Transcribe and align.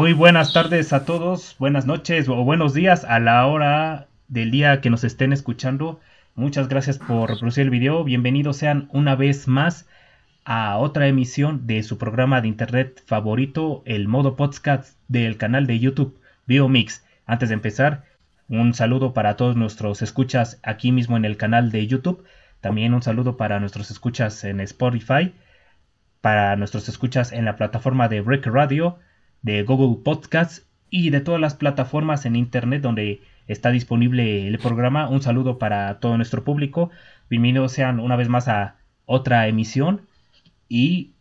Muy 0.00 0.14
buenas 0.14 0.54
tardes 0.54 0.94
a 0.94 1.04
todos, 1.04 1.56
buenas 1.58 1.84
noches 1.84 2.26
o 2.30 2.36
buenos 2.36 2.72
días 2.72 3.04
a 3.04 3.20
la 3.20 3.44
hora 3.44 4.08
del 4.28 4.50
día 4.50 4.80
que 4.80 4.88
nos 4.88 5.04
estén 5.04 5.34
escuchando. 5.34 6.00
Muchas 6.34 6.68
gracias 6.68 6.96
por 6.96 7.28
reproducir 7.28 7.64
el 7.64 7.70
video. 7.70 8.02
Bienvenidos 8.02 8.56
sean 8.56 8.88
una 8.94 9.14
vez 9.14 9.46
más 9.46 9.86
a 10.46 10.78
otra 10.78 11.06
emisión 11.06 11.66
de 11.66 11.82
su 11.82 11.98
programa 11.98 12.40
de 12.40 12.48
internet 12.48 13.02
favorito, 13.04 13.82
el 13.84 14.08
modo 14.08 14.36
podcast 14.36 14.96
del 15.08 15.36
canal 15.36 15.66
de 15.66 15.78
YouTube 15.78 16.18
Biomix. 16.46 17.04
Antes 17.26 17.50
de 17.50 17.56
empezar, 17.56 18.04
un 18.48 18.72
saludo 18.72 19.12
para 19.12 19.36
todos 19.36 19.54
nuestros 19.54 20.00
escuchas 20.00 20.60
aquí 20.62 20.92
mismo 20.92 21.18
en 21.18 21.26
el 21.26 21.36
canal 21.36 21.70
de 21.70 21.86
YouTube. 21.86 22.24
También 22.62 22.94
un 22.94 23.02
saludo 23.02 23.36
para 23.36 23.60
nuestros 23.60 23.90
escuchas 23.90 24.44
en 24.44 24.60
Spotify, 24.60 25.34
para 26.22 26.56
nuestros 26.56 26.88
escuchas 26.88 27.32
en 27.32 27.44
la 27.44 27.56
plataforma 27.56 28.08
de 28.08 28.22
Break 28.22 28.46
Radio, 28.46 28.98
de 29.42 29.62
Google 29.62 30.02
Podcasts 30.04 30.66
y 30.90 31.10
de 31.10 31.20
todas 31.20 31.40
las 31.40 31.54
plataformas 31.54 32.26
en 32.26 32.36
Internet 32.36 32.82
donde 32.82 33.22
está 33.46 33.70
disponible 33.70 34.46
el 34.46 34.58
programa. 34.58 35.08
Un 35.08 35.22
saludo 35.22 35.58
para 35.58 35.98
todo 36.00 36.16
nuestro 36.16 36.44
público. 36.44 36.90
Bienvenidos 37.28 37.72
sean 37.72 38.00
una 38.00 38.16
vez 38.16 38.28
más 38.28 38.48
a 38.48 38.76
otra 39.06 39.48
emisión 39.48 40.02
y 40.68 41.12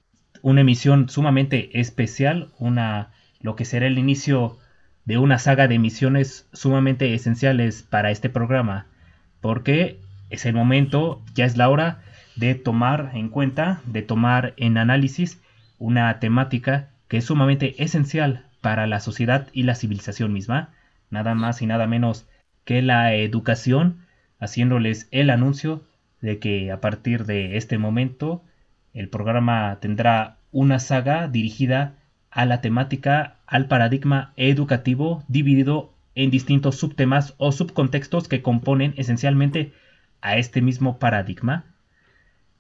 una 0.42 0.62
emisión 0.62 1.10
sumamente 1.10 1.80
especial, 1.80 2.50
una 2.60 3.12
lo 3.42 3.56
que 3.56 3.66
será 3.66 3.88
el 3.88 3.98
inicio 3.98 4.58
de 5.06 5.18
una 5.18 5.40
saga 5.40 5.68
de 5.68 5.76
emisiones 5.76 6.48
sumamente 6.54 7.14
esenciales 7.14 7.84
para 7.84 8.12
este 8.12 8.30
programa, 8.30 8.86
porque 9.42 10.00
es 10.30 10.46
el 10.46 10.54
momento, 10.54 11.22
ya 11.34 11.46
es 11.46 11.58
la 11.58 11.70
hora 11.70 12.04
de 12.36 12.56
tomar 12.56 13.12
en 13.14 13.30
cuenta, 13.30 13.82
de 13.86 14.02
tomar 14.02 14.54
en 14.58 14.78
análisis 14.78 15.42
una 15.78 16.20
temática 16.20 16.89
que 17.10 17.18
es 17.18 17.26
sumamente 17.26 17.84
esencial 17.84 18.46
para 18.62 18.88
la 18.88 19.02
sociedad 19.02 19.50
y 19.52 19.64
la 19.64 19.76
civilización 19.76 20.32
misma, 20.32 20.70
nada 21.10 21.36
más 21.36 21.62
y 21.62 21.66
nada 21.66 21.88
menos 21.88 22.28
que 22.64 22.82
la 22.82 23.14
educación, 23.14 24.06
haciéndoles 24.40 25.10
el 25.12 25.30
anuncio 25.30 25.84
de 26.22 26.40
que 26.40 26.72
a 26.72 26.80
partir 26.80 27.26
de 27.26 27.58
este 27.58 27.78
momento 27.78 28.44
el 28.94 29.10
programa 29.10 29.78
tendrá 29.82 30.38
una 30.52 30.80
saga 30.80 31.28
dirigida 31.28 31.96
a 32.32 32.46
la 32.46 32.62
temática, 32.62 33.38
al 33.48 33.68
paradigma 33.68 34.34
educativo 34.38 35.24
dividido 35.28 35.94
en 36.16 36.32
distintos 36.32 36.78
subtemas 36.78 37.34
o 37.38 37.52
subcontextos 37.52 38.28
que 38.28 38.42
componen 38.42 38.94
esencialmente 38.98 39.74
a 40.22 40.38
este 40.38 40.62
mismo 40.62 41.00
paradigma. 41.00 41.66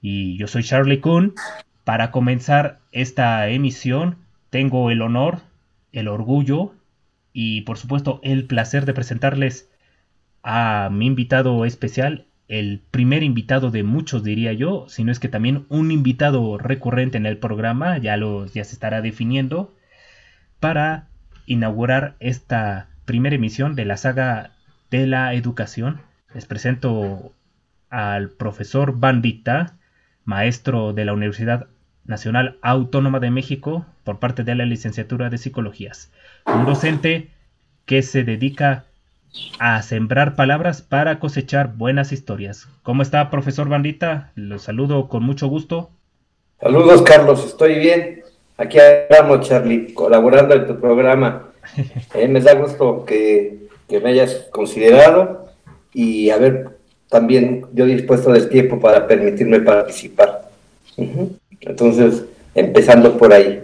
Y 0.01 0.37
yo 0.37 0.47
soy 0.47 0.63
Charlie 0.63 1.01
Kuhn. 1.01 1.33
Para 1.83 2.11
comenzar 2.11 2.79
esta 2.91 3.47
emisión, 3.49 4.17
tengo 4.49 4.91
el 4.91 5.01
honor, 5.01 5.39
el 5.91 6.07
orgullo 6.07 6.73
y 7.33 7.61
por 7.61 7.77
supuesto 7.77 8.19
el 8.23 8.45
placer 8.45 8.85
de 8.85 8.93
presentarles 8.93 9.69
a 10.43 10.89
mi 10.91 11.05
invitado 11.05 11.65
especial, 11.65 12.25
el 12.47 12.81
primer 12.91 13.21
invitado 13.23 13.69
de 13.69 13.83
muchos 13.83 14.23
diría 14.23 14.53
yo, 14.53 14.85
si 14.89 15.03
no 15.03 15.11
es 15.11 15.19
que 15.19 15.29
también 15.29 15.65
un 15.69 15.91
invitado 15.91 16.57
recurrente 16.57 17.17
en 17.17 17.27
el 17.27 17.37
programa, 17.37 17.97
ya, 17.99 18.17
lo, 18.17 18.47
ya 18.47 18.63
se 18.63 18.73
estará 18.73 19.01
definiendo, 19.01 19.75
para 20.59 21.07
inaugurar 21.45 22.15
esta 22.19 22.89
primera 23.05 23.35
emisión 23.35 23.75
de 23.75 23.85
la 23.85 23.97
saga 23.97 24.51
de 24.89 25.05
la 25.05 25.33
educación. 25.33 26.01
Les 26.33 26.45
presento 26.45 27.33
al 27.89 28.29
profesor 28.29 28.99
Bandita, 28.99 29.77
maestro 30.25 30.93
de 30.93 31.05
la 31.05 31.13
Universidad 31.13 31.67
Nacional 32.09 32.57
Autónoma 32.61 33.19
de 33.19 33.29
México 33.29 33.85
por 34.03 34.19
parte 34.19 34.43
de 34.43 34.55
la 34.55 34.65
licenciatura 34.65 35.29
de 35.29 35.37
Psicologías. 35.37 36.11
Un 36.45 36.65
docente 36.65 37.29
que 37.85 38.01
se 38.01 38.23
dedica 38.23 38.85
a 39.59 39.81
sembrar 39.83 40.35
palabras 40.35 40.81
para 40.81 41.19
cosechar 41.19 41.75
buenas 41.75 42.11
historias. 42.11 42.67
¿Cómo 42.83 43.03
está, 43.03 43.29
profesor 43.29 43.69
Bandita? 43.69 44.31
Los 44.35 44.63
saludo 44.63 45.07
con 45.07 45.23
mucho 45.23 45.47
gusto. 45.47 45.91
Saludos, 46.59 47.03
Carlos. 47.03 47.45
Estoy 47.45 47.79
bien. 47.79 48.23
Aquí 48.57 48.77
andamos, 48.79 49.47
Charlie, 49.47 49.93
colaborando 49.93 50.55
en 50.55 50.67
tu 50.67 50.79
programa. 50.79 51.45
Eh, 52.15 52.27
me 52.27 52.41
da 52.41 52.55
gusto 52.55 53.05
que, 53.05 53.67
me 53.89 54.09
hayas 54.09 54.47
considerado 54.51 55.49
y 55.93 56.29
a 56.31 56.37
ver, 56.37 56.69
también 57.09 57.65
yo 57.73 57.85
dispuesto 57.85 58.31
del 58.31 58.49
tiempo 58.49 58.79
para 58.79 59.07
permitirme 59.07 59.59
participar. 59.59 60.49
Entonces, 61.61 62.25
empezando 62.55 63.17
por 63.17 63.33
ahí. 63.33 63.61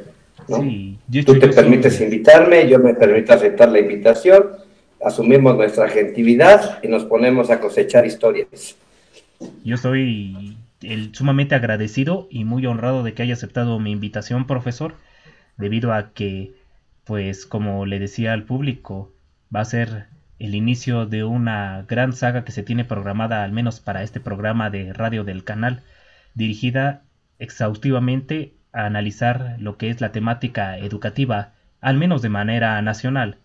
Tú 1.25 1.39
te 1.39 1.47
permites 1.47 1.99
invitarme, 2.01 2.67
yo 2.67 2.79
me 2.79 2.93
permito 2.93 3.33
aceptar 3.33 3.69
la 3.69 3.79
invitación 3.79 4.65
asumimos 5.05 5.55
nuestra 5.55 5.87
gentilidad 5.87 6.83
y 6.83 6.87
nos 6.87 7.05
ponemos 7.05 7.51
a 7.51 7.59
cosechar 7.59 8.05
historias. 8.07 8.75
Yo 9.63 9.75
estoy 9.75 10.57
sumamente 11.13 11.53
agradecido 11.53 12.27
y 12.31 12.43
muy 12.43 12.65
honrado 12.65 13.03
de 13.03 13.13
que 13.13 13.21
haya 13.21 13.35
aceptado 13.35 13.79
mi 13.79 13.91
invitación, 13.91 14.47
profesor, 14.47 14.95
debido 15.57 15.93
a 15.93 16.11
que, 16.13 16.53
pues 17.03 17.45
como 17.45 17.85
le 17.85 17.99
decía 17.99 18.33
al 18.33 18.43
público, 18.43 19.11
va 19.55 19.61
a 19.61 19.65
ser 19.65 20.07
el 20.39 20.55
inicio 20.55 21.05
de 21.05 21.23
una 21.23 21.85
gran 21.87 22.13
saga 22.13 22.43
que 22.43 22.51
se 22.51 22.63
tiene 22.63 22.83
programada 22.83 23.43
al 23.43 23.51
menos 23.51 23.79
para 23.79 24.01
este 24.01 24.19
programa 24.19 24.71
de 24.71 24.91
radio 24.91 25.23
del 25.23 25.43
canal, 25.43 25.81
dirigida 26.33 27.03
exhaustivamente 27.39 28.53
a 28.71 28.85
analizar 28.85 29.55
lo 29.59 29.77
que 29.77 29.89
es 29.89 30.01
la 30.01 30.11
temática 30.11 30.77
educativa, 30.77 31.53
al 31.81 31.97
menos 31.97 32.21
de 32.21 32.29
manera 32.29 32.81
nacional. 32.81 33.37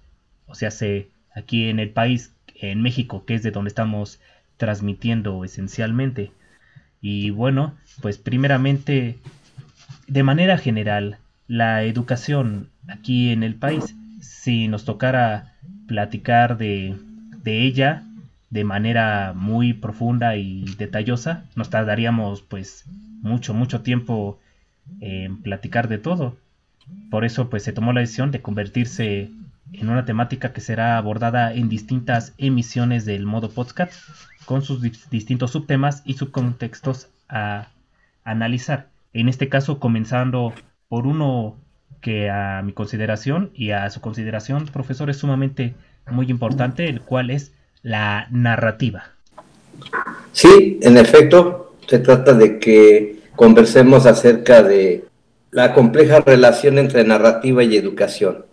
O 0.47 0.55
sea, 0.55 0.71
se 0.71 1.09
aquí 1.34 1.69
en 1.69 1.78
el 1.78 1.91
país, 1.91 2.34
en 2.55 2.83
México, 2.83 3.25
que 3.25 3.34
es 3.34 3.43
de 3.43 3.50
donde 3.50 3.69
estamos 3.69 4.21
transmitiendo 4.56 5.45
esencialmente. 5.45 6.33
Y 7.00 7.31
bueno, 7.31 7.75
pues 8.03 8.19
primeramente, 8.19 9.19
de 10.06 10.23
manera 10.23 10.59
general, 10.59 11.19
la 11.49 11.83
educación 11.84 12.69
aquí 12.89 13.31
en 13.31 13.43
el 13.43 13.55
país, 13.55 13.95
si 14.21 14.69
nos 14.69 14.84
tocara 14.84 15.55
platicar 15.87 16.59
de, 16.59 16.97
de 17.43 17.62
ella 17.62 18.03
de 18.50 18.65
manera 18.65 19.33
muy 19.34 19.73
profunda 19.73 20.37
y 20.37 20.65
detallosa, 20.77 21.45
nos 21.55 21.71
tardaríamos 21.71 22.43
pues 22.43 22.84
mucho, 23.22 23.54
mucho 23.54 23.82
tiempo 23.82 24.38
en 25.00 25.42
platicar 25.42 25.88
de 25.88 25.98
todo. 25.98 26.36
Por 27.10 27.25
eso 27.25 27.48
pues 27.48 27.62
se 27.62 27.72
tomó 27.72 27.92
la 27.92 28.00
decisión 28.00 28.31
de 28.31 28.42
convertirse 28.42 29.31
en 29.72 29.88
una 29.88 30.04
temática 30.04 30.53
que 30.53 30.60
será 30.60 30.97
abordada 30.97 31.53
en 31.54 31.69
distintas 31.69 32.34
emisiones 32.38 33.04
del 33.04 33.26
modo 33.26 33.50
podcast 33.50 33.94
con 34.44 34.62
sus 34.62 34.81
distintos 35.10 35.53
subtemas 35.53 36.03
y 36.04 36.14
subcontextos 36.14 37.08
a 37.28 37.69
analizar. 38.25 38.88
En 39.12 39.28
este 39.28 39.48
caso, 39.48 39.78
comenzando 39.78 40.52
por 40.88 41.06
uno 41.06 41.56
que 42.00 42.31
a 42.31 42.62
mi 42.62 42.72
consideración 42.72 43.50
y 43.54 43.70
a 43.70 43.88
su 43.91 44.00
consideración, 44.00 44.66
profesor, 44.66 45.10
es 45.10 45.19
sumamente 45.19 45.75
muy 46.10 46.31
importante, 46.31 46.88
el 46.88 47.00
cual 47.00 47.31
es 47.31 47.52
la 47.82 48.26
narrativa. 48.31 49.04
Sí, 50.32 50.78
en 50.82 50.97
efecto, 50.97 51.69
se 51.91 51.99
trata 51.99 52.34
de 52.34 52.61
que 52.61 53.19
conversemos 53.34 54.06
acerca 54.06 54.62
de 54.62 55.06
la 55.51 55.75
compleja 55.75 56.21
relación 56.21 56.78
entre 56.78 57.03
narrativa 57.03 57.65
y 57.65 57.77
educación. 57.77 58.47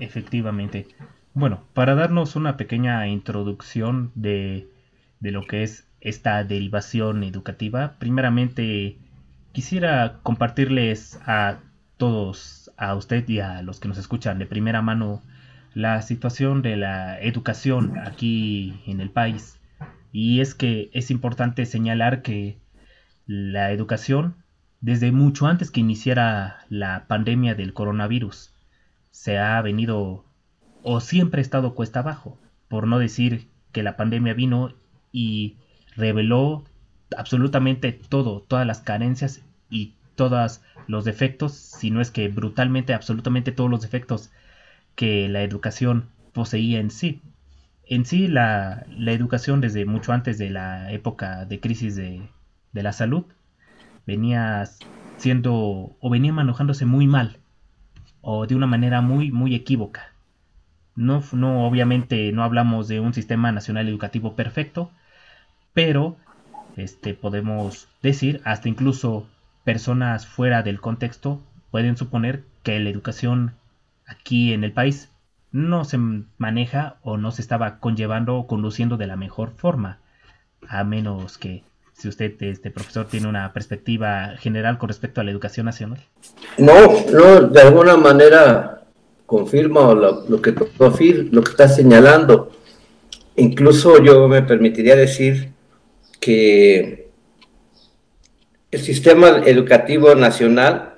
Efectivamente. 0.00 0.88
Bueno, 1.34 1.62
para 1.72 1.94
darnos 1.94 2.34
una 2.34 2.56
pequeña 2.56 3.06
introducción 3.06 4.10
de, 4.16 4.66
de 5.20 5.30
lo 5.30 5.46
que 5.46 5.62
es 5.62 5.86
esta 6.00 6.42
derivación 6.42 7.22
educativa, 7.22 7.94
primeramente 8.00 8.98
quisiera 9.52 10.18
compartirles 10.24 11.20
a 11.26 11.58
todos, 11.96 12.72
a 12.76 12.96
usted 12.96 13.28
y 13.28 13.38
a 13.38 13.62
los 13.62 13.78
que 13.78 13.86
nos 13.86 13.98
escuchan 13.98 14.40
de 14.40 14.46
primera 14.46 14.82
mano, 14.82 15.22
la 15.74 16.02
situación 16.02 16.60
de 16.60 16.76
la 16.76 17.20
educación 17.20 17.96
aquí 18.04 18.82
en 18.84 19.00
el 19.00 19.10
país. 19.10 19.60
Y 20.16 20.40
es 20.40 20.54
que 20.54 20.90
es 20.92 21.10
importante 21.10 21.66
señalar 21.66 22.22
que 22.22 22.56
la 23.26 23.72
educación, 23.72 24.36
desde 24.80 25.10
mucho 25.10 25.48
antes 25.48 25.72
que 25.72 25.80
iniciara 25.80 26.64
la 26.68 27.06
pandemia 27.08 27.56
del 27.56 27.74
coronavirus, 27.74 28.54
se 29.10 29.38
ha 29.38 29.60
venido 29.60 30.24
o 30.84 31.00
siempre 31.00 31.40
ha 31.40 31.42
estado 31.42 31.74
cuesta 31.74 31.98
abajo, 31.98 32.38
por 32.68 32.86
no 32.86 33.00
decir 33.00 33.48
que 33.72 33.82
la 33.82 33.96
pandemia 33.96 34.34
vino 34.34 34.72
y 35.10 35.56
reveló 35.96 36.62
absolutamente 37.18 37.90
todo, 37.90 38.40
todas 38.40 38.68
las 38.68 38.82
carencias 38.82 39.42
y 39.68 39.94
todos 40.14 40.62
los 40.86 41.04
defectos, 41.04 41.54
si 41.54 41.90
no 41.90 42.00
es 42.00 42.12
que 42.12 42.28
brutalmente, 42.28 42.94
absolutamente 42.94 43.50
todos 43.50 43.68
los 43.68 43.82
defectos 43.82 44.30
que 44.94 45.28
la 45.28 45.42
educación 45.42 46.04
poseía 46.32 46.78
en 46.78 46.92
sí. 46.92 47.20
En 47.86 48.06
sí, 48.06 48.28
la, 48.28 48.86
la 48.96 49.12
educación 49.12 49.60
desde 49.60 49.84
mucho 49.84 50.12
antes 50.12 50.38
de 50.38 50.50
la 50.50 50.90
época 50.92 51.44
de 51.44 51.60
crisis 51.60 51.96
de, 51.96 52.28
la 52.72 52.92
salud 52.92 53.24
venía 54.06 54.64
siendo 55.16 55.96
o 56.00 56.10
venía 56.10 56.32
manejándose 56.32 56.86
muy 56.86 57.06
mal 57.06 57.38
o 58.20 58.46
de 58.46 58.54
una 58.54 58.66
manera 58.66 59.00
muy, 59.00 59.30
muy 59.30 59.54
equívoca. 59.54 60.12
No, 60.96 61.22
no, 61.32 61.66
obviamente 61.66 62.32
no 62.32 62.42
hablamos 62.42 62.88
de 62.88 63.00
un 63.00 63.14
sistema 63.14 63.52
nacional 63.52 63.88
educativo 63.88 64.34
perfecto, 64.34 64.90
pero 65.72 66.16
este, 66.76 67.14
podemos 67.14 67.88
decir, 68.02 68.40
hasta 68.44 68.68
incluso 68.68 69.26
personas 69.64 70.26
fuera 70.26 70.62
del 70.62 70.80
contexto 70.80 71.42
pueden 71.70 71.96
suponer 71.96 72.44
que 72.62 72.78
la 72.80 72.90
educación 72.90 73.54
aquí 74.06 74.52
en 74.52 74.64
el 74.64 74.72
país 74.72 75.10
no 75.54 75.84
se 75.84 75.98
maneja 76.36 76.96
o 77.02 77.16
no 77.16 77.30
se 77.30 77.40
estaba 77.40 77.78
conllevando 77.78 78.34
o 78.34 78.48
conduciendo 78.48 78.96
de 78.96 79.06
la 79.06 79.14
mejor 79.14 79.52
forma, 79.56 80.00
a 80.68 80.82
menos 80.82 81.38
que 81.38 81.62
si 81.92 82.08
usted, 82.08 82.34
este 82.42 82.72
profesor, 82.72 83.06
tiene 83.06 83.28
una 83.28 83.52
perspectiva 83.52 84.32
general 84.36 84.78
con 84.78 84.88
respecto 84.88 85.20
a 85.20 85.24
la 85.24 85.30
educación 85.30 85.66
nacional. 85.66 86.00
No, 86.58 86.74
no, 87.12 87.42
de 87.42 87.60
alguna 87.60 87.96
manera 87.96 88.82
confirma 89.26 89.94
lo, 89.94 90.28
lo 90.28 90.42
que 90.42 90.50
lo 90.50 91.42
que 91.44 91.50
está 91.50 91.68
señalando. 91.68 92.50
Incluso 93.36 94.02
yo 94.02 94.26
me 94.26 94.42
permitiría 94.42 94.96
decir 94.96 95.52
que 96.18 97.10
el 98.72 98.80
sistema 98.80 99.42
educativo 99.46 100.16
nacional 100.16 100.94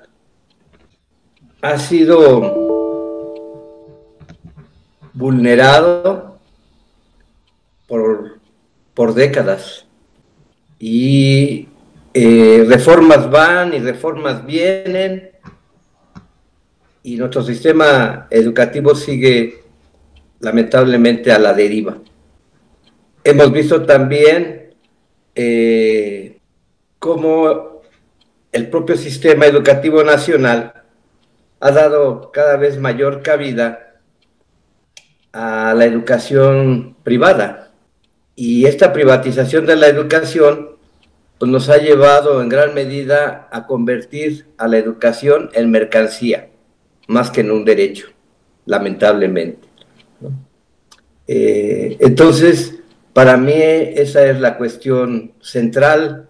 ha 1.61 1.77
sido 1.77 2.66
vulnerado 5.17 6.37
por, 7.87 8.37
por 8.93 9.15
décadas 9.15 9.87
y 10.77 11.67
eh, 12.13 12.63
reformas 12.67 13.29
van 13.31 13.73
y 13.73 13.79
reformas 13.79 14.45
vienen 14.45 15.31
y 17.01 17.15
nuestro 17.15 17.41
sistema 17.41 18.27
educativo 18.29 18.93
sigue 18.93 19.63
lamentablemente 20.39 21.31
a 21.31 21.39
la 21.39 21.53
deriva. 21.53 21.97
Hemos 23.23 23.51
visto 23.51 23.85
también 23.87 24.75
eh, 25.33 26.37
cómo 26.99 27.81
el 28.51 28.69
propio 28.69 28.95
sistema 28.95 29.47
educativo 29.47 30.03
nacional 30.03 30.73
ha 31.59 31.71
dado 31.71 32.31
cada 32.31 32.55
vez 32.57 32.77
mayor 32.77 33.23
cabida 33.23 33.86
a 35.37 35.75
la 35.75 35.85
educación 35.85 36.95
privada. 37.03 37.71
Y 38.35 38.65
esta 38.65 38.91
privatización 38.91 39.67
de 39.67 39.75
la 39.75 39.87
educación 39.87 40.77
pues, 41.37 41.51
nos 41.51 41.69
ha 41.69 41.77
llevado 41.77 42.41
en 42.41 42.49
gran 42.49 42.73
medida 42.73 43.47
a 43.51 43.67
convertir 43.67 44.47
a 44.57 44.67
la 44.67 44.79
educación 44.79 45.51
en 45.53 45.69
mercancía 45.69 46.49
más 47.07 47.29
que 47.29 47.41
en 47.41 47.51
un 47.51 47.63
derecho, 47.63 48.07
lamentablemente. 48.65 49.67
Eh, 51.27 51.97
entonces, 51.99 52.79
para 53.13 53.37
mí 53.37 53.53
esa 53.53 54.25
es 54.25 54.39
la 54.39 54.57
cuestión 54.57 55.33
central, 55.39 56.27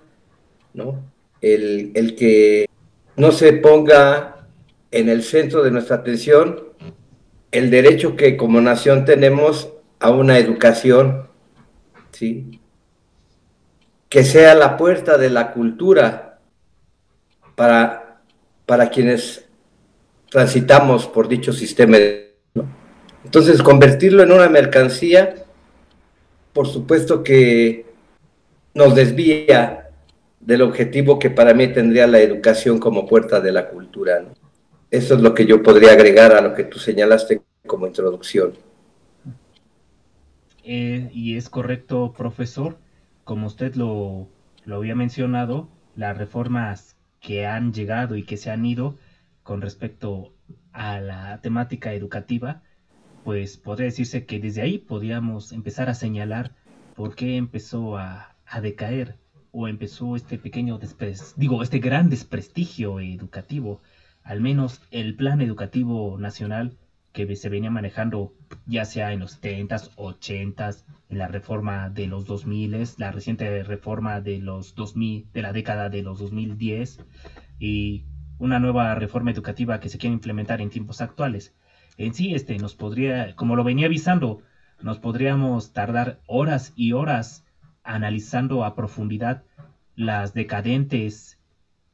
¿no? 0.74 1.02
El, 1.42 1.92
el, 1.96 2.16
que 2.16 2.68
no 3.16 3.32
se 3.32 3.54
ponga 3.54 4.48
en 4.92 5.08
el 5.08 5.24
centro 5.24 5.64
de 5.64 5.72
nuestra 5.72 5.98
atención 5.98 6.67
el 7.52 7.70
derecho 7.70 8.16
que 8.16 8.38
como 8.38 8.62
nación 8.62 9.06
tenemos 9.06 9.74
a 10.00 10.10
una 10.12 10.38
educación, 10.38 11.28
¿sí? 12.12 12.60
que 14.10 14.24
sea 14.24 14.56
la 14.56 14.78
puerta 14.78 15.18
de 15.18 15.30
la 15.30 15.52
cultura 15.52 16.40
para, 17.56 18.22
para 18.66 18.90
quienes 18.90 19.46
transitamos 20.30 21.08
por 21.08 21.28
dicho 21.28 21.54
sistema. 21.54 21.98
Entonces, 23.24 23.62
convertirlo 23.62 24.24
en 24.24 24.32
una 24.32 24.50
mercancía, 24.50 25.36
por 26.54 26.68
supuesto 26.68 27.24
que 27.24 27.86
nos 28.74 28.96
desvía 28.96 29.90
del 30.40 30.62
objetivo 30.62 31.20
que 31.20 31.30
para 31.30 31.54
mí 31.54 31.68
tendría 31.68 32.08
la 32.08 32.20
educación 32.20 32.80
como 32.80 33.06
puerta 33.06 33.42
de 33.42 33.52
la 33.52 33.68
cultura. 33.68 34.24
Eso 34.90 35.16
es 35.16 35.22
lo 35.22 35.34
que 35.34 35.46
yo 35.46 35.62
podría 35.62 35.92
agregar 35.92 36.34
a 36.34 36.42
lo 36.42 36.54
que 36.54 36.64
tú 36.64 36.80
señalaste 36.80 37.42
como 37.66 37.88
introducción. 37.88 38.54
Eh, 40.64 41.10
y 41.14 41.38
es 41.38 41.50
correcto, 41.50 42.14
profesor. 42.18 42.78
Como 43.24 43.48
usted 43.48 43.76
lo, 43.76 44.30
lo 44.66 44.76
había 44.78 44.96
mencionado, 44.96 45.70
las 45.96 46.18
reformas 46.18 46.96
que 47.20 47.46
han 47.46 47.74
llegado 47.74 48.16
y 48.16 48.24
que 48.24 48.38
se 48.38 48.52
han 48.52 48.66
ido 48.66 48.96
con 49.44 49.62
respecto 49.62 50.34
a 50.72 51.00
la 51.00 51.42
temática 51.42 51.94
educativa, 51.94 52.62
pues 53.24 53.58
podría 53.58 53.86
decirse 53.86 54.26
que 54.26 54.40
desde 54.40 54.62
ahí 54.62 54.78
podríamos 54.78 55.52
empezar 55.52 55.90
a 55.90 55.94
señalar 55.94 56.56
por 56.96 57.16
qué 57.16 57.38
empezó 57.38 57.98
a, 57.98 58.36
decaer 58.62 59.16
o 59.52 59.68
empezó 59.68 60.16
este 60.16 60.38
pequeño 60.38 60.80
digo, 61.36 61.62
este 61.62 61.80
gran 61.80 62.10
desprestigio 62.10 63.00
educativo, 63.00 63.82
al 64.28 64.42
menos 64.42 64.82
el 64.92 65.16
plan 65.16 65.40
educativo 65.40 66.18
nacional 66.20 66.78
que 67.14 67.34
se 67.38 67.48
venía 67.48 67.70
manejando 67.70 68.34
ya 68.66 68.84
sea 68.84 69.14
en 69.14 69.20
los 69.22 69.42
70s, 69.42 69.96
80s, 69.96 70.84
en 71.10 71.18
la 71.18 71.28
reforma 71.28 71.90
de 71.90 72.08
los 72.08 72.26
2000, 72.26 72.78
la 72.98 73.12
reciente 73.12 73.64
reforma 73.64 74.20
de 74.20 74.40
los 74.40 74.76
2000, 74.76 75.32
de 75.32 75.42
la 75.42 75.54
década 75.54 75.88
de 75.90 76.04
los 76.04 76.20
2010 76.20 77.00
y 77.58 78.04
una 78.38 78.60
nueva 78.60 78.94
reforma 78.96 79.32
educativa 79.32 79.80
que 79.80 79.88
se 79.88 79.98
quiere 79.98 80.14
implementar 80.14 80.60
en 80.60 80.70
tiempos 80.70 81.00
actuales. 81.00 81.56
En 81.96 82.14
sí, 82.14 82.36
este 82.36 82.58
nos 82.58 82.76
podría, 82.76 83.34
como 83.36 83.56
lo 83.56 83.64
venía 83.64 83.86
avisando, 83.86 84.42
nos 84.82 85.00
podríamos 85.00 85.72
tardar 85.72 86.20
horas 86.28 86.74
y 86.76 86.92
horas 86.92 87.46
analizando 87.82 88.66
a 88.66 88.76
profundidad 88.76 89.44
las 89.96 90.34
decadentes 90.34 91.37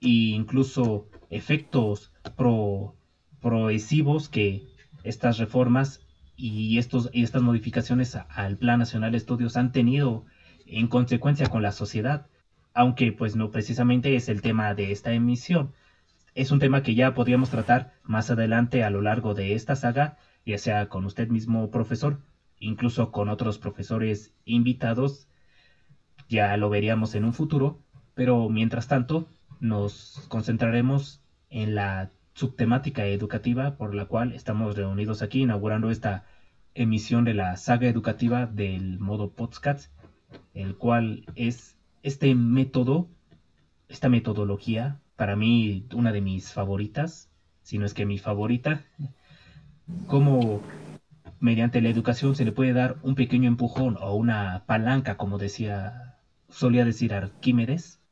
e 0.03 0.35
incluso 0.35 1.07
efectos 1.29 2.11
pro, 2.35 2.95
prohesivos 3.39 4.27
que 4.29 4.67
estas 5.03 5.37
reformas 5.37 6.05
y, 6.35 6.77
estos, 6.77 7.09
y 7.13 7.23
estas 7.23 7.41
modificaciones 7.41 8.15
al 8.29 8.57
Plan 8.57 8.79
Nacional 8.79 9.11
de 9.11 9.17
Estudios 9.17 9.55
han 9.55 9.71
tenido 9.71 10.25
en 10.65 10.87
consecuencia 10.87 11.47
con 11.47 11.61
la 11.61 11.71
sociedad, 11.71 12.27
aunque 12.73 13.11
pues 13.11 13.35
no 13.35 13.49
precisamente 13.49 14.15
es 14.15 14.29
el 14.29 14.41
tema 14.41 14.73
de 14.73 14.91
esta 14.91 15.13
emisión. 15.13 15.73
Es 16.35 16.51
un 16.51 16.59
tema 16.59 16.83
que 16.83 16.95
ya 16.95 17.13
podríamos 17.13 17.49
tratar 17.49 17.93
más 18.03 18.29
adelante 18.29 18.83
a 18.83 18.89
lo 18.89 19.01
largo 19.01 19.33
de 19.33 19.53
esta 19.53 19.75
saga, 19.75 20.17
ya 20.45 20.57
sea 20.57 20.89
con 20.89 21.05
usted 21.05 21.29
mismo 21.29 21.69
profesor, 21.69 22.19
incluso 22.59 23.11
con 23.11 23.29
otros 23.29 23.57
profesores 23.57 24.33
invitados, 24.45 25.27
ya 26.27 26.57
lo 26.57 26.69
veríamos 26.69 27.15
en 27.15 27.25
un 27.25 27.33
futuro, 27.33 27.79
pero 28.15 28.49
mientras 28.49 28.87
tanto 28.87 29.27
nos 29.63 30.25
concentraremos 30.27 31.21
en 31.49 31.73
la 31.73 32.11
subtemática 32.33 33.05
educativa 33.05 33.77
por 33.77 33.95
la 33.95 34.05
cual 34.05 34.33
estamos 34.33 34.75
reunidos 34.75 35.21
aquí 35.21 35.41
inaugurando 35.41 35.89
esta 35.89 36.25
emisión 36.75 37.23
de 37.23 37.33
la 37.33 37.55
saga 37.55 37.87
educativa 37.87 38.45
del 38.45 38.99
modo 38.99 39.31
podcast, 39.31 39.89
el 40.53 40.75
cual 40.75 41.25
es 41.35 41.77
este 42.01 42.35
método, 42.35 43.07
esta 43.87 44.09
metodología 44.09 44.99
para 45.15 45.37
mí 45.37 45.85
una 45.93 46.11
de 46.11 46.19
mis 46.19 46.51
favoritas, 46.51 47.29
si 47.61 47.77
no 47.77 47.85
es 47.85 47.93
que 47.93 48.05
mi 48.05 48.17
favorita, 48.17 48.83
cómo 50.07 50.61
mediante 51.39 51.79
la 51.79 51.87
educación 51.87 52.35
se 52.35 52.43
le 52.43 52.51
puede 52.51 52.73
dar 52.73 52.97
un 53.01 53.15
pequeño 53.15 53.47
empujón 53.47 53.95
o 54.01 54.13
una 54.13 54.65
palanca, 54.65 55.15
como 55.15 55.37
decía, 55.37 56.17
solía 56.49 56.83
decir 56.83 57.13
Arquímedes, 57.13 58.02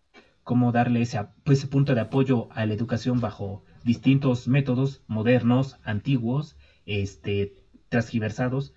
cómo 0.44 0.72
darle 0.72 1.02
ese, 1.02 1.20
pues, 1.44 1.60
ese 1.60 1.68
punto 1.68 1.94
de 1.94 2.02
apoyo 2.02 2.48
a 2.52 2.66
la 2.66 2.74
educación 2.74 3.20
bajo 3.20 3.64
distintos 3.84 4.48
métodos 4.48 5.02
modernos, 5.08 5.78
antiguos, 5.84 6.56
este, 6.86 7.54
transgiversados, 7.90 8.74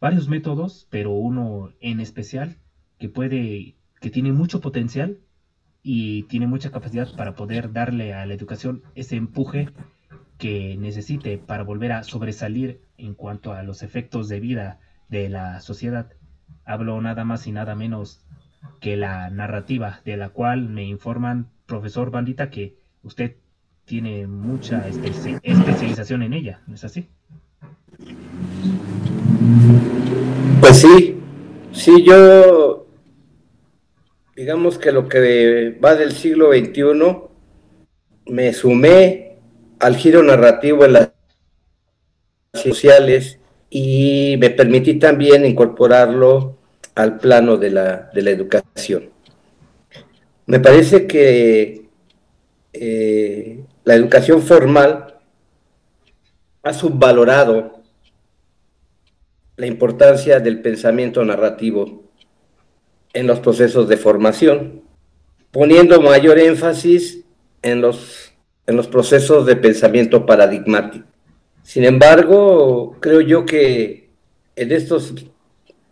varios 0.00 0.28
métodos, 0.28 0.86
pero 0.90 1.10
uno 1.12 1.70
en 1.80 2.00
especial 2.00 2.58
que 2.98 3.08
puede, 3.08 3.76
que 4.00 4.10
tiene 4.10 4.32
mucho 4.32 4.60
potencial 4.60 5.18
y 5.82 6.22
tiene 6.24 6.46
mucha 6.46 6.70
capacidad 6.70 7.08
para 7.16 7.34
poder 7.34 7.72
darle 7.72 8.12
a 8.12 8.26
la 8.26 8.34
educación 8.34 8.82
ese 8.94 9.16
empuje 9.16 9.68
que 10.38 10.76
necesite 10.76 11.38
para 11.38 11.62
volver 11.62 11.92
a 11.92 12.02
sobresalir 12.02 12.80
en 12.96 13.14
cuanto 13.14 13.52
a 13.52 13.62
los 13.62 13.82
efectos 13.82 14.28
de 14.28 14.40
vida 14.40 14.78
de 15.08 15.28
la 15.28 15.60
sociedad. 15.60 16.10
Hablo 16.64 17.00
nada 17.00 17.24
más 17.24 17.46
y 17.46 17.52
nada 17.52 17.74
menos 17.74 18.24
que 18.80 18.96
la 18.96 19.30
narrativa 19.30 20.00
de 20.04 20.16
la 20.16 20.30
cual 20.30 20.68
me 20.68 20.84
informan, 20.84 21.50
profesor 21.66 22.10
Bandita, 22.10 22.50
que 22.50 22.76
usted 23.02 23.36
tiene 23.84 24.26
mucha 24.26 24.86
especialización 24.88 26.22
en 26.22 26.34
ella, 26.34 26.62
¿no 26.66 26.74
es 26.74 26.84
así? 26.84 27.08
Pues 30.60 30.76
sí, 30.76 31.18
sí, 31.72 32.04
yo 32.04 32.86
digamos 34.36 34.78
que 34.78 34.92
lo 34.92 35.08
que 35.08 35.76
va 35.84 35.96
del 35.96 36.12
siglo 36.12 36.52
XXI, 36.52 37.16
me 38.26 38.52
sumé 38.52 39.38
al 39.80 39.96
giro 39.96 40.22
narrativo 40.22 40.84
en 40.84 40.92
la 40.92 41.12
sociales 42.54 43.40
y 43.70 44.36
me 44.38 44.50
permití 44.50 44.94
también 44.94 45.44
incorporarlo 45.44 46.57
al 46.98 47.16
plano 47.18 47.56
de 47.56 47.70
la, 47.70 48.10
de 48.12 48.22
la 48.22 48.30
educación. 48.30 49.10
Me 50.46 50.58
parece 50.58 51.06
que 51.06 51.88
eh, 52.72 53.60
la 53.84 53.94
educación 53.94 54.42
formal 54.42 55.14
ha 56.64 56.72
subvalorado 56.72 57.82
la 59.56 59.66
importancia 59.66 60.40
del 60.40 60.60
pensamiento 60.60 61.24
narrativo 61.24 62.02
en 63.12 63.28
los 63.28 63.38
procesos 63.38 63.88
de 63.88 63.96
formación, 63.96 64.82
poniendo 65.52 66.00
mayor 66.02 66.40
énfasis 66.40 67.24
en 67.62 67.80
los, 67.80 68.32
en 68.66 68.74
los 68.74 68.88
procesos 68.88 69.46
de 69.46 69.54
pensamiento 69.54 70.26
paradigmático. 70.26 71.06
Sin 71.62 71.84
embargo, 71.84 72.96
creo 72.98 73.20
yo 73.20 73.46
que 73.46 74.10
en 74.56 74.72
estos 74.72 75.14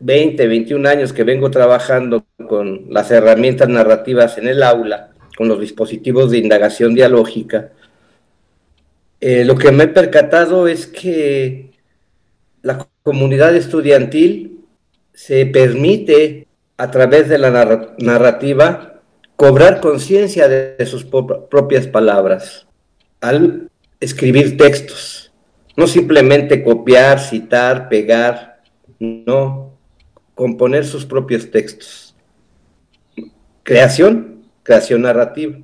20, 0.01 0.47
21 0.47 0.89
años 0.89 1.13
que 1.13 1.25
vengo 1.25 1.51
trabajando 1.51 2.27
con 2.49 2.87
las 2.91 3.11
herramientas 3.11 3.69
narrativas 3.69 4.39
en 4.39 4.49
el 4.49 4.63
aula, 4.63 5.11
con 5.37 5.49
los 5.49 5.61
dispositivos 5.61 6.31
de 6.31 6.39
indagación 6.39 6.95
dialógica, 6.95 7.73
eh, 9.21 9.45
lo 9.45 9.57
que 9.57 9.73
me 9.73 9.85
he 9.85 9.89
percatado 9.89 10.69
es 10.69 10.87
que 10.87 11.71
la 12.63 12.87
comunidad 13.03 13.57
estudiantil 13.57 14.61
se 15.15 15.47
permite 15.47 16.47
a 16.77 16.91
través 16.91 17.29
de 17.29 17.39
la 17.39 17.95
narrativa 17.99 19.01
cobrar 19.37 19.81
conciencia 19.81 20.49
de 20.49 20.85
sus 20.87 21.05
propias 21.05 21.87
palabras 21.87 22.67
al 23.21 23.71
escribir 24.01 24.57
textos. 24.57 25.33
No 25.77 25.87
simplemente 25.87 26.63
copiar, 26.63 27.21
citar, 27.21 27.89
pegar, 27.89 28.63
no, 28.99 29.66
componer 30.37 30.85
sus 30.85 31.05
propios 31.05 31.51
textos. 31.51 32.15
Creación, 33.65 34.45
creación 34.63 35.03
narrativa. 35.03 35.57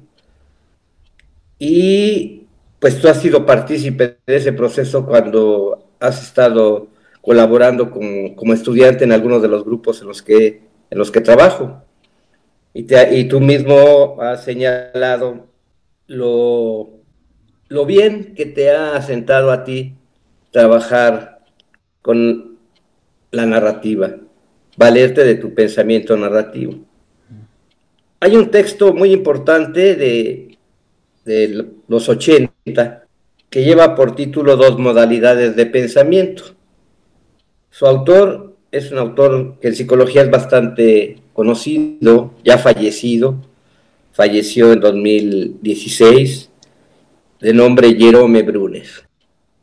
Y 1.58 2.46
pues 2.80 3.00
tú 3.00 3.06
has 3.06 3.20
sido 3.20 3.46
partícipe 3.46 4.18
de 4.26 4.36
ese 4.36 4.52
proceso 4.52 5.06
cuando 5.06 5.86
has 6.00 6.20
estado 6.20 6.88
colaborando 7.20 7.92
como, 7.92 8.52
estudiante 8.52 9.04
en 9.04 9.12
algunos 9.12 9.42
de 9.42 9.48
los 9.48 9.64
grupos 9.64 10.00
en 10.00 10.08
los 10.08 10.22
que, 10.22 10.62
en 10.90 10.98
los 10.98 11.12
que 11.12 11.20
trabajo. 11.20 11.84
Y, 12.74 12.86
y 13.12 13.24
tú 13.28 13.40
mismo 13.40 14.20
has 14.20 14.42
señalado 14.42 15.46
lo, 16.06 16.90
lo 17.68 17.86
bien 17.86 18.34
que 18.34 18.46
te 18.46 18.70
ha 18.70 18.96
asentado 18.96 19.52
a 19.52 19.64
ti 19.64 19.94
trabajar 20.50 21.44
con 22.00 22.58
la 23.30 23.46
narrativa, 23.46 24.16
valerte 24.76 25.24
de 25.24 25.34
tu 25.34 25.54
pensamiento 25.54 26.16
narrativo. 26.16 26.74
Hay 28.20 28.36
un 28.36 28.50
texto 28.50 28.92
muy 28.92 29.12
importante 29.12 29.96
de, 29.96 30.58
de 31.24 31.66
los 31.88 32.08
80 32.08 33.04
que 33.50 33.64
lleva 33.64 33.94
por 33.94 34.14
título 34.14 34.56
Dos 34.56 34.78
modalidades 34.78 35.56
de 35.56 35.66
pensamiento. 35.66 36.44
Su 37.70 37.86
autor 37.86 38.56
es 38.70 38.90
un 38.90 38.98
autor 38.98 39.58
que 39.60 39.68
en 39.68 39.76
psicología 39.76 40.22
es 40.22 40.30
bastante 40.30 41.18
conocido, 41.34 42.32
ya 42.44 42.58
fallecido, 42.58 43.36
falleció 44.12 44.72
en 44.72 44.80
2016, 44.80 46.50
de 47.40 47.52
nombre 47.52 47.94
Jerome 47.94 48.42
Brunes. 48.42 49.04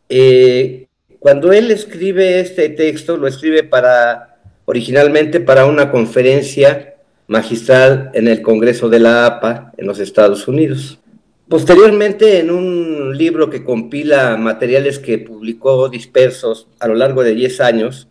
Eh, 0.08 0.88
cuando 1.20 1.52
él 1.52 1.72
escribe 1.72 2.40
este 2.40 2.70
texto, 2.70 3.18
lo 3.18 3.28
escribe 3.28 3.64
para, 3.64 4.29
originalmente 4.70 5.40
para 5.40 5.66
una 5.66 5.90
conferencia 5.90 6.94
magistral 7.26 8.12
en 8.14 8.28
el 8.28 8.44
Congreso 8.44 8.88
de 8.88 9.00
la 9.00 9.26
APA 9.26 9.74
en 9.78 9.88
los 9.88 9.98
Estados 9.98 10.48
Unidos. 10.48 11.00
Posteriormente, 11.48 12.38
en 12.38 12.52
un 12.52 13.18
libro 13.18 13.50
que 13.50 13.64
compila 13.64 14.38
materiales 14.38 15.00
que 15.00 15.18
publicó 15.18 15.90
dispersos 15.90 16.68
a 16.80 16.88
lo 16.88 16.94
largo 16.94 17.24
de 17.24 17.34
10 17.34 17.62
años, 17.62 18.10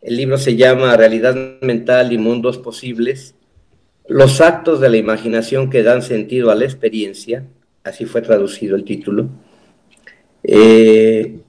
el 0.00 0.16
libro 0.16 0.38
se 0.38 0.54
llama 0.54 0.96
Realidad 0.96 1.34
Mental 1.62 2.12
y 2.12 2.18
Mundos 2.18 2.58
Posibles, 2.58 3.34
los 4.06 4.40
actos 4.40 4.78
de 4.78 4.90
la 4.90 4.98
imaginación 4.98 5.68
que 5.68 5.82
dan 5.82 6.02
sentido 6.02 6.52
a 6.52 6.54
la 6.54 6.64
experiencia, 6.64 7.44
así 7.82 8.04
fue 8.04 8.22
traducido 8.22 8.76
el 8.76 8.84
título, 8.84 9.30
eh, 10.44 11.40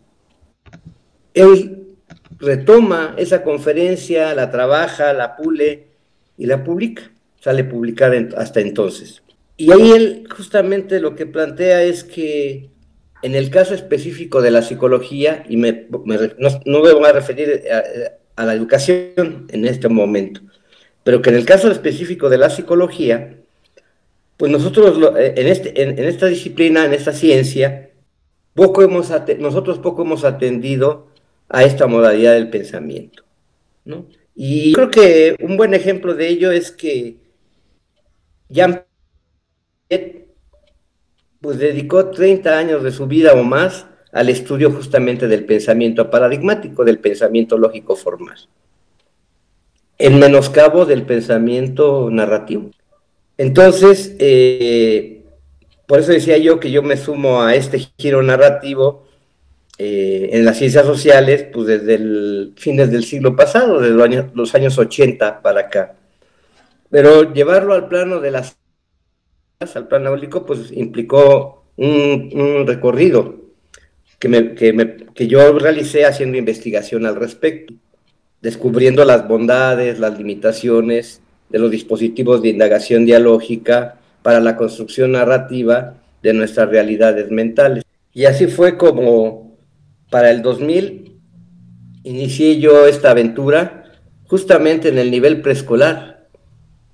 él 1.36 1.79
retoma 2.40 3.16
esa 3.18 3.44
conferencia, 3.44 4.34
la 4.34 4.50
trabaja, 4.52 5.14
la 5.14 5.36
pule 5.36 5.88
y 6.38 6.46
la 6.46 6.64
publica, 6.64 7.12
sale 7.40 7.64
publicada 7.64 8.18
hasta 8.38 8.62
entonces. 8.62 9.22
Y 9.58 9.72
ahí 9.72 9.92
él 9.92 10.28
justamente 10.30 11.02
lo 11.02 11.16
que 11.16 11.26
plantea 11.26 11.84
es 11.84 12.04
que 12.04 12.70
en 13.22 13.36
el 13.36 13.50
caso 13.50 13.74
específico 13.74 14.42
de 14.42 14.52
la 14.52 14.62
psicología, 14.62 15.44
y 15.50 15.58
me, 15.58 15.88
no, 15.90 16.82
me 16.82 16.94
voy 16.94 17.06
a 17.06 17.12
referir 17.12 17.64
a, 18.38 18.46
la 18.46 18.54
educación 18.54 19.48
en 19.50 19.66
este 19.66 19.90
momento, 19.90 20.40
pero 21.04 21.22
que 21.22 21.30
en 21.30 21.36
el 21.36 21.46
caso 21.46 21.70
específico 21.70 22.30
de 22.30 22.38
la 22.38 22.50
psicología, 22.50 23.36
pues 24.38 24.50
nosotros 24.50 24.98
en, 25.18 25.48
este, 25.48 25.82
en 25.82 26.00
esta 26.00 26.28
disciplina, 26.28 26.86
en 26.86 26.94
esta 26.94 27.12
ciencia, 27.12 27.90
poco 28.54 28.82
hemos 28.82 29.12
nosotros 29.40 29.80
poco 29.80 30.04
hemos 30.04 30.24
atendido 30.24 31.09
a 31.50 31.64
esta 31.64 31.88
modalidad 31.88 32.34
del 32.34 32.50
pensamiento. 32.50 33.24
¿no? 33.86 34.06
Y 34.36 34.74
creo 34.74 34.90
que 34.90 35.36
un 35.42 35.58
buen 35.58 35.74
ejemplo 35.74 36.14
de 36.16 36.30
ello 36.30 36.52
es 36.52 36.72
que 36.72 37.18
Jean 38.48 38.86
pues 41.42 41.58
dedicó 41.58 42.10
30 42.10 42.58
años 42.58 42.84
de 42.84 42.92
su 42.92 43.08
vida 43.08 43.34
o 43.34 43.44
más 43.44 43.86
al 44.12 44.30
estudio 44.30 44.72
justamente 44.72 45.28
del 45.28 45.46
pensamiento 45.46 46.10
paradigmático, 46.10 46.84
del 46.84 47.00
pensamiento 47.00 47.58
lógico 47.58 47.96
formal, 47.96 48.38
en 49.98 50.20
menoscabo 50.20 50.86
del 50.86 51.04
pensamiento 51.04 52.10
narrativo. 52.12 52.72
Entonces, 53.38 54.16
eh, 54.20 55.24
por 55.86 56.00
eso 56.00 56.12
decía 56.12 56.38
yo 56.38 56.60
que 56.60 56.72
yo 56.72 56.84
me 56.84 56.98
sumo 56.98 57.42
a 57.42 57.56
este 57.56 57.80
giro 57.98 58.22
narrativo 58.22 59.09
eh, 59.82 60.32
en 60.34 60.44
las 60.44 60.58
ciencias 60.58 60.86
sociales, 60.86 61.46
pues 61.54 61.68
desde 61.68 61.96
el 61.96 62.54
fines 62.58 62.92
del 62.92 63.06
siglo 63.06 63.34
pasado, 63.34 63.80
desde 63.80 63.96
los 63.96 64.04
años, 64.04 64.26
los 64.34 64.54
años 64.54 64.78
80 64.78 65.42
para 65.42 65.62
acá. 65.62 65.96
Pero 66.90 67.34
llevarlo 67.34 67.74
al 67.74 67.88
plano 67.88 68.20
de 68.20 68.32
las 68.32 68.58
al 69.62 69.88
plano 69.88 70.10
eólico, 70.10 70.46
pues 70.46 70.72
implicó 70.74 71.64
un, 71.78 72.66
recorrido 72.68 73.36
que, 74.20 75.08
que 75.16 75.28
yo 75.28 75.58
realicé 75.58 76.06
haciendo 76.06 76.38
investigación 76.38 77.06
al 77.06 77.16
respecto, 77.16 77.74
descubriendo 78.42 79.06
las 79.06 79.30
bondades, 79.30 79.98
las 79.98 80.18
limitaciones 80.18 81.22
de 81.50 81.60
los 81.60 81.72
dispositivos 81.72 82.42
de 82.42 82.50
indagación 82.50 83.06
dialógica, 83.06 83.96
para 84.22 84.42
la 84.42 84.58
construcción 84.58 85.14
narrativa 85.14 85.96
de 86.22 86.34
nuestras 86.34 86.70
realidades 86.70 87.32
mentales. 87.32 87.86
Y 88.14 88.26
así 88.26 88.48
fue 88.48 88.78
como 88.78 89.49
para 90.10 90.32
el 90.32 90.42
2000 90.42 91.10
inicié 92.04 92.60
yo 92.60 92.88
esta 92.88 93.12
aventura 93.12 93.84
justamente 94.30 94.90
en 94.90 94.98
el 95.00 95.10
nivel 95.10 95.42
preescolar, 95.42 96.28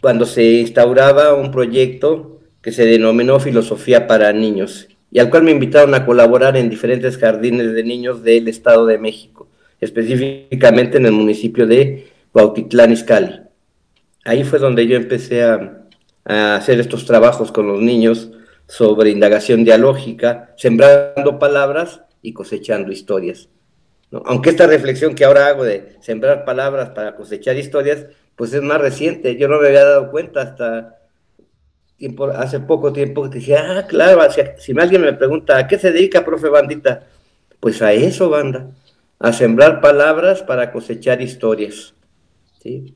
cuando 0.02 0.26
se 0.26 0.44
instauraba 0.44 1.34
un 1.34 1.52
proyecto 1.52 2.40
que 2.62 2.72
se 2.72 2.86
denominó 2.86 3.40
Filosofía 3.40 4.08
para 4.08 4.32
Niños 4.32 4.88
y 5.12 5.20
al 5.20 5.30
cual 5.30 5.44
me 5.44 5.52
invitaron 5.52 5.94
a 5.94 6.06
colaborar 6.06 6.58
en 6.58 6.70
diferentes 6.70 7.18
jardines 7.18 7.74
de 7.74 7.84
niños 7.84 8.24
del 8.24 8.48
Estado 8.48 8.86
de 8.86 8.98
México, 8.98 9.48
específicamente 9.80 10.98
en 10.98 11.06
el 11.06 11.12
municipio 11.12 11.68
de 11.68 12.08
Cuautitlán 12.32 12.92
Izcalli. 12.92 13.42
Ahí 14.24 14.44
fue 14.44 14.60
donde 14.60 14.88
yo 14.88 14.96
empecé 14.96 15.44
a, 15.44 15.86
a 16.24 16.56
hacer 16.56 16.80
estos 16.80 17.06
trabajos 17.06 17.52
con 17.52 17.68
los 17.68 17.82
niños 17.82 18.32
sobre 18.68 19.12
indagación 19.12 19.64
dialógica, 19.64 20.54
sembrando 20.58 21.38
palabras 21.38 22.02
y 22.26 22.34
cosechando 22.34 22.92
historias. 22.92 23.50
Aunque 24.26 24.50
esta 24.50 24.68
reflexión 24.68 25.14
que 25.14 25.26
ahora 25.26 25.48
hago 25.48 25.64
de 25.64 25.98
sembrar 26.00 26.46
palabras 26.46 26.90
para 26.90 27.16
cosechar 27.16 27.58
historias, 27.58 28.08
pues 28.36 28.54
es 28.54 28.62
más 28.62 28.82
reciente. 28.82 29.36
Yo 29.36 29.48
no 29.48 29.60
me 29.60 29.68
había 29.68 29.84
dado 29.84 30.12
cuenta 30.12 30.42
hasta 30.42 31.00
hace 32.36 32.60
poco 32.60 32.92
tiempo 32.92 33.30
que 33.30 33.40
dije, 33.40 33.56
ah, 33.58 33.86
claro, 33.88 34.22
si, 34.32 34.42
si 34.58 34.80
alguien 34.80 35.02
me 35.02 35.14
pregunta, 35.14 35.58
¿a 35.58 35.68
qué 35.68 35.78
se 35.78 35.92
dedica, 35.92 36.26
profe 36.26 36.50
Bandita? 36.50 37.08
Pues 37.60 37.82
a 37.82 37.94
eso, 37.94 38.30
banda, 38.30 38.72
a 39.20 39.32
sembrar 39.34 39.82
palabras 39.82 40.44
para 40.44 40.72
cosechar 40.72 41.22
historias. 41.22 41.94
¿sí? 42.62 42.96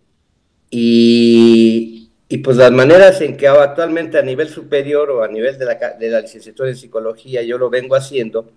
Y, 0.69 2.12
y 2.27 2.38
pues 2.39 2.57
las 2.57 2.71
maneras 2.71 3.21
en 3.21 3.38
que 3.38 3.48
actualmente 3.48 4.19
a 4.19 4.21
nivel 4.21 4.50
superior 4.50 5.09
o 5.12 5.24
a 5.24 5.27
nivel 5.27 5.57
de 5.57 5.65
la, 5.65 5.75
de 5.75 6.09
la 6.09 6.21
licenciatura 6.21 6.69
en 6.69 6.75
psicología 6.75 7.41
yo 7.41 7.57
lo 7.57 7.69
vengo 7.69 7.95
haciendo, 7.95 8.51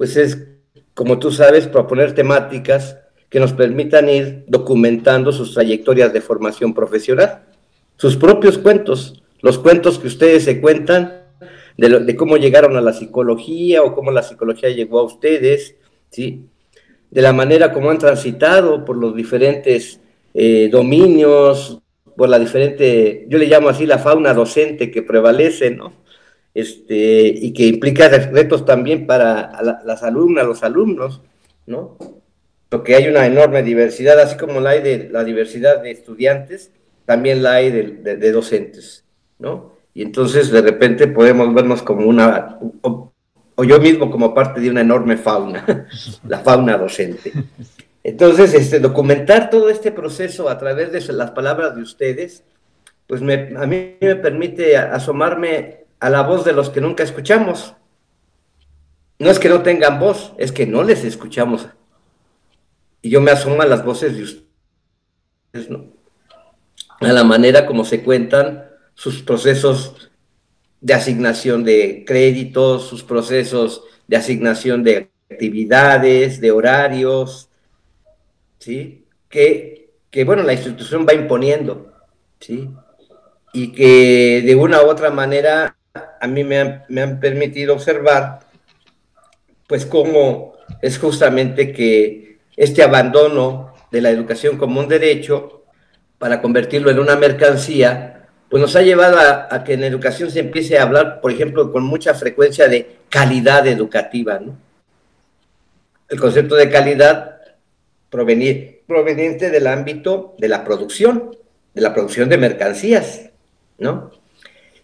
pues 0.00 0.16
es 0.16 0.46
como 0.94 1.18
tú 1.18 1.30
sabes, 1.30 1.66
proponer 1.66 2.14
temáticas 2.14 2.96
que 3.28 3.38
nos 3.38 3.52
permitan 3.52 4.08
ir 4.08 4.44
documentando 4.46 5.30
sus 5.30 5.52
trayectorias 5.52 6.10
de 6.14 6.22
formación 6.22 6.72
profesional, 6.72 7.42
sus 7.98 8.16
propios 8.16 8.56
cuentos, 8.56 9.22
los 9.42 9.58
cuentos 9.58 9.98
que 9.98 10.06
ustedes 10.06 10.44
se 10.44 10.58
cuentan 10.58 11.24
de, 11.76 12.16
cómo 12.16 12.38
llegaron 12.38 12.78
a 12.78 12.80
la 12.80 12.94
psicología 12.94 13.82
o 13.82 13.94
cómo 13.94 14.10
la 14.10 14.22
psicología 14.22 14.70
llegó 14.70 15.00
a 15.00 15.02
ustedes, 15.02 15.74
¿sí? 16.08 16.46
de 17.10 17.20
la 17.20 17.34
manera 17.34 17.70
como 17.70 17.90
han 17.90 17.98
transitado 17.98 18.86
por 18.86 18.96
los 18.96 19.14
diferentes 19.14 20.00
eh, 20.32 20.70
dominios, 20.72 21.78
por 22.16 22.30
la 22.30 22.38
diferente, 22.38 23.26
yo 23.28 23.36
le 23.36 23.48
llamo 23.48 23.68
así 23.68 23.84
la 23.84 23.98
fauna 23.98 24.32
docente 24.32 24.90
que 24.90 25.02
prevalece, 25.02 25.70
¿no? 25.72 25.92
Este, 26.52 27.28
y 27.28 27.52
que 27.52 27.66
implica 27.66 28.08
retos 28.08 28.64
también 28.64 29.06
para 29.06 29.52
las 29.84 30.02
alumnas, 30.02 30.46
los 30.46 30.62
alumnos, 30.64 31.22
¿no? 31.66 31.96
Porque 32.68 32.96
hay 32.96 33.08
una 33.08 33.26
enorme 33.26 33.62
diversidad, 33.62 34.18
así 34.18 34.36
como 34.36 34.60
la 34.60 34.70
hay 34.70 34.82
de 34.82 35.08
la 35.10 35.22
diversidad 35.22 35.82
de 35.82 35.92
estudiantes, 35.92 36.72
también 37.04 37.42
la 37.42 37.54
hay 37.54 37.70
de, 37.70 38.32
docentes, 38.32 39.04
¿no? 39.38 39.76
Y 39.94 40.02
entonces 40.02 40.50
de 40.50 40.60
repente 40.60 41.06
podemos 41.08 41.52
vernos 41.54 41.82
como 41.82 42.06
una, 42.08 42.58
o, 42.82 43.12
yo 43.64 43.80
mismo 43.80 44.10
como 44.10 44.34
parte 44.34 44.60
de 44.60 44.70
una 44.70 44.80
enorme 44.80 45.16
fauna, 45.16 45.86
la 46.28 46.38
fauna 46.40 46.76
docente. 46.78 47.32
Entonces, 48.02 48.54
este, 48.54 48.80
documentar 48.80 49.50
todo 49.50 49.68
este 49.68 49.92
proceso 49.92 50.48
a 50.48 50.58
través 50.58 50.90
de 50.92 51.12
las 51.12 51.32
palabras 51.32 51.76
de 51.76 51.82
ustedes, 51.82 52.44
pues 53.06 53.20
a 53.20 53.66
mí 53.66 53.96
me 54.00 54.16
permite 54.16 54.76
asomarme 54.76 55.80
a 56.00 56.08
la 56.10 56.22
voz 56.22 56.44
de 56.44 56.52
los 56.52 56.70
que 56.70 56.80
nunca 56.80 57.04
escuchamos. 57.04 57.74
No 59.18 59.30
es 59.30 59.38
que 59.38 59.50
no 59.50 59.62
tengan 59.62 60.00
voz, 60.00 60.32
es 60.38 60.50
que 60.50 60.66
no 60.66 60.82
les 60.82 61.04
escuchamos. 61.04 61.68
Y 63.02 63.10
yo 63.10 63.20
me 63.20 63.30
asomo 63.30 63.60
a 63.60 63.66
las 63.66 63.84
voces 63.84 64.16
de 64.16 64.22
ustedes, 64.22 65.70
¿no? 65.70 65.92
A 67.00 67.12
la 67.12 67.22
manera 67.22 67.66
como 67.66 67.84
se 67.84 68.02
cuentan 68.02 68.64
sus 68.94 69.22
procesos 69.22 70.10
de 70.80 70.94
asignación 70.94 71.64
de 71.64 72.04
créditos, 72.06 72.88
sus 72.88 73.02
procesos 73.02 73.84
de 74.08 74.16
asignación 74.16 74.82
de 74.82 75.10
actividades, 75.30 76.40
de 76.40 76.50
horarios, 76.50 77.50
¿sí? 78.58 79.04
Que, 79.28 79.90
que 80.10 80.24
bueno, 80.24 80.42
la 80.42 80.54
institución 80.54 81.06
va 81.06 81.12
imponiendo, 81.12 81.92
¿sí? 82.40 82.70
Y 83.52 83.72
que 83.72 84.42
de 84.44 84.54
una 84.56 84.82
u 84.82 84.86
otra 84.88 85.10
manera 85.10 85.76
a 86.20 86.26
mí 86.26 86.44
me 86.44 86.58
han, 86.58 87.18
permitido 87.18 87.72
observar, 87.74 88.40
pues 89.66 89.86
cómo 89.86 90.52
es 90.82 90.98
justamente 90.98 91.72
que 91.72 92.38
este 92.56 92.82
abandono 92.82 93.74
de 93.90 94.02
la 94.02 94.10
educación 94.10 94.58
como 94.58 94.80
un 94.80 94.88
derecho 94.88 95.64
para 96.18 96.42
convertirlo 96.42 96.90
en 96.90 96.98
una 96.98 97.16
mercancía, 97.16 98.28
pues 98.50 98.60
nos 98.60 98.76
ha 98.76 98.82
llevado 98.82 99.18
a, 99.18 99.64
que 99.64 99.72
en 99.72 99.84
educación 99.84 100.30
se 100.30 100.40
empiece 100.40 100.78
a 100.78 100.82
hablar, 100.82 101.20
por 101.22 101.32
ejemplo, 101.32 101.72
con 101.72 101.84
mucha 101.84 102.12
frecuencia 102.14 102.68
de 102.68 102.98
calidad 103.08 103.66
educativa, 103.66 104.38
¿no? 104.38 104.58
El 106.08 106.20
concepto 106.20 106.56
de 106.56 106.68
calidad 106.68 107.40
proveniente 108.10 109.50
del 109.50 109.66
ámbito 109.68 110.34
de 110.38 110.48
la 110.48 110.64
producción, 110.64 111.36
de 111.72 111.80
la 111.80 111.94
producción 111.94 112.28
de 112.28 112.36
mercancías, 112.36 113.30
¿no? 113.78 114.10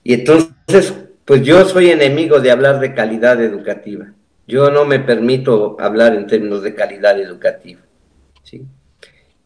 Y 0.04 0.14
entonces, 0.14 0.94
pues 1.26 1.42
yo 1.42 1.64
soy 1.68 1.90
enemigo 1.90 2.40
de 2.40 2.52
hablar 2.52 2.78
de 2.78 2.94
calidad 2.94 3.42
educativa. 3.42 4.12
Yo 4.46 4.70
no 4.70 4.84
me 4.84 5.00
permito 5.00 5.76
hablar 5.80 6.14
en 6.14 6.28
términos 6.28 6.62
de 6.62 6.74
calidad 6.74 7.20
educativa. 7.20 7.80
¿sí? 8.44 8.64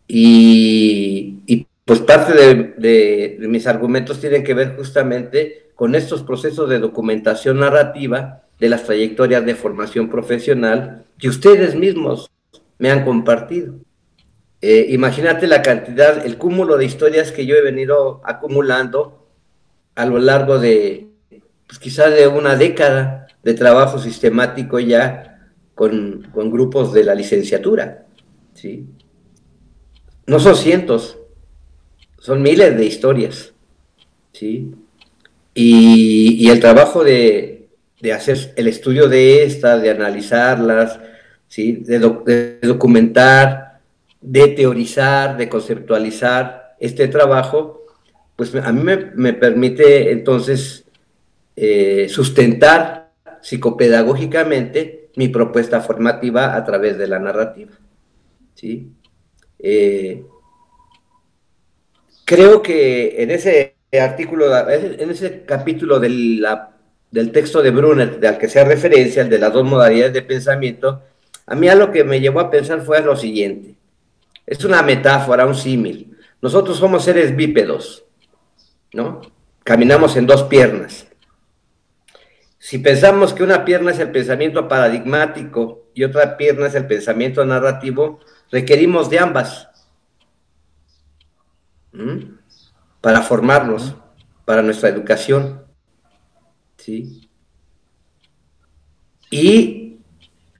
Y, 0.07 1.67
pues 1.87 2.01
parte 2.01 2.35
de, 2.77 3.39
mis 3.49 3.67
argumentos 3.67 4.21
tienen 4.21 4.45
que 4.45 4.55
ver 4.55 4.77
justamente 4.77 5.71
con 5.75 5.95
estos 5.95 6.23
procesos 6.23 6.69
de 6.69 6.79
documentación 6.79 7.59
narrativa 7.59 8.43
de 8.61 8.69
las 8.69 8.85
trayectorias 8.85 9.45
de 9.47 9.55
formación 9.55 10.11
profesional 10.11 11.07
que 11.19 11.29
ustedes 11.29 11.75
mismos 11.75 12.31
me 12.79 12.91
han 12.91 13.07
compartido. 13.07 13.75
Eh, 14.61 14.89
imagínate 14.91 15.47
la 15.47 15.63
cantidad, 15.63 16.27
el 16.27 16.37
cúmulo 16.37 16.77
de 16.77 16.85
historias 16.85 17.33
que 17.33 17.47
yo 17.47 17.57
he 17.57 17.63
venido 17.63 18.21
acumulando 18.25 19.27
a 19.95 20.05
lo 20.05 20.19
largo 20.19 20.59
de, 20.59 21.10
pues 21.71 21.79
quizá 21.79 22.11
de 22.11 22.27
una 22.27 22.57
década 22.57 23.29
de 23.45 23.55
trabajo 23.55 24.01
sistemático 24.01 24.81
ya 24.81 25.39
con, 25.77 26.29
grupos 26.35 26.93
de 26.93 27.05
la 27.05 27.15
licenciatura. 27.15 28.07
¿sí? 28.55 28.87
No 30.27 30.41
son 30.41 30.57
cientos, 30.57 31.17
son 32.19 32.43
miles 32.43 32.77
de 32.77 32.85
historias. 32.85 33.53
¿sí? 34.33 34.75
Y, 35.55 36.51
el 36.51 36.59
trabajo 36.59 37.05
de, 37.05 37.69
hacer 38.13 38.53
el 38.57 38.67
estudio 38.67 39.09
de 39.09 39.45
estas, 39.45 39.81
de 39.81 39.91
analizarlas, 39.91 40.99
¿sí? 41.47 41.85
de, 41.87 42.01
documentar, 42.63 43.79
de 44.21 44.49
teorizar, 44.49 45.37
de 45.37 45.49
conceptualizar 45.49 46.75
este 46.81 47.07
trabajo, 47.07 47.87
pues 48.35 48.57
a 48.57 48.73
mí 48.73 48.83
me, 48.83 49.13
me 49.15 49.35
permite 49.35 50.11
entonces 50.11 50.80
eh, 51.63 52.09
sustentar 52.09 53.13
psicopedagógicamente 53.43 55.11
mi 55.17 55.29
propuesta 55.29 55.83
formativa 55.83 56.57
a 56.57 56.65
través 56.65 56.97
de 56.97 57.07
la 57.07 57.19
narrativa. 57.19 57.73
¿sí? 58.55 58.91
Eh, 59.59 60.25
creo 62.25 62.63
que 62.63 63.23
en 63.23 63.31
ese 63.31 63.77
artículo, 63.93 64.47
en 64.71 65.11
ese 65.11 65.45
capítulo 65.45 66.01
del 66.01 66.41
texto 67.31 67.61
de 67.61 67.71
Brunner, 67.71 68.19
al 68.27 68.39
que 68.39 68.49
sea 68.49 68.65
referencia, 68.65 69.21
el 69.21 69.29
de 69.29 69.39
las 69.39 69.53
dos 69.53 69.65
modalidades 69.65 70.15
de 70.15 70.23
pensamiento, 70.23 71.03
a 71.45 71.55
mí 71.55 71.69
lo 71.77 71.93
que 71.93 72.05
me 72.05 72.23
llevó 72.23 72.41
a 72.41 72.51
pensar 72.51 72.81
fue 72.81 73.03
lo 73.03 73.17
siguiente. 73.17 73.75
Es 74.47 74.65
una 74.65 74.83
metáfora, 74.83 75.45
un 75.45 75.55
símil. 75.55 76.17
Nosotros 76.41 76.79
somos 76.79 77.05
seres 77.05 77.37
bípedos, 77.37 78.03
¿no? 78.95 79.21
Caminamos 79.63 80.17
en 80.17 80.27
dos 80.27 80.45
piernas. 80.45 81.10
Si 82.61 82.77
pensamos 82.79 83.33
que 83.33 83.43
una 83.43 83.65
pierna 83.65 83.91
es 83.91 83.99
el 84.01 84.13
pensamiento 84.13 84.69
paradigmático 84.69 85.87
y 85.95 86.05
otra 86.05 86.37
pierna 86.37 86.67
es 86.67 86.75
el 86.75 86.87
pensamiento 86.87 87.43
narrativo, 87.47 88.21
requerimos 88.53 89.09
de 89.09 89.19
ambas 89.19 89.67
para 93.01 93.23
formarnos, 93.23 93.97
para 94.45 94.61
nuestra 94.61 94.91
educación. 94.91 95.65
¿sí? 96.77 97.31
Y 99.31 100.01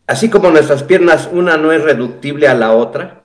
así 0.07 0.31
como 0.31 0.51
nuestras 0.51 0.83
piernas, 0.83 1.29
una 1.31 1.59
no 1.59 1.71
es 1.71 1.83
reductible 1.83 2.49
a 2.49 2.55
la 2.55 2.73
otra, 2.73 3.25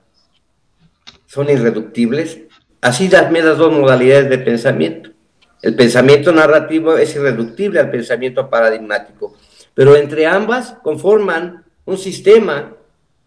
son 1.24 1.48
irreductibles, 1.48 2.42
así 2.82 3.08
también 3.08 3.46
las 3.46 3.56
dos 3.56 3.72
modalidades 3.72 4.28
de 4.28 4.38
pensamiento. 4.38 5.15
El 5.62 5.74
pensamiento 5.74 6.32
narrativo 6.32 6.96
es 6.96 7.14
irreductible 7.14 7.80
al 7.80 7.90
pensamiento 7.90 8.50
paradigmático, 8.50 9.36
pero 9.74 9.96
entre 9.96 10.26
ambas 10.26 10.76
conforman 10.82 11.64
un 11.84 11.98
sistema 11.98 12.74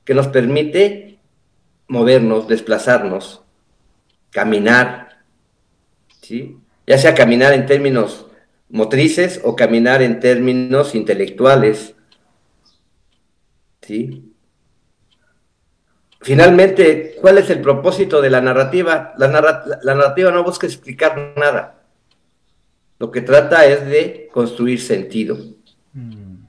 que 0.03 0.13
nos 0.13 0.27
permite 0.27 1.19
movernos, 1.87 2.47
desplazarnos, 2.47 3.41
caminar, 4.29 5.19
¿sí? 6.21 6.57
ya 6.85 6.97
sea 6.97 7.15
caminar 7.15 7.53
en 7.53 7.65
términos 7.65 8.27
motrices 8.69 9.41
o 9.43 9.55
caminar 9.55 10.03
en 10.03 10.19
términos 10.19 10.93
intelectuales. 10.93 11.95
¿sí? 13.81 14.33
Finalmente, 16.21 17.15
¿cuál 17.21 17.39
es 17.39 17.49
el 17.49 17.61
propósito 17.61 18.21
de 18.21 18.29
la 18.29 18.41
narrativa? 18.41 19.13
La, 19.17 19.27
la 19.81 19.95
narrativa 19.95 20.31
no 20.31 20.43
busca 20.43 20.67
explicar 20.67 21.33
nada 21.35 21.78
lo 22.99 23.11
que 23.11 23.21
trata 23.21 23.65
es 23.65 23.85
de 23.87 24.29
construir 24.31 24.81
sentido. 24.81 25.37
Mm. 25.93 26.43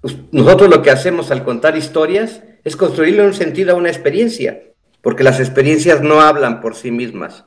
Pues, 0.00 0.16
nosotros 0.32 0.70
lo 0.70 0.82
que 0.82 0.90
hacemos 0.90 1.30
al 1.30 1.44
contar 1.44 1.76
historias 1.76 2.42
es 2.64 2.76
construirle 2.76 3.24
un 3.24 3.34
sentido 3.34 3.72
a 3.72 3.76
una 3.76 3.90
experiencia, 3.90 4.62
porque 5.02 5.22
las 5.22 5.38
experiencias 5.38 6.00
no 6.00 6.20
hablan 6.20 6.60
por 6.60 6.74
sí 6.74 6.90
mismas. 6.90 7.44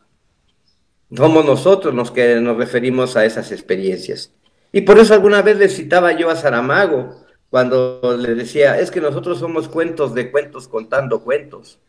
Somos 1.15 1.45
nosotros 1.45 1.93
los 1.95 2.12
que 2.12 2.39
nos 2.39 2.58
referimos 2.58 3.15
a 3.15 3.26
esas 3.26 3.52
experiencias. 3.52 4.34
Y 4.71 4.82
por 4.82 5.00
eso 5.00 5.13
alguna 5.13 5.41
vez 5.41 5.58
le 5.58 5.69
citaba 5.69 6.12
yo 6.12 6.30
a 6.30 6.36
Saramago, 6.36 7.26
cuando 7.50 8.17
le 8.19 8.36
decía, 8.36 8.78
es 8.80 8.91
que 8.91 9.02
nosotros 9.02 9.39
somos 9.39 9.69
cuentos 9.69 10.13
de 10.13 10.30
cuentos 10.30 10.67
contando 10.67 11.23
cuentos. 11.23 11.80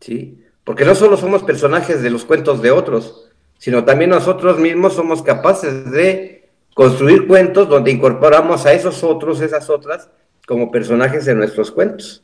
¿Sí? 0.00 0.42
Porque 0.64 0.84
no 0.84 0.94
solo 0.94 1.16
somos 1.16 1.42
personajes 1.42 2.02
de 2.02 2.10
los 2.10 2.24
cuentos 2.24 2.62
de 2.62 2.70
otros, 2.70 3.23
sino 3.64 3.82
también 3.82 4.10
nosotros 4.10 4.58
mismos 4.58 4.92
somos 4.92 5.22
capaces 5.22 5.90
de 5.90 6.50
construir 6.74 7.26
cuentos 7.26 7.66
donde 7.66 7.92
incorporamos 7.92 8.66
a 8.66 8.74
esos 8.74 9.02
otros, 9.02 9.40
esas 9.40 9.70
otras, 9.70 10.10
como 10.46 10.70
personajes 10.70 11.26
en 11.28 11.38
nuestros 11.38 11.70
cuentos. 11.70 12.22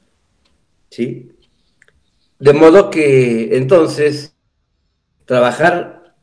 ¿Sí? 0.91 1.33
De 2.39 2.53
modo 2.53 2.91
que 2.91 3.57
entonces 3.57 4.37
trabajar 5.25 6.15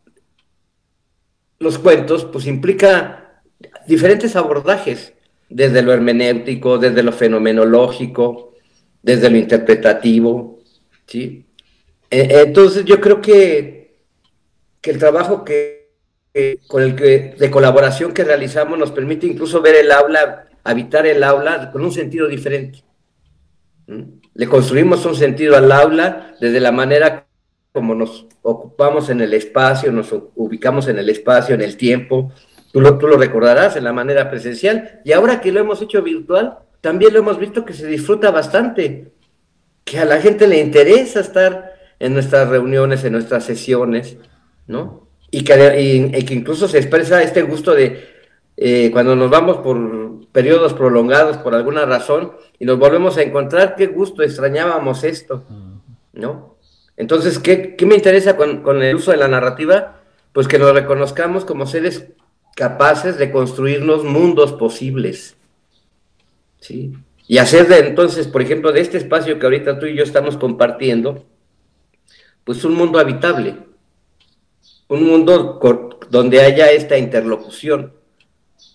los 1.58 1.80
cuentos 1.80 2.24
pues 2.26 2.46
implica 2.46 3.42
diferentes 3.88 4.36
abordajes, 4.36 5.16
desde 5.50 5.82
lo 5.82 5.94
hermenéutico, 5.94 6.78
desde 6.78 7.02
lo 7.02 7.12
fenomenológico, 7.12 8.54
desde 9.02 9.32
lo 9.32 9.38
interpretativo, 9.38 10.60
¿sí? 11.08 11.44
E, 12.08 12.44
entonces 12.46 12.86
yo 12.86 13.02
creo 13.02 13.20
que, 13.20 13.77
que 14.88 14.94
el 14.94 15.00
trabajo 15.00 15.44
que, 15.44 15.90
con 16.66 16.82
el 16.82 16.96
que, 16.96 17.36
de 17.38 17.52
colaboración 17.52 18.14
que 18.14 18.24
realizamos 18.24 18.80
nos 18.80 18.92
permite 18.92 19.28
incluso 19.28 19.62
ver 19.62 19.76
el 19.76 19.92
aula, 19.92 20.48
habitar 20.64 21.06
el 21.06 21.26
aula 21.26 21.72
con 21.74 21.84
un 21.84 21.92
sentido 21.92 22.26
diferente. 22.26 22.86
Le 24.34 24.48
construimos 24.48 25.06
un 25.06 25.16
sentido 25.16 25.58
al 25.58 25.70
aula 25.74 26.36
desde 26.40 26.62
la 26.62 26.72
manera 26.72 27.28
como 27.74 27.96
nos 27.96 28.28
ocupamos 28.44 29.10
en 29.10 29.20
el 29.20 29.34
espacio, 29.34 29.92
nos 29.92 30.16
ubicamos 30.36 30.88
en 30.88 31.00
el 31.00 31.10
espacio, 31.10 31.54
en 31.54 31.62
el 31.64 31.76
tiempo. 31.76 32.32
Tú 32.72 32.80
lo, 32.80 32.98
tú 32.98 33.08
lo 33.08 33.18
recordarás 33.18 33.76
en 33.76 33.84
la 33.84 33.92
manera 33.92 34.30
presencial. 34.30 35.02
Y 35.04 35.12
ahora 35.12 35.42
que 35.42 35.52
lo 35.52 35.60
hemos 35.60 35.82
hecho 35.82 36.02
virtual, 36.02 36.60
también 36.80 37.12
lo 37.12 37.20
hemos 37.20 37.38
visto 37.38 37.66
que 37.66 37.74
se 37.74 37.88
disfruta 37.88 38.32
bastante, 38.32 39.12
que 39.84 40.00
a 40.00 40.06
la 40.06 40.22
gente 40.22 40.48
le 40.48 40.62
interesa 40.62 41.20
estar 41.20 41.74
en 42.00 42.14
nuestras 42.14 42.48
reuniones, 42.48 43.04
en 43.04 43.12
nuestras 43.12 43.44
sesiones, 43.44 44.18
¿no? 44.68 45.08
Y 45.32 45.44
que, 45.44 46.24
que 46.26 46.34
incluso 46.34 46.68
se 46.68 46.78
expresa 46.78 47.24
este 47.24 47.42
gusto 47.42 47.74
de 47.74 48.08
eh, 48.56 48.90
cuando 48.92 49.16
nos 49.16 49.30
vamos 49.30 49.58
por 49.58 50.28
periodos 50.32 50.74
prolongados 50.74 51.38
por 51.38 51.54
alguna 51.54 51.86
razón 51.86 52.34
y 52.60 52.66
nos 52.66 52.80
volvemos 52.80 53.18
a 53.18 53.22
encontrar, 53.22 53.76
qué 53.76 53.88
gusto, 53.88 54.24
extrañábamos 54.24 55.04
esto, 55.04 55.44
¿no? 56.14 56.58
Entonces, 56.96 57.38
¿qué, 57.40 57.76
qué 57.76 57.86
me 57.86 57.96
interesa 57.96 58.36
con, 58.36 58.64
con, 58.64 58.82
el 58.82 58.96
uso 58.96 59.12
de 59.12 59.18
la 59.18 59.28
narrativa? 59.28 60.02
Pues 60.34 60.48
que 60.48 60.58
nos 60.58 60.74
reconozcamos 60.74 61.46
como 61.46 61.68
seres 61.68 62.08
capaces 62.56 63.18
de 63.20 63.32
construirnos 63.32 64.04
mundos 64.04 64.54
posibles, 64.54 65.38
¿sí? 66.60 66.94
Y 67.28 67.38
hacer 67.38 67.68
de 67.68 67.80
entonces, 67.80 68.28
por 68.28 68.42
ejemplo, 68.42 68.72
de 68.72 68.82
este 68.82 68.98
espacio 68.98 69.38
que 69.38 69.46
ahorita 69.46 69.78
tú 69.78 69.86
y 69.86 69.96
yo 69.96 70.04
estamos 70.04 70.38
compartiendo, 70.38 71.26
pues 72.44 72.64
un 72.64 72.74
mundo 72.74 73.00
habitable, 73.00 73.58
un 74.88 75.04
mundo 75.04 75.60
donde 76.10 76.42
haya 76.42 76.72
esta 76.72 76.98
interlocución. 76.98 77.94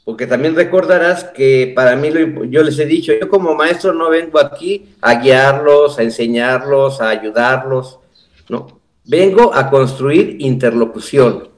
Porque 0.04 0.26
también 0.26 0.56
recordarás 0.56 1.24
que 1.24 1.72
para 1.74 1.94
mí, 1.94 2.10
yo 2.50 2.62
les 2.62 2.78
he 2.78 2.86
dicho, 2.86 3.12
yo 3.12 3.28
como 3.28 3.54
maestro 3.54 3.92
no 3.92 4.10
vengo 4.10 4.40
aquí 4.40 4.94
a 5.00 5.14
guiarlos, 5.14 5.98
a 5.98 6.02
enseñarlos, 6.02 7.00
a 7.00 7.08
ayudarlos, 7.08 8.00
no. 8.48 8.80
Vengo 9.04 9.52
a 9.54 9.70
construir 9.70 10.36
interlocución. 10.40 11.48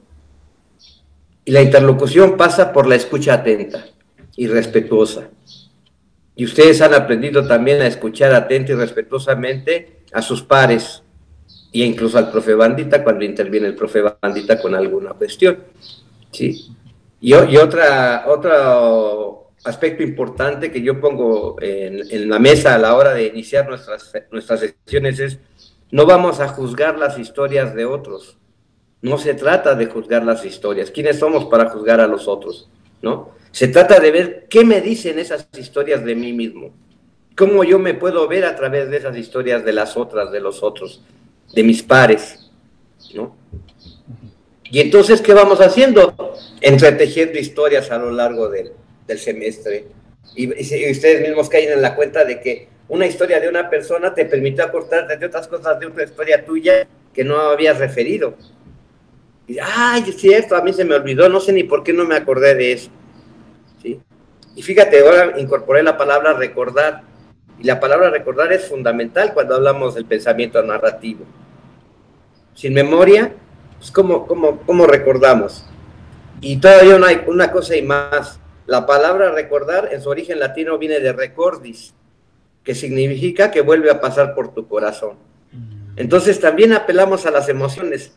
Y 1.43 1.51
la 1.51 1.61
interlocución 1.61 2.37
pasa 2.37 2.73
por 2.73 2.87
la 2.87 2.95
escucha 2.95 3.35
atenta 3.35 3.85
y 4.35 4.47
respetuosa. 4.47 5.29
Y 6.35 6.45
ustedes 6.45 6.81
han 6.81 6.93
aprendido 6.93 7.47
también 7.47 7.81
a 7.81 7.87
escuchar 7.87 8.33
atenta 8.33 8.73
y 8.73 8.75
respetuosamente 8.75 10.03
a 10.11 10.21
sus 10.21 10.41
pares, 10.43 11.03
y 11.75 11.83
incluso 11.83 12.17
al 12.17 12.31
profe 12.31 12.53
Bandita 12.53 13.03
cuando 13.03 13.25
interviene 13.25 13.67
el 13.67 13.75
profe 13.75 14.01
Bandita 14.01 14.61
con 14.61 14.73
alguna 14.75 15.11
cuestión. 15.11 15.57
¿sí? 16.31 16.73
Y, 17.19 17.35
y 17.35 17.57
otra, 17.57 18.23
otro 18.27 19.49
aspecto 19.65 20.01
importante 20.01 20.71
que 20.71 20.81
yo 20.81 21.01
pongo 21.01 21.57
en, 21.61 21.99
en, 22.09 22.29
la 22.29 22.39
mesa 22.39 22.75
a 22.75 22.77
la 22.77 22.95
hora 22.95 23.13
de 23.13 23.25
iniciar 23.25 23.67
nuestras, 23.67 24.09
nuestras 24.31 24.61
sesiones 24.61 25.19
es, 25.19 25.37
no 25.91 26.05
vamos 26.05 26.39
a 26.39 26.47
juzgar 26.47 26.97
las 26.97 27.19
historias 27.19 27.75
de 27.75 27.83
otros. 27.83 28.37
No 29.01 29.17
se 29.17 29.33
trata 29.33 29.75
de 29.75 29.87
juzgar 29.87 30.23
las 30.23 30.45
historias. 30.45 30.91
¿Quiénes 30.91 31.19
somos 31.19 31.43
para 31.43 31.69
juzgar 31.71 31.99
a 31.99 32.07
los 32.07 32.29
otros? 32.29 32.69
¿No? 33.01 33.31
Se 33.51 33.67
trata 33.67 33.99
de 33.99 34.11
ver 34.11 34.47
qué 34.49 34.63
me 34.63 34.79
dicen 34.79 35.19
esas 35.19 35.49
historias 35.57 36.05
de 36.05 36.15
mí 36.15 36.31
mismo. 36.31 36.71
Cómo 37.35 37.65
yo 37.65 37.79
me 37.79 37.95
puedo 37.95 38.29
ver 38.29 38.45
a 38.45 38.55
través 38.55 38.89
de 38.89 38.95
esas 38.95 39.17
historias 39.17 39.65
de 39.65 39.73
las 39.73 39.97
otras, 39.97 40.31
de 40.31 40.39
los 40.39 40.63
otros 40.63 41.01
de 41.55 41.63
mis 41.63 41.81
pares, 41.81 42.51
¿no? 43.13 43.35
Y 44.69 44.81
entonces, 44.81 45.21
¿qué 45.21 45.33
vamos 45.33 45.61
haciendo? 45.61 46.13
Entretejiendo 46.59 47.39
historias 47.39 47.89
a 47.91 47.97
lo 47.97 48.11
largo 48.11 48.49
del, 48.49 48.73
semestre. 49.17 49.87
Y, 50.35 50.49
ustedes 50.91 51.21
mismos 51.21 51.47
caen 51.47 51.71
en 51.71 51.81
la 51.81 51.95
cuenta 51.95 52.25
de 52.25 52.41
que 52.41 52.67
una 52.89 53.05
historia 53.05 53.39
de 53.39 53.47
una 53.47 53.69
persona 53.69 54.13
te 54.13 54.25
permite 54.25 54.61
acortarte 54.61 55.15
de 55.15 55.25
otras 55.25 55.47
cosas 55.47 55.79
de 55.79 55.85
otra 55.85 56.03
historia 56.03 56.43
tuya 56.43 56.85
que 57.13 57.23
no 57.23 57.39
habías 57.39 57.79
referido. 57.79 58.35
Y, 59.47 59.57
ay, 59.61 60.03
es 60.07 60.17
cierto, 60.17 60.57
a 60.57 60.61
mí 60.61 60.73
se 60.73 60.83
me 60.83 60.95
olvidó, 60.95 61.29
no 61.29 61.39
sé 61.39 61.53
ni 61.53 61.63
por 61.63 61.83
qué 61.83 61.93
no 61.93 62.03
me 62.03 62.15
acordé 62.15 62.53
de 62.55 62.73
eso. 62.73 62.89
¿Sí? 63.81 64.01
Y 64.57 64.61
fíjate, 64.61 64.99
ahora 64.99 65.39
incorporé 65.39 65.83
la 65.83 65.97
palabra 65.97 66.33
recordar 66.33 67.03
y 67.59 67.63
la 67.63 67.79
palabra 67.79 68.09
recordar 68.09 68.51
es 68.51 68.67
fundamental 68.67 69.33
cuando 69.33 69.55
hablamos 69.55 69.95
del 69.95 70.05
pensamiento 70.05 70.61
narrativo. 70.61 71.25
Sin 72.55 72.73
memoria, 72.73 73.33
pues 73.77 73.91
¿cómo, 73.91 74.25
cómo, 74.25 74.61
cómo 74.65 74.87
recordamos? 74.87 75.65
Y 76.41 76.57
todavía 76.57 76.97
no 76.97 77.05
hay 77.05 77.21
una 77.27 77.51
cosa 77.51 77.75
y 77.75 77.83
más. 77.83 78.39
La 78.65 78.87
palabra 78.87 79.31
recordar 79.31 79.89
en 79.91 80.01
su 80.01 80.09
origen 80.09 80.39
latino 80.39 80.79
viene 80.79 80.99
de 80.99 81.13
recordis, 81.13 81.93
que 82.63 82.73
significa 82.73 83.51
que 83.51 83.61
vuelve 83.61 83.91
a 83.91 84.01
pasar 84.01 84.33
por 84.33 84.53
tu 84.53 84.67
corazón. 84.67 85.17
Mm. 85.51 85.99
Entonces 85.99 86.39
también 86.39 86.73
apelamos 86.73 87.27
a 87.27 87.31
las 87.31 87.47
emociones. 87.47 88.15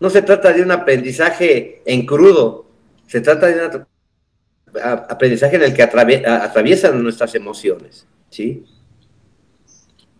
No 0.00 0.10
se 0.10 0.22
trata 0.22 0.52
de 0.52 0.62
un 0.62 0.70
aprendizaje 0.72 1.82
en 1.86 2.04
crudo, 2.04 2.66
se 3.06 3.20
trata 3.20 3.46
de 3.46 3.76
un 3.76 3.86
aprendizaje 4.82 5.56
en 5.56 5.62
el 5.62 5.74
que 5.74 5.82
atraviesan 5.82 7.02
nuestras 7.02 7.34
emociones. 7.34 8.06
¿sí? 8.28 8.64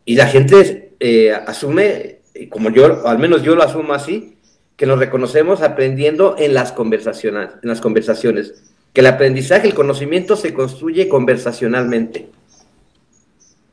Y 0.05 0.17
la 0.17 0.27
gente 0.27 0.95
eh, 0.99 1.33
asume, 1.33 2.16
como 2.51 2.71
yo, 2.71 3.07
al 3.07 3.19
menos 3.19 3.43
yo 3.43 3.55
lo 3.55 3.63
asumo 3.63 3.95
así, 3.95 4.37
que 4.77 4.87
nos 4.87 4.99
reconocemos 4.99 5.63
aprendiendo 5.63 6.37
en 6.39 6.55
las 6.55 6.73
conversaciones, 6.73 7.51
en 7.63 7.69
las 7.69 7.81
conversaciones, 7.81 8.65
que 8.93 9.01
el 9.01 9.07
aprendizaje, 9.07 9.69
el 9.69 9.75
conocimiento 9.75 10.37
se 10.37 10.53
construye 10.53 11.09
conversacionalmente. 11.09 12.29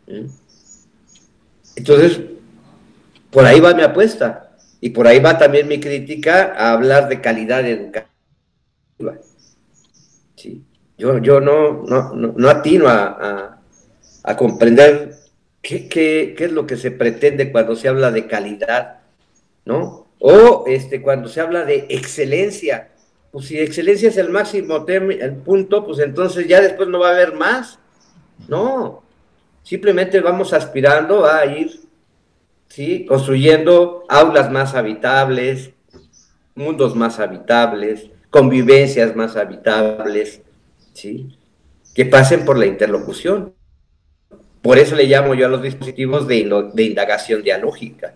¿Mm? 0.07 0.27
Entonces, 1.75 2.21
por 3.31 3.45
ahí 3.45 3.59
va 3.59 3.73
mi 3.73 3.81
apuesta 3.81 4.55
y 4.79 4.91
por 4.91 5.07
ahí 5.07 5.19
va 5.19 5.37
también 5.37 5.67
mi 5.67 5.79
crítica 5.79 6.53
a 6.55 6.73
hablar 6.73 7.09
de 7.09 7.21
calidad 7.21 7.67
educativa. 7.67 8.09
¿Sí? 10.35 10.63
Yo, 10.97 11.17
yo 11.17 11.39
no, 11.39 11.83
no, 11.83 12.13
no, 12.13 12.49
atino 12.49 12.87
a 12.87 13.53
a 14.23 14.37
comprender 14.37 15.15
qué, 15.63 15.87
qué, 15.87 16.35
qué, 16.37 16.45
es 16.45 16.51
lo 16.51 16.67
que 16.67 16.77
se 16.77 16.91
pretende 16.91 17.51
cuando 17.51 17.75
se 17.75 17.87
habla 17.87 18.11
de 18.11 18.27
calidad, 18.27 18.99
¿no? 19.65 20.07
O 20.19 20.65
este, 20.67 21.01
cuando 21.01 21.27
se 21.27 21.41
habla 21.41 21.65
de 21.65 21.87
excelencia. 21.89 22.91
Pues 23.31 23.47
si 23.47 23.57
excelencia 23.59 24.09
es 24.09 24.17
el 24.17 24.29
máximo 24.29 24.85
el 24.87 25.35
punto, 25.37 25.83
pues 25.85 25.97
entonces 25.99 26.47
ya 26.47 26.61
después 26.61 26.87
no 26.87 26.99
va 26.99 27.09
a 27.09 27.13
haber 27.13 27.33
más. 27.33 27.79
No, 28.47 29.03
simplemente 29.63 30.19
vamos 30.19 30.53
aspirando 30.53 31.25
a 31.25 31.45
ir, 31.45 31.79
¿sí? 32.67 33.05
Construyendo 33.05 34.05
aulas 34.09 34.51
más 34.51 34.75
habitables, 34.75 35.71
mundos 36.53 36.95
más 36.95 37.19
habitables, 37.19 38.09
convivencias 38.29 39.15
más 39.15 39.35
habitables, 39.35 40.41
¿sí? 40.93 41.37
Que 41.95 42.05
pasen 42.05 42.45
por 42.45 42.57
la 42.57 42.65
interlocución. 42.65 43.53
Por 44.63 44.79
eso 44.79 44.95
le 44.95 45.07
llamo 45.07 45.35
yo 45.35 45.45
a 45.45 45.49
los 45.49 45.61
dispositivos 45.61 46.25
de, 46.25 46.49
de 46.73 46.83
indagación 46.83 47.43
dialógica. 47.43 48.15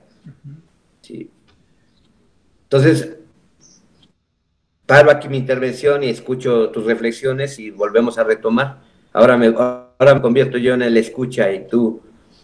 ¿sí? 1.01 1.29
Entonces, 2.63 3.17
paro 4.85 5.11
aquí 5.11 5.27
mi 5.27 5.35
intervención 5.35 6.03
y 6.03 6.09
escucho 6.09 6.69
tus 6.69 6.85
reflexiones 6.85 7.59
y 7.59 7.69
volvemos 7.69 8.17
a 8.17 8.23
retomar. 8.23 8.79
Ahora 9.11 9.35
me, 9.35 9.47
ahora 9.47 10.15
me 10.15 10.21
convierto 10.21 10.57
yo 10.57 10.73
en 10.73 10.83
el 10.83 10.95
escucha 10.95 11.51
y 11.51 11.67
tú 11.67 12.01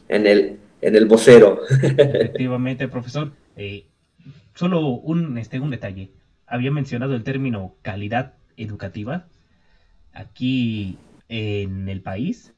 en 0.10 0.28
el, 0.28 0.60
en 0.82 0.96
el 0.98 1.06
vocero. 1.06 1.62
Efectivamente, 1.70 2.90
profesor. 2.90 3.32
Eh, 3.56 3.86
solo 4.54 4.82
un, 4.86 5.38
este, 5.38 5.62
un 5.62 5.70
detalle. 5.70 6.12
Había 6.46 6.72
mencionado 6.72 7.16
el 7.16 7.24
término 7.24 7.76
calidad 7.82 8.34
educativa. 8.58 9.28
Aquí 10.12 10.98
en 11.30 11.88
el 11.88 12.02
país, 12.02 12.54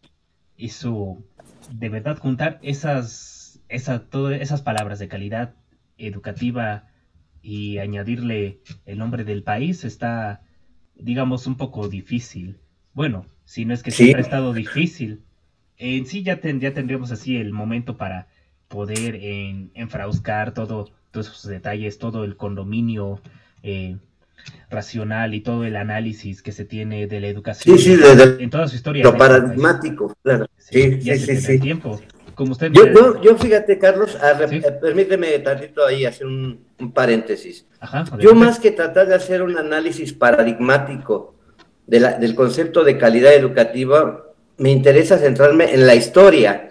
eso 0.57 1.23
de 1.71 1.89
verdad 1.89 2.17
juntar 2.17 2.59
esas, 2.61 3.61
todas 4.09 4.41
esas 4.41 4.61
palabras 4.61 4.99
de 4.99 5.07
calidad 5.07 5.55
educativa 5.97 6.87
y 7.41 7.77
añadirle 7.77 8.59
el 8.85 8.97
nombre 8.97 9.23
del 9.23 9.43
país 9.43 9.83
está, 9.83 10.41
digamos, 10.95 11.47
un 11.47 11.57
poco 11.57 11.87
difícil. 11.87 12.57
Bueno, 12.93 13.25
si 13.43 13.65
no 13.65 13.73
es 13.73 13.83
que 13.83 13.91
siempre 13.91 14.21
ha 14.21 14.23
estado 14.25 14.53
difícil, 14.53 15.21
en 15.77 16.05
sí 16.05 16.23
ya, 16.23 16.39
ya 16.41 16.73
tendríamos 16.73 17.11
así 17.11 17.37
el 17.37 17.51
momento 17.51 17.97
para 17.97 18.27
poder 18.67 19.15
en, 19.15 19.71
enfrauscar 19.73 20.53
todo, 20.53 20.91
todos 21.11 21.27
esos 21.27 21.49
detalles, 21.49 21.99
todo 21.99 22.23
el 22.23 22.35
condominio 22.35 23.21
eh, 23.63 23.97
racional 24.69 25.33
y 25.33 25.41
todo 25.41 25.65
el 25.65 25.75
análisis 25.75 26.41
que 26.41 26.51
se 26.51 26.65
tiene 26.65 27.07
de 27.07 27.19
la 27.19 27.27
educación 27.27 27.77
en 28.39 28.49
toda 28.49 28.67
su 28.67 28.75
historia. 28.75 29.03
Lo 29.03 29.17
paradigmático, 29.17 30.15
claro. 30.23 30.47
Sí, 30.57 31.01
sí, 31.01 31.17
sí. 31.17 31.37
sí, 31.37 31.59
tiempo. 31.59 31.99
Como 32.35 32.51
usted 32.51 32.69
yo, 32.71 33.21
yo, 33.21 33.37
fíjate, 33.37 33.79
Carlos, 33.79 34.17
eh, 34.21 34.61
permíteme 34.81 35.39
tantito 35.39 35.85
ahí 35.85 36.05
hacer 36.05 36.27
un, 36.27 36.65
paréntesis. 36.93 37.65
yo 38.19 38.35
más 38.35 38.59
que 38.59 38.71
tratar 38.71 39.07
de 39.07 39.15
hacer 39.15 39.41
un 39.41 39.57
análisis 39.57 40.11
paradigmático 40.11 41.35
de 41.87 42.01
la, 42.01 42.13
del 42.13 42.35
concepto 42.35 42.83
de 42.83 42.97
calidad 42.97 43.33
educativa, 43.33 44.25
me 44.57 44.69
interesa 44.71 45.17
centrarme 45.17 45.73
en 45.73 45.87
la 45.87 45.95
historia, 45.95 46.69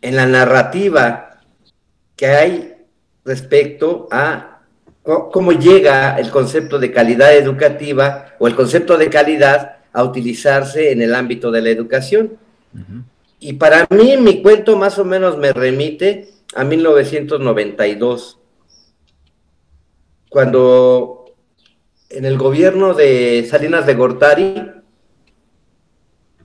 en 0.00 0.14
la 0.14 0.26
narrativa 0.26 1.40
que 2.14 2.26
hay 2.26 2.74
respecto 3.24 4.08
a 4.12 4.57
cómo 5.08 5.52
llega 5.52 6.18
el 6.18 6.30
concepto 6.30 6.78
de 6.78 6.92
calidad 6.92 7.34
educativa 7.34 8.34
o 8.38 8.46
el 8.46 8.54
concepto 8.54 8.98
de 8.98 9.08
calidad 9.08 9.76
a 9.92 10.04
utilizarse 10.04 10.92
en 10.92 11.00
el 11.00 11.14
ámbito 11.14 11.50
de 11.50 11.62
la 11.62 11.70
educación. 11.70 12.36
Y 13.40 13.54
para 13.54 13.86
mí 13.88 14.18
mi 14.18 14.42
cuento 14.42 14.76
más 14.76 14.98
o 14.98 15.06
menos 15.06 15.38
me 15.38 15.52
remite 15.52 16.28
a 16.54 16.64
1992, 16.64 18.38
cuando 20.28 21.34
en 22.10 22.26
el 22.26 22.36
gobierno 22.36 22.92
de 22.92 23.46
Salinas 23.48 23.86
de 23.86 23.94
Gortari 23.94 24.70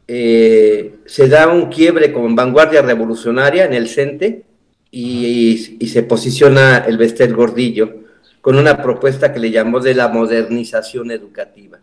eh, 0.08 0.96
se 1.06 1.28
da 1.28 1.50
un 1.50 1.68
quiebre 1.70 2.14
con 2.14 2.34
vanguardia 2.36 2.82
revolucionaria 2.82 3.66
en 3.66 3.74
el 3.74 3.90
CENTE 3.90 4.46
y, 4.90 5.78
y 5.80 5.88
se 5.88 6.04
posiciona 6.04 6.78
el 6.88 6.98
Vestel 6.98 7.36
Gordillo 7.36 8.03
con 8.44 8.58
una 8.58 8.82
propuesta 8.84 9.32
que 9.32 9.40
le 9.40 9.52
llamó 9.52 9.80
de 9.80 9.96
la 9.96 10.10
modernización 10.10 11.12
educativa. 11.12 11.80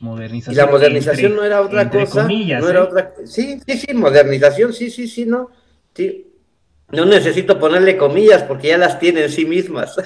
Modernización. 0.00 0.52
Y 0.52 0.56
la 0.58 0.70
modernización 0.70 1.34
no 1.34 1.42
era 1.44 1.62
otra 1.62 1.88
cosa. 1.88 2.28
no 2.28 2.68
era 2.68 2.80
¿eh? 2.80 2.82
otra. 2.82 3.14
Sí, 3.24 3.58
sí, 3.66 3.78
sí, 3.78 3.94
modernización, 3.94 4.74
sí, 4.74 4.90
sí, 4.90 5.08
sí, 5.08 5.24
no. 5.24 5.48
Sí. 5.94 6.26
No 6.90 7.06
necesito 7.06 7.58
ponerle 7.58 7.96
comillas 7.96 8.42
porque 8.42 8.68
ya 8.68 8.76
las 8.76 8.98
tiene 8.98 9.22
en 9.22 9.30
sí 9.30 9.46
mismas. 9.46 9.96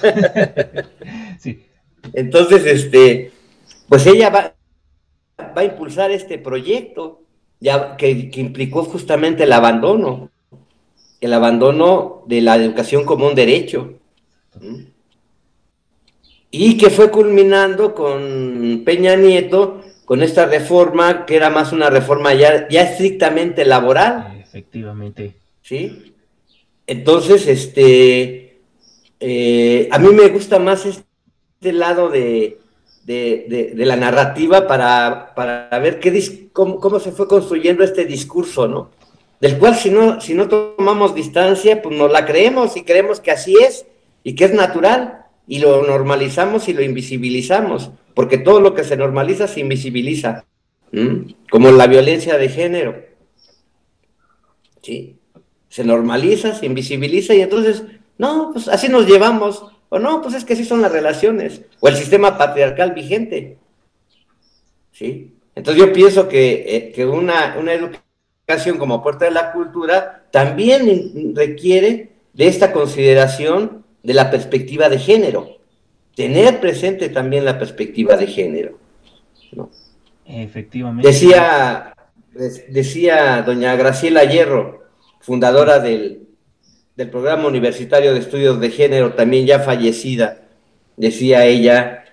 sí. 1.37 1.65
Entonces, 2.13 2.65
este, 2.65 3.33
pues 3.89 4.07
ella 4.07 4.29
va, 4.29 4.55
va 5.37 5.61
a 5.61 5.65
impulsar 5.65 6.11
este 6.11 6.37
proyecto 6.37 7.23
ya, 7.59 7.97
que, 7.97 8.31
implicó 8.35 8.85
justamente 8.85 9.43
el 9.43 9.51
abandono, 9.51 10.31
el 11.19 11.33
abandono 11.33 12.23
de 12.25 12.39
la 12.39 12.55
educación 12.55 13.03
como 13.03 13.27
un 13.27 13.35
derecho. 13.35 13.95
¿Mm? 14.61 14.95
Y 16.51 16.77
que 16.77 16.89
fue 16.89 17.11
culminando 17.11 17.93
con 17.93 18.83
Peña 18.85 19.15
Nieto, 19.15 19.81
con 20.05 20.23
esta 20.23 20.45
reforma 20.45 21.25
que 21.25 21.35
era 21.35 21.49
más 21.49 21.73
una 21.73 21.89
reforma 21.89 22.33
ya, 22.33 22.67
ya 22.69 22.83
estrictamente 22.83 23.65
laboral. 23.65 24.39
Efectivamente. 24.41 25.35
¿Sí? 25.61 26.13
Entonces, 26.85 27.47
este, 27.47 28.59
eh, 29.19 29.89
a 29.91 29.99
mí 29.99 30.09
me 30.13 30.29
gusta 30.29 30.59
más 30.59 30.85
este 30.85 31.73
lado 31.73 32.09
de, 32.09 32.59
la 33.05 33.95
narrativa 33.97 34.65
para, 34.67 35.33
ver 35.81 35.99
qué, 35.99 36.49
cómo, 36.53 36.79
cómo, 36.79 36.99
se 36.99 37.11
fue 37.11 37.27
construyendo 37.27 37.83
este 37.83 38.05
discurso, 38.05 38.67
¿no? 38.67 38.91
Del 39.41 39.57
cual 39.57 39.75
si 39.75 39.89
no, 39.89 40.19
si 40.21 40.33
no 40.33 40.47
tomamos 40.47 41.13
distancia, 41.13 41.81
pues 41.81 41.95
nos 41.95 42.11
la 42.11 42.25
creemos 42.25 42.75
y 42.77 42.83
creemos 42.83 43.19
que 43.19 43.31
así 43.31 43.55
es 43.61 43.85
y 44.23 44.33
que 44.33 44.45
es 44.45 44.53
natural 44.53 45.26
y 45.47 45.59
lo 45.59 45.81
normalizamos 45.87 46.67
y 46.67 46.73
lo 46.73 46.83
invisibilizamos, 46.83 47.91
porque 48.13 48.37
todo 48.37 48.59
lo 48.59 48.73
que 48.73 48.83
se 48.83 48.97
normaliza 48.97 49.47
se 49.47 49.61
invisibiliza, 49.61 50.45
como 51.49 51.71
la 51.71 51.87
violencia 51.87 52.37
de 52.37 52.49
género. 52.49 53.05
¿Sí? 54.81 55.15
Se 55.69 55.83
normaliza, 55.83 56.53
se 56.53 56.65
invisibiliza 56.65 57.33
y 57.33 57.41
entonces, 57.41 57.83
no, 58.17 58.51
pues 58.51 58.67
así 58.67 58.89
nos 58.89 59.07
llevamos, 59.07 59.63
o 59.89 59.99
no, 59.99 60.21
pues 60.21 60.35
es 60.35 60.43
que 60.43 60.53
así 60.53 60.65
son 60.65 60.81
las 60.81 60.91
relaciones, 60.91 61.61
o 61.79 61.87
el 61.87 61.95
sistema 61.95 62.37
patriarcal 62.37 62.91
vigente. 62.91 63.57
¿Sí? 64.91 65.33
Entonces 65.55 65.83
yo 65.83 65.93
pienso 65.93 66.27
que, 66.27 66.93
eh, 66.95 67.05
una, 67.05 67.55
una 67.59 67.73
educación 67.73 68.77
como 68.77 69.01
puerta 69.01 69.25
de 69.25 69.31
la 69.31 69.51
cultura 69.51 70.25
también 70.31 71.33
requiere 71.35 72.11
de 72.33 72.47
esta 72.47 72.71
consideración 72.71 73.83
de 74.07 74.13
la 74.13 74.31
perspectiva 74.31 74.87
de 74.87 74.99
género. 74.99 75.57
Tener 76.15 76.61
presente 76.61 77.09
también 77.09 77.43
la 77.43 77.59
perspectiva 77.59 78.15
de 78.15 78.25
género. 78.25 78.77
Efectivamente. 80.25 81.05
Decía, 81.05 81.93
decía 82.69 83.43
doña 83.45 83.75
Graciela 83.75 84.23
Hierro, 84.23 84.85
fundadora 85.19 85.79
del, 85.79 86.21
del 86.95 87.09
programa 87.09 87.49
universitario 87.49 88.13
de 88.13 88.19
estudios 88.19 88.61
de 88.61 88.69
género, 88.69 89.11
también 89.11 89.45
ya 89.45 89.59
fallecida, 89.59 90.39
decía 90.95 91.45
ella 91.45 92.05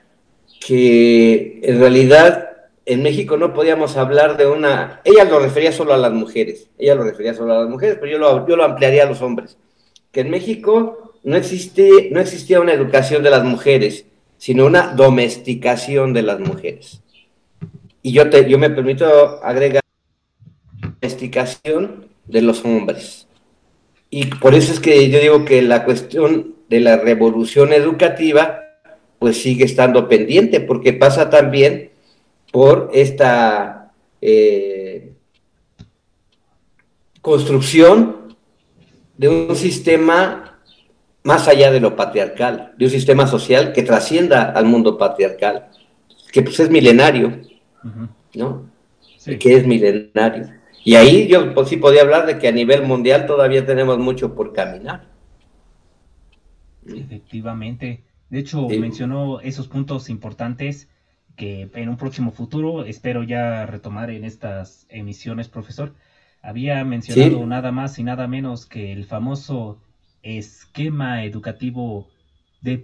que 0.66 1.60
en 1.62 1.78
realidad 1.78 2.56
en 2.86 3.04
México 3.04 3.36
no 3.36 3.54
podíamos 3.54 3.96
hablar 3.96 4.36
de 4.36 4.48
una, 4.48 5.00
ella 5.04 5.22
lo 5.22 5.38
refería 5.38 5.70
solo 5.70 5.94
a 5.94 5.98
las 5.98 6.12
mujeres, 6.12 6.68
ella 6.76 6.96
lo 6.96 7.04
refería 7.04 7.34
solo 7.34 7.52
a 7.54 7.60
las 7.60 7.68
mujeres, 7.68 7.98
pero 8.00 8.10
yo 8.10 8.18
lo, 8.18 8.48
yo 8.48 8.56
lo 8.56 8.64
ampliaría 8.64 9.04
a 9.04 9.08
los 9.08 9.22
hombres, 9.22 9.58
que 10.10 10.22
en 10.22 10.30
México 10.30 11.13
no, 11.24 11.36
existe, 11.36 12.10
no 12.12 12.20
existía 12.20 12.60
una 12.60 12.72
educación 12.72 13.22
de 13.22 13.30
las 13.30 13.44
mujeres, 13.44 14.06
sino 14.36 14.66
una 14.66 14.88
domesticación 14.88 16.12
de 16.12 16.22
las 16.22 16.38
mujeres. 16.38 17.00
Y 18.02 18.12
yo, 18.12 18.28
te, 18.28 18.48
yo 18.48 18.58
me 18.58 18.70
permito 18.70 19.42
agregar 19.42 19.82
domesticación 21.00 22.06
de 22.26 22.42
los 22.42 22.64
hombres. 22.64 23.26
Y 24.10 24.26
por 24.26 24.54
eso 24.54 24.72
es 24.72 24.80
que 24.80 25.10
yo 25.10 25.18
digo 25.18 25.44
que 25.44 25.62
la 25.62 25.84
cuestión 25.84 26.54
de 26.68 26.80
la 26.80 26.96
revolución 26.96 27.72
educativa 27.72 28.60
pues 29.18 29.40
sigue 29.40 29.64
estando 29.64 30.08
pendiente, 30.08 30.60
porque 30.60 30.92
pasa 30.92 31.30
también 31.30 31.90
por 32.52 32.90
esta 32.92 33.92
eh, 34.20 35.12
construcción 37.22 38.36
de 39.16 39.28
un 39.28 39.56
sistema 39.56 40.53
más 41.24 41.48
allá 41.48 41.72
de 41.72 41.80
lo 41.80 41.96
patriarcal, 41.96 42.74
de 42.76 42.84
un 42.84 42.90
sistema 42.90 43.26
social 43.26 43.72
que 43.72 43.82
trascienda 43.82 44.50
al 44.50 44.66
mundo 44.66 44.98
patriarcal, 44.98 45.70
que 46.30 46.42
pues 46.42 46.60
es 46.60 46.70
milenario, 46.70 47.40
¿no? 48.34 48.70
Que 49.24 49.56
es 49.56 49.66
milenario. 49.66 50.50
Y 50.84 50.96
ahí 50.96 51.26
yo 51.26 51.54
pues, 51.54 51.70
sí 51.70 51.78
podía 51.78 52.02
hablar 52.02 52.26
de 52.26 52.38
que 52.38 52.46
a 52.46 52.52
nivel 52.52 52.82
mundial 52.82 53.26
todavía 53.26 53.64
tenemos 53.64 53.98
mucho 53.98 54.34
por 54.34 54.52
caminar. 54.52 55.08
Efectivamente. 56.86 58.04
De 58.28 58.40
hecho, 58.40 58.68
mencionó 58.68 59.40
esos 59.40 59.66
puntos 59.68 60.10
importantes 60.10 60.88
que 61.36 61.70
en 61.74 61.88
un 61.88 61.96
próximo 61.96 62.32
futuro 62.32 62.84
espero 62.84 63.22
ya 63.22 63.64
retomar 63.64 64.10
en 64.10 64.24
estas 64.24 64.86
emisiones, 64.90 65.48
profesor. 65.48 65.94
Había 66.42 66.84
mencionado 66.84 67.46
nada 67.46 67.72
más 67.72 67.98
y 67.98 68.04
nada 68.04 68.28
menos 68.28 68.66
que 68.66 68.92
el 68.92 69.06
famoso 69.06 69.78
esquema 70.24 71.24
educativo 71.24 72.08
de 72.60 72.78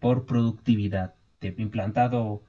por 0.00 0.26
productividad, 0.26 1.14
implantado 1.40 2.42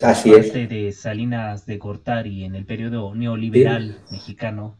Así 0.00 0.30
parte 0.30 0.66
de 0.66 0.92
Salinas 0.92 1.64
de 1.64 1.78
Gortari 1.78 2.44
en 2.44 2.54
el 2.54 2.66
periodo 2.66 3.14
neoliberal 3.14 3.98
mexicano. 4.10 4.76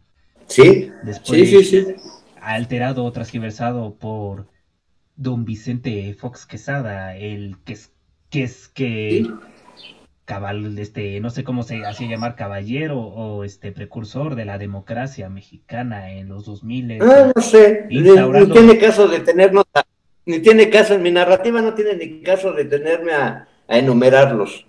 Sí, 0.46 0.90
Después, 1.02 1.48
sí, 1.48 1.64
sí, 1.64 1.86
Alterado, 2.40 3.10
transgiversado 3.12 3.94
por 3.94 4.48
don 5.16 5.44
Vicente 5.44 6.14
Fox 6.14 6.46
Quesada, 6.46 7.16
el 7.16 7.56
que 7.64 7.72
es 7.72 7.92
que 8.28 8.42
es 8.42 8.68
que 8.68 9.26
cabal, 10.26 10.76
este, 10.78 11.20
no 11.20 11.30
sé 11.30 11.44
cómo 11.44 11.62
se 11.62 11.86
hacía 11.86 12.08
llamar, 12.08 12.34
caballero 12.34 13.00
o 13.00 13.44
este 13.44 13.72
precursor 13.72 14.34
de 14.34 14.44
la 14.44 14.58
democracia 14.58 15.30
mexicana 15.30 16.12
en 16.12 16.28
los 16.28 16.44
2000. 16.44 16.98
Ah, 17.00 17.32
no 17.34 17.40
sé, 17.40 17.86
ni, 17.88 18.02
tiene 18.02 18.76
caso 18.76 19.08
de 19.08 19.20
tenernos, 19.20 19.64
ni 20.26 20.40
tiene 20.40 20.68
caso, 20.68 20.94
en 20.94 21.02
mi 21.02 21.12
narrativa 21.12 21.62
no 21.62 21.74
tiene 21.74 21.94
ni 21.94 22.22
caso 22.22 22.52
de 22.52 22.64
tenerme 22.64 23.12
a, 23.12 23.48
enumerarlos. 23.68 24.66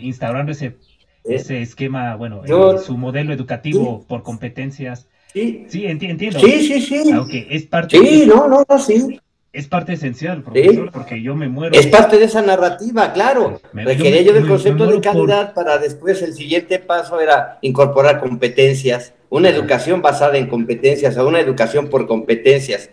Instaurando 0.00 0.50
ese, 0.50 0.66
¿Eh? 0.66 0.76
ese 1.24 1.62
esquema, 1.62 2.16
bueno, 2.16 2.42
eh, 2.44 2.78
su 2.78 2.98
modelo 2.98 3.32
educativo 3.32 4.04
por 4.08 4.24
competencias. 4.24 5.08
Sí, 5.32 5.66
sí 5.68 5.86
entiendo. 5.86 6.40
Sí, 6.40 6.66
sí, 6.66 6.80
sí. 6.80 7.12
Aunque 7.12 7.46
es 7.50 7.64
parte. 7.66 7.98
Sí, 7.98 8.24
no, 8.26 8.48
no, 8.48 8.64
no, 8.68 8.78
sí 8.78 9.20
es 9.56 9.68
parte 9.68 9.94
esencial, 9.94 10.42
profesor, 10.42 10.90
porque 10.92 11.22
yo 11.22 11.34
me 11.34 11.48
muero. 11.48 11.74
Es 11.74 11.86
parte 11.86 12.18
de 12.18 12.26
esa 12.26 12.42
narrativa, 12.42 13.14
claro. 13.14 13.58
Requería 13.72 14.20
yo, 14.20 14.34
del 14.34 14.46
concepto 14.46 14.86
de 14.86 15.00
calidad 15.00 15.54
para 15.54 15.78
después 15.78 16.20
el 16.20 16.34
siguiente 16.34 16.78
paso 16.78 17.18
era 17.20 17.56
incorporar 17.62 18.20
competencias, 18.20 19.14
una 19.30 19.48
educación 19.48 20.02
basada 20.02 20.36
en 20.36 20.46
competencias 20.46 21.16
o 21.16 21.26
una 21.26 21.40
educación 21.40 21.88
por 21.88 22.06
competencias 22.06 22.90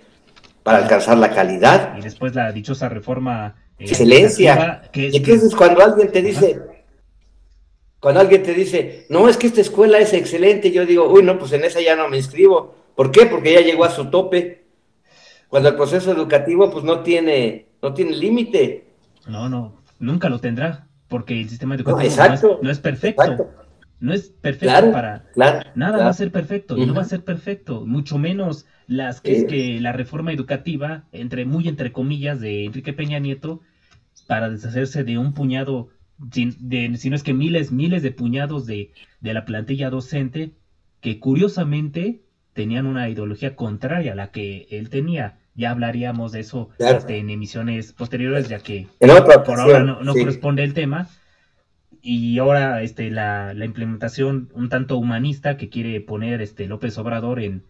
para 0.64 0.78
alcanzar 0.78 1.18
la 1.18 1.32
calidad. 1.32 1.98
Y 1.98 2.02
después 2.02 2.34
la 2.34 2.50
dichosa 2.54 2.88
reforma. 2.88 3.56
Eh, 3.78 3.84
Excelencia. 3.84 4.84
Que 4.94 5.10
y 5.10 5.18
entonces 5.18 5.54
cuando 5.54 5.84
alguien 5.84 6.14
te 6.14 6.22
dice, 6.22 6.62
cuando 8.00 8.22
alguien 8.22 8.42
te 8.42 8.54
dice, 8.54 9.06
no, 9.10 9.28
es 9.28 9.36
que 9.36 9.48
esta 9.48 9.60
escuela 9.60 10.00
es 10.00 10.14
excelente, 10.14 10.72
yo 10.72 10.86
digo, 10.86 11.10
uy, 11.10 11.24
no, 11.24 11.38
pues 11.38 11.52
en 11.52 11.66
esa 11.66 11.82
ya 11.82 11.98
no 11.98 12.08
me 12.08 12.16
inscribo. 12.16 12.74
¿Por 12.96 13.12
qué? 13.12 13.26
Porque 13.26 13.52
ya 13.52 13.60
llegó 13.60 13.84
a 13.84 13.90
su 13.90 14.10
tope 14.10 14.63
cuando 15.54 15.70
el 15.70 15.76
proceso 15.76 16.12
educativo 16.12 16.72
pues 16.72 16.84
no 16.84 17.02
tiene, 17.02 17.68
no 17.80 17.94
tiene 17.94 18.16
límite. 18.16 18.88
No, 19.28 19.50
no, 19.50 19.84
nunca 20.00 20.28
lo 20.28 20.40
tendrá, 20.40 20.88
porque 21.08 21.40
el 21.40 21.48
sistema 21.48 21.76
educativo 21.76 22.00
no, 22.00 22.72
es, 22.72 22.80
perfecto. 22.80 23.52
No 24.00 24.14
es 24.14 24.30
perfecto 24.30 24.92
para 24.92 25.26
nada 25.76 26.00
va 26.00 26.10
a 26.10 26.14
ser 26.14 26.32
perfecto 26.32 26.76
y 26.76 26.88
no 26.88 26.96
va 26.96 27.04
a 27.04 27.06
ser 27.06 27.24
perfecto, 27.24 27.86
mucho 27.86 28.18
menos 28.18 28.66
las 28.88 29.22
que 29.22 29.38
es 29.38 29.44
que 29.46 29.80
la 29.80 29.92
reforma 29.92 30.34
educativa, 30.34 31.04
entre 31.12 31.46
muy 31.46 31.68
entre 31.68 31.92
comillas, 31.92 32.40
de 32.40 32.66
Enrique 32.66 32.92
Peña 32.92 33.20
Nieto, 33.20 33.62
para 34.26 34.50
deshacerse 34.50 35.04
de 35.04 35.20
un 35.20 35.36
puñado, 35.36 35.90
de, 36.18 36.98
si 36.98 37.12
no 37.12 37.16
es 37.16 37.22
que 37.22 37.36
miles, 37.36 37.72
miles 37.72 38.02
de 38.02 38.10
puñados 38.10 38.66
de, 38.66 38.92
de 39.22 39.34
la 39.36 39.46
plantilla 39.46 39.92
docente, 39.92 40.56
que 41.00 41.20
curiosamente 41.20 42.24
tenían 42.54 42.88
una 42.88 43.08
ideología 43.08 43.56
contraria 43.56 44.14
a 44.14 44.16
la 44.16 44.32
que 44.32 44.66
él 44.72 44.90
tenía 44.90 45.38
ya 45.56 45.72
hablaríamos 45.72 46.32
de 46.32 46.40
eso 46.40 46.70
este, 46.80 47.18
en 47.18 47.30
emisiones 47.30 47.94
posteriores, 47.94 48.50
ya 48.50 48.60
que 48.60 48.88
por 49.46 49.60
ahora 49.60 49.84
no, 49.84 50.14
corresponde 50.14 50.64
el 50.64 50.74
tema. 50.74 51.08
Y 52.02 52.38
ahora 52.40 52.82
este, 52.82 53.10
la, 53.12 53.54
implementación 53.64 54.50
un 54.54 54.70
tanto 54.70 54.98
humanista 54.98 55.56
que 55.56 55.70
quiere 55.70 56.02
poner 56.02 56.42
este, 56.42 56.68
López 56.68 56.98
Obrador 56.98 57.40
en, 57.40 57.64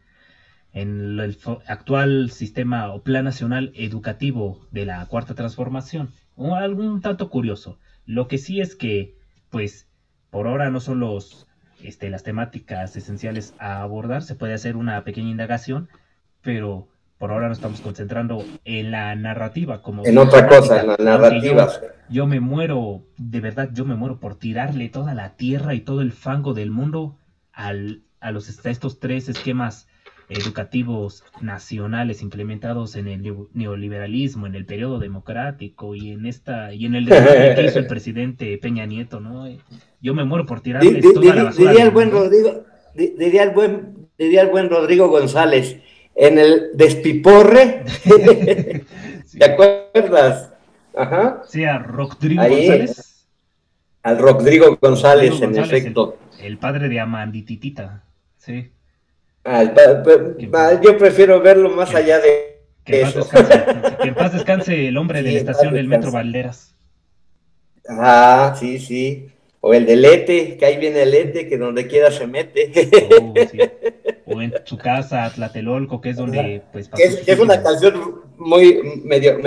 en 0.71 1.19
el 1.19 1.37
actual 1.67 2.31
sistema 2.31 2.91
o 2.91 3.03
plan 3.03 3.25
nacional 3.25 3.71
educativo 3.75 4.65
de 4.71 4.85
la 4.85 5.05
cuarta 5.05 5.35
transformación. 5.35 6.11
O 6.35 6.55
algún 6.55 7.01
tanto 7.01 7.29
curioso. 7.29 7.77
Lo 8.05 8.27
que 8.27 8.39
sí 8.39 8.59
es 8.59 8.75
que, 8.75 9.15
pues, 9.51 9.87
por 10.31 10.47
ahora 10.47 10.71
no 10.71 10.79
son 10.79 10.99
los, 10.99 11.47
este, 11.83 12.09
las 12.09 12.23
temáticas 12.23 12.95
esenciales 12.95 13.53
a 13.59 13.81
abordar, 13.83 14.23
se 14.23 14.35
puede 14.35 14.55
hacer 14.55 14.77
una 14.77 15.03
pequeña 15.03 15.29
indagación, 15.29 15.89
pero 16.41 16.87
por 17.23 17.31
ahora 17.31 17.47
nos 17.47 17.59
estamos 17.59 17.79
concentrando 17.79 18.43
en 18.65 18.91
la 18.91 19.15
narrativa. 19.15 19.81
Como 19.81 20.05
en 20.05 20.17
otra 20.17 20.45
cosa, 20.45 20.81
en 20.81 20.87
la 20.87 20.97
narrativa. 20.97 21.71
Yo, 22.09 22.27
me 22.27 22.41
muero, 22.41 23.05
de 23.15 23.39
verdad, 23.39 23.69
yo 23.71 23.85
me 23.85 23.95
muero 23.95 24.19
por 24.19 24.35
tirarle 24.35 24.89
toda 24.89 25.13
la 25.13 25.37
tierra 25.37 25.73
y 25.73 25.79
todo 25.79 26.01
el 26.01 26.11
fango 26.11 26.53
del 26.53 26.69
mundo 26.69 27.15
al, 27.53 28.01
a, 28.19 28.31
los, 28.33 28.49
estos 28.65 28.99
tres 28.99 29.29
esquemas 29.29 29.87
educativos 30.27 31.23
nacionales 31.39 32.21
implementados 32.21 32.97
en 32.97 33.07
el 33.07 33.47
neoliberalismo, 33.53 34.45
en 34.45 34.55
el 34.55 34.65
periodo 34.65 34.99
democrático 34.99 35.95
y 35.95 36.11
en 36.11 36.25
esta 36.25 36.73
y 36.73 36.87
en 36.87 36.95
el 36.95 37.07
que 37.07 37.65
hizo 37.65 37.79
el 37.79 37.87
presidente 37.87 38.57
Peña 38.57 38.85
Nieto, 38.85 39.21
¿no? 39.21 39.47
Yo 40.01 40.13
me 40.13 40.25
muero 40.25 40.45
por 40.45 40.59
tirarle 40.59 41.01
toda 41.01 41.35
la 41.35 41.43
basura. 41.45 41.71
Diría 41.71 41.85
el 41.85 41.91
buen 41.91 42.11
Rodrigo, 42.11 42.65
diría 42.93 43.43
el 43.43 43.51
buen, 43.51 44.09
diría 44.17 44.41
el 44.41 44.49
buen 44.49 44.69
Rodrigo 44.69 45.07
González, 45.07 45.79
en 46.15 46.37
el 46.37 46.71
despiporre. 46.73 47.83
¿Te 49.37 49.45
acuerdas? 49.45 50.51
Ajá. 50.95 51.43
Sí, 51.47 51.63
a 51.63 51.79
Rodrigo 51.79 52.41
González. 52.41 53.27
Al 54.03 54.17
Rodrigo 54.17 54.77
González, 54.81 55.41
en 55.41 55.57
efecto. 55.57 56.17
El, 56.39 56.57
padre 56.57 56.89
de 56.89 56.99
Amandititita, 56.99 58.03
sí. 58.37 58.71
Ah, 59.45 59.63
yo 60.81 60.97
prefiero 60.97 61.41
verlo 61.41 61.69
más 61.69 61.93
allá 61.95 62.19
de 62.19 62.63
que 62.83 63.01
eso. 63.01 63.27
que 63.29 64.07
en 64.07 64.13
paz 64.15 64.33
descanse 64.33 64.87
el 64.87 64.97
hombre 64.97 65.23
de 65.23 65.31
la 65.31 65.37
estación 65.39 65.73
del 65.73 65.87
Metro 65.87 66.11
Valderas. 66.11 66.75
Ah, 67.87 68.55
sí, 68.57 68.79
sí. 68.79 69.32
O 69.65 69.73
el 69.73 69.85
de 69.85 69.95
Lete, 69.95 70.57
que 70.57 70.65
ahí 70.65 70.75
viene 70.75 71.03
el 71.03 71.11
Lete, 71.11 71.47
que 71.47 71.57
donde 71.57 71.87
quiera 71.87 72.11
se 72.11 72.27
mete. 72.27 72.69
Oh, 73.21 73.33
o 74.35 74.41
en 74.41 74.53
su 74.65 74.77
casa, 74.77 75.31
Tlatelolco, 75.33 76.01
que 76.01 76.09
es 76.09 76.17
donde 76.17 76.61
pues 76.73 76.89
es, 76.97 77.25
es, 77.25 77.39
una 77.39 77.63
canción 77.63 78.23
muy 78.35 79.01
medio 79.05 79.39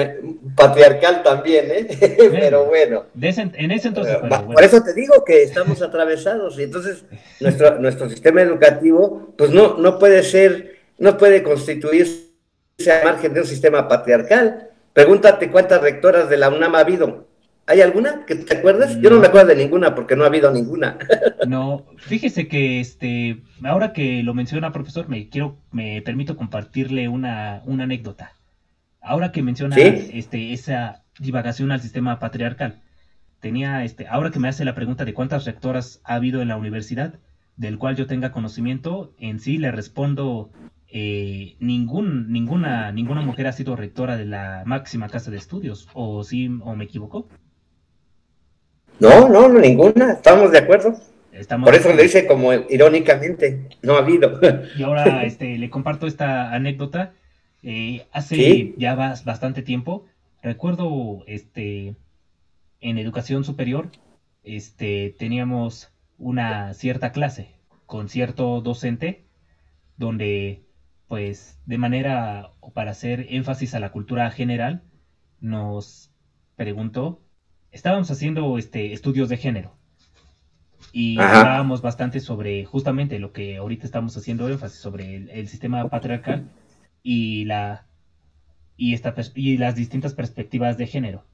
patriarcal 0.57 1.23
también, 1.23 1.67
¿eh? 1.71 1.87
pero 2.31 2.65
bueno. 2.65 3.05
en 3.21 3.71
ese 3.71 3.89
entonces. 3.89 4.17
Por 4.17 4.65
eso 4.65 4.83
te 4.83 4.95
digo 4.95 5.23
que 5.23 5.43
estamos 5.43 5.83
atravesados 5.83 6.59
y 6.59 6.63
entonces 6.63 7.05
nuestro, 7.39 7.79
nuestro 7.79 8.09
sistema 8.09 8.41
educativo 8.41 9.35
pues 9.37 9.51
no, 9.51 9.77
no 9.77 9.99
puede 9.99 10.23
ser, 10.23 10.79
no 10.97 11.19
puede 11.19 11.43
constituirse 11.43 12.25
a 12.91 13.05
margen 13.05 13.35
de 13.35 13.41
un 13.41 13.47
sistema 13.47 13.87
patriarcal. 13.87 14.71
Pregúntate 14.95 15.51
cuántas 15.51 15.83
rectoras 15.83 16.31
de 16.31 16.39
la 16.39 16.49
UNAM 16.49 16.75
ha 16.75 16.79
habido. 16.79 17.26
¿Hay 17.69 17.81
alguna 17.81 18.25
que 18.27 18.37
te 18.37 18.59
acuerdas? 18.59 19.01
Yo 19.01 19.11
no 19.11 19.19
me 19.19 19.27
acuerdo 19.27 19.49
de 19.49 19.57
ninguna 19.57 19.95
porque 19.97 20.15
no 20.15 20.23
ha 20.23 20.29
habido 20.29 20.53
ninguna. 20.53 20.99
No, 21.47 21.87
fíjese 21.99 22.49
que 22.49 22.81
este, 22.81 23.43
ahora 23.63 23.93
que 23.93 24.25
lo 24.25 24.35
menciona 24.35 24.73
profesor, 24.73 25.09
me 25.09 25.29
quiero, 25.29 25.59
me 25.71 26.03
permito 26.03 26.37
compartirle 26.37 27.09
una, 27.09 27.63
una 27.67 27.85
anécdota. 27.85 28.33
Ahora 29.01 29.31
que 29.31 29.43
menciona 29.43 29.77
este, 29.77 30.53
esa 30.53 31.05
divagación 31.21 31.71
al 31.71 31.81
sistema 31.81 32.19
patriarcal, 32.19 32.83
tenía 33.39 33.85
este, 33.85 34.09
ahora 34.09 34.31
que 34.31 34.41
me 34.41 34.49
hace 34.49 34.65
la 34.65 34.75
pregunta 34.75 35.05
de 35.05 35.15
cuántas 35.15 35.45
rectoras 35.45 36.01
ha 36.03 36.17
habido 36.17 36.43
en 36.43 36.49
la 36.49 36.57
universidad, 36.57 37.15
del 37.57 37.79
cual 37.79 37.95
yo 37.95 38.09
tenga 38.09 38.33
conocimiento, 38.33 39.15
en 39.21 39.39
sí 39.39 39.59
le 39.59 39.71
respondo 39.71 40.51
eh, 40.89 41.57
ningún, 41.61 42.33
ninguna, 42.33 42.91
ninguna 42.91 43.21
mujer 43.21 43.47
ha 43.47 43.53
sido 43.53 43.77
rectora 43.77 44.17
de 44.17 44.25
la 44.25 44.65
máxima 44.67 45.09
casa 45.09 45.31
de 45.31 45.37
estudios, 45.37 45.89
o 45.95 46.25
sí, 46.25 46.51
o 46.63 46.75
me 46.75 46.85
equivoco. 46.85 47.29
No, 48.99 49.29
no, 49.29 49.49
ninguna, 49.49 50.13
estamos 50.13 50.51
de 50.53 50.59
acuerdo. 50.59 50.97
Por 51.65 51.75
eso 51.75 51.93
le 51.93 52.03
dice 52.03 52.27
como 52.27 52.53
irónicamente, 52.53 53.69
no 53.83 53.97
ha 53.97 53.99
habido. 53.99 54.41
Y 54.77 54.83
ahora 54.83 55.25
este, 55.25 55.59
le 55.59 55.71
comparto 55.71 56.07
esta 56.07 56.55
anécdota. 56.55 57.13
Eh, 57.63 58.07
hace 58.13 58.75
ya 58.79 58.95
bastante 58.95 59.63
tiempo, 59.63 60.07
recuerdo 60.41 61.25
este, 61.27 61.97
en 62.81 62.99
educación 62.99 63.45
superior, 63.45 63.89
este, 64.45 65.15
teníamos 65.19 65.91
una 66.19 66.75
cierta 66.75 67.11
clase 67.11 67.51
con 67.87 68.09
cierto 68.09 68.61
docente 68.61 69.25
donde 69.97 70.63
pues 71.09 71.59
de 71.67 71.79
manera 71.79 72.53
o 72.61 72.73
para 72.73 72.91
hacer 72.91 73.27
énfasis 73.31 73.75
a 73.75 73.81
la 73.81 73.93
cultura 73.93 74.31
general 74.31 74.83
nos 75.41 76.11
preguntó 76.57 77.21
estábamos 77.77 78.11
haciendo 78.11 78.57
este, 78.59 78.93
estudios 78.93 79.29
de 79.29 79.37
género. 79.37 79.73
Y 80.93 81.19
hablábamos 81.21 81.83
bastante 81.83 82.21
sobre 82.21 82.65
justamente 82.65 83.19
lo 83.19 83.33
que 83.33 83.59
ahorita 83.59 83.85
estamos 83.85 84.17
haciendo 84.17 84.49
énfasis 84.49 84.81
sobre 84.81 85.17
el, 85.31 85.47
sistema 85.47 85.89
patriarcal 85.91 86.49
y 87.03 87.45
la 87.45 87.85
y 88.79 88.95
esta 88.95 89.15
y 89.35 89.59
las 89.59 89.77
distintas 89.77 90.15
perspectivas 90.15 90.79
de 90.79 90.87
género. 90.87 91.25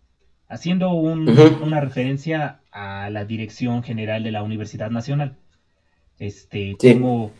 Haciendo 0.48 0.90
una 0.90 1.80
referencia 1.80 2.60
a 2.72 3.08
la 3.10 3.24
dirección 3.24 3.84
general 3.84 4.24
de 4.24 4.32
la 4.32 4.42
Universidad 4.42 4.90
Nacional. 4.90 5.36
Este 6.18 6.76
como 6.76 7.30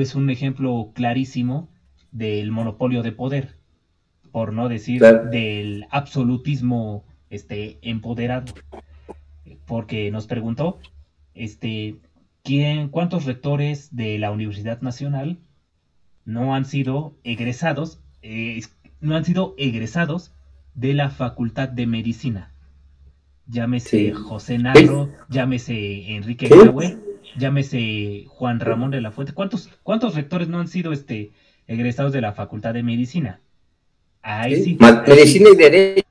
es 0.00 0.16
un 0.16 0.30
ejemplo 0.30 0.90
clarísimo 0.94 1.68
del 2.10 2.50
monopolio 2.50 3.02
de 3.02 3.12
poder 3.12 3.54
por 4.32 4.52
no 4.52 4.68
decir 4.68 5.00
del 5.00 5.86
absolutismo 5.90 7.04
este, 7.30 7.78
empoderado, 7.82 8.52
porque 9.66 10.10
nos 10.10 10.26
preguntó, 10.26 10.78
este, 11.34 11.96
¿quién, 12.42 12.88
¿cuántos 12.88 13.24
rectores 13.24 13.94
de 13.94 14.18
la 14.18 14.30
Universidad 14.30 14.80
Nacional 14.80 15.38
no 16.24 16.54
han 16.54 16.64
sido 16.64 17.14
egresados, 17.24 18.00
eh, 18.22 18.60
no 19.00 19.16
han 19.16 19.24
sido 19.24 19.54
egresados 19.58 20.32
de 20.74 20.94
la 20.94 21.10
Facultad 21.10 21.68
de 21.68 21.86
Medicina? 21.86 22.52
Llámese 23.46 24.12
José 24.12 24.58
Narro, 24.58 25.10
llámese 25.30 26.14
Enrique 26.14 26.50
Yahweh, 26.50 26.98
llámese 27.38 28.26
Juan 28.28 28.60
Ramón 28.60 28.90
de 28.90 29.00
la 29.00 29.10
Fuente. 29.10 29.32
¿Cuántos, 29.32 29.70
¿Cuántos 29.82 30.14
rectores 30.14 30.48
no 30.48 30.60
han 30.60 30.68
sido 30.68 30.92
este, 30.92 31.32
egresados 31.66 32.12
de 32.12 32.20
la 32.20 32.32
Facultad 32.32 32.74
de 32.74 32.82
Medicina? 32.82 33.40
Ahí 34.20 34.62
sí. 34.62 34.78
Medicina 35.06 35.48
y 35.50 35.56
Derecho 35.56 36.07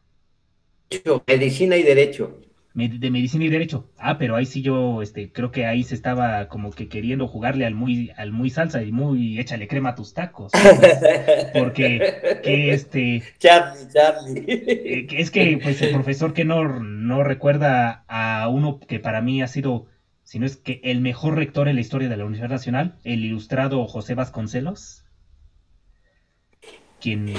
medicina 1.27 1.77
y 1.77 1.83
derecho. 1.83 2.39
de 2.73 3.11
medicina 3.11 3.45
y 3.45 3.49
derecho. 3.49 3.89
Ah, 3.97 4.17
pero 4.17 4.35
ahí 4.35 4.45
sí 4.45 4.61
yo 4.61 5.01
este, 5.01 5.31
creo 5.31 5.51
que 5.51 5.65
ahí 5.65 5.83
se 5.83 5.95
estaba 5.95 6.47
como 6.47 6.71
que 6.71 6.87
queriendo 6.87 7.27
jugarle 7.27 7.65
al 7.65 7.73
muy, 7.73 8.11
al 8.17 8.31
muy 8.31 8.49
salsa 8.49 8.83
y 8.83 8.91
muy 8.91 9.39
échale 9.39 9.67
crema 9.67 9.89
a 9.89 9.95
tus 9.95 10.13
tacos. 10.13 10.51
Porque 11.53 12.39
que 12.43 12.73
este. 12.73 13.23
Charlie, 13.39 13.87
Charlie. 13.91 14.45
Eh, 14.47 15.07
es 15.11 15.31
que 15.31 15.59
pues 15.61 15.81
el 15.81 15.91
profesor 15.91 16.33
que 16.33 16.45
no, 16.45 16.79
no 16.79 17.23
recuerda 17.23 18.03
a 18.07 18.47
uno 18.49 18.79
que 18.79 18.99
para 18.99 19.21
mí 19.21 19.41
ha 19.41 19.47
sido, 19.47 19.87
si 20.23 20.39
no 20.39 20.45
es 20.45 20.57
que 20.57 20.79
el 20.83 21.01
mejor 21.01 21.35
rector 21.35 21.67
en 21.67 21.75
la 21.75 21.81
historia 21.81 22.09
de 22.09 22.17
la 22.17 22.25
Universidad 22.25 22.49
Nacional, 22.49 22.95
el 23.03 23.25
ilustrado 23.25 23.85
José 23.87 24.13
Vasconcelos. 24.15 25.03
Quien. 26.99 27.33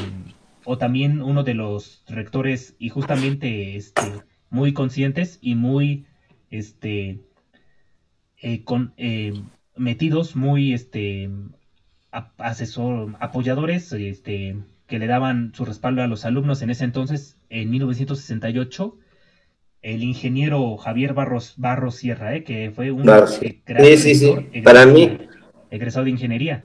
O 0.70 0.76
también 0.76 1.22
uno 1.22 1.44
de 1.44 1.54
los 1.54 2.04
rectores, 2.08 2.76
y 2.78 2.90
justamente 2.90 3.74
este 3.76 4.02
muy 4.50 4.74
conscientes 4.74 5.38
y 5.40 5.54
muy 5.54 6.04
este 6.50 7.20
eh, 8.42 8.64
con, 8.64 8.92
eh, 8.98 9.32
metidos, 9.76 10.36
muy 10.36 10.74
este 10.74 11.30
asesor, 12.36 13.16
apoyadores, 13.18 13.90
este, 13.94 14.58
que 14.86 14.98
le 14.98 15.06
daban 15.06 15.54
su 15.54 15.64
respaldo 15.64 16.02
a 16.02 16.06
los 16.06 16.26
alumnos 16.26 16.60
en 16.60 16.68
ese 16.68 16.84
entonces, 16.84 17.38
en 17.48 17.70
1968, 17.70 18.94
el 19.80 20.02
ingeniero 20.02 20.76
Javier 20.76 21.14
Barros, 21.14 21.54
Barros 21.56 21.94
Sierra, 21.94 22.34
eh, 22.34 22.44
que 22.44 22.72
fue 22.72 22.90
un 22.90 23.06
sí, 23.26 23.62
sí, 23.96 24.14
sí. 24.16 24.60
para 24.62 24.84
mí 24.84 25.16
egresado 25.70 26.04
de 26.04 26.10
ingeniería. 26.10 26.62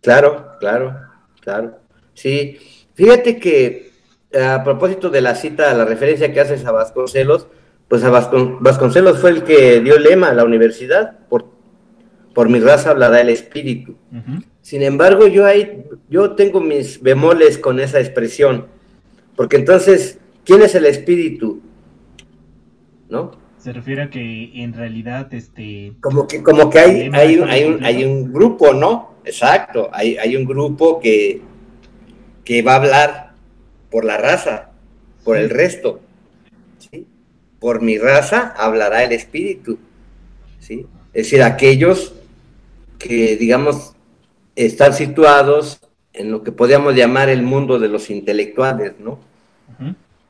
Claro, 0.00 0.56
claro, 0.58 0.98
claro. 1.42 1.81
Sí, 2.14 2.58
fíjate 2.94 3.38
que 3.38 3.92
a 4.34 4.64
propósito 4.64 5.10
de 5.10 5.20
la 5.20 5.34
cita, 5.34 5.74
la 5.74 5.84
referencia 5.84 6.32
que 6.32 6.40
haces 6.40 6.64
a 6.64 6.72
Vasconcelos, 6.72 7.48
pues 7.88 8.02
a 8.04 8.10
Vasconcelos 8.10 9.18
fue 9.18 9.30
el 9.30 9.42
que 9.44 9.80
dio 9.80 9.96
el 9.96 10.04
lema 10.04 10.28
a 10.28 10.34
la 10.34 10.44
universidad, 10.44 11.18
por, 11.28 11.46
por 12.34 12.48
mi 12.48 12.58
raza 12.60 12.90
hablará 12.90 13.20
el 13.20 13.28
espíritu. 13.28 13.96
Sin 14.62 14.82
embargo, 14.82 15.26
yo, 15.26 15.44
hay, 15.44 15.84
yo 16.08 16.32
tengo 16.32 16.60
mis 16.60 17.02
bemoles 17.02 17.58
con 17.58 17.80
esa 17.80 18.00
expresión, 18.00 18.66
porque 19.36 19.56
entonces, 19.56 20.18
¿quién 20.44 20.62
es 20.62 20.74
el 20.74 20.86
espíritu? 20.86 21.60
¿No? 23.10 23.32
Se 23.58 23.72
refiere 23.72 24.02
a 24.02 24.10
que 24.10 24.50
en 24.54 24.72
realidad, 24.72 25.32
este... 25.34 25.92
Como 26.00 26.26
que, 26.26 26.42
como 26.42 26.70
que 26.70 26.78
hay, 26.78 27.10
hay, 27.12 27.40
hay, 27.46 27.64
un, 27.64 27.84
hay 27.84 28.04
un 28.04 28.32
grupo, 28.32 28.72
¿no? 28.72 29.16
Exacto, 29.24 29.90
hay, 29.92 30.16
hay 30.16 30.34
un 30.34 30.44
grupo 30.46 30.98
que, 30.98 31.42
que 32.44 32.62
va 32.62 32.72
a 32.72 32.76
hablar 32.76 33.32
por 33.90 34.04
la 34.04 34.16
raza, 34.16 34.70
por 35.24 35.36
el 35.36 35.50
resto. 35.50 36.00
¿sí? 36.78 37.06
Por 37.60 37.82
mi 37.82 37.98
raza 37.98 38.54
hablará 38.56 39.04
el 39.04 39.12
espíritu. 39.12 39.78
¿sí? 40.58 40.86
Es 41.12 41.24
decir, 41.24 41.42
aquellos 41.42 42.14
que, 42.98 43.36
digamos, 43.36 43.94
están 44.56 44.94
situados 44.94 45.80
en 46.12 46.30
lo 46.30 46.42
que 46.42 46.52
podríamos 46.52 46.94
llamar 46.94 47.28
el 47.28 47.42
mundo 47.42 47.78
de 47.78 47.88
los 47.88 48.10
intelectuales, 48.10 48.94
¿no? 48.98 49.18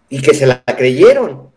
Y 0.09 0.21
que 0.21 0.35
se 0.35 0.47
la 0.47 0.63
creyeron, 0.65 1.49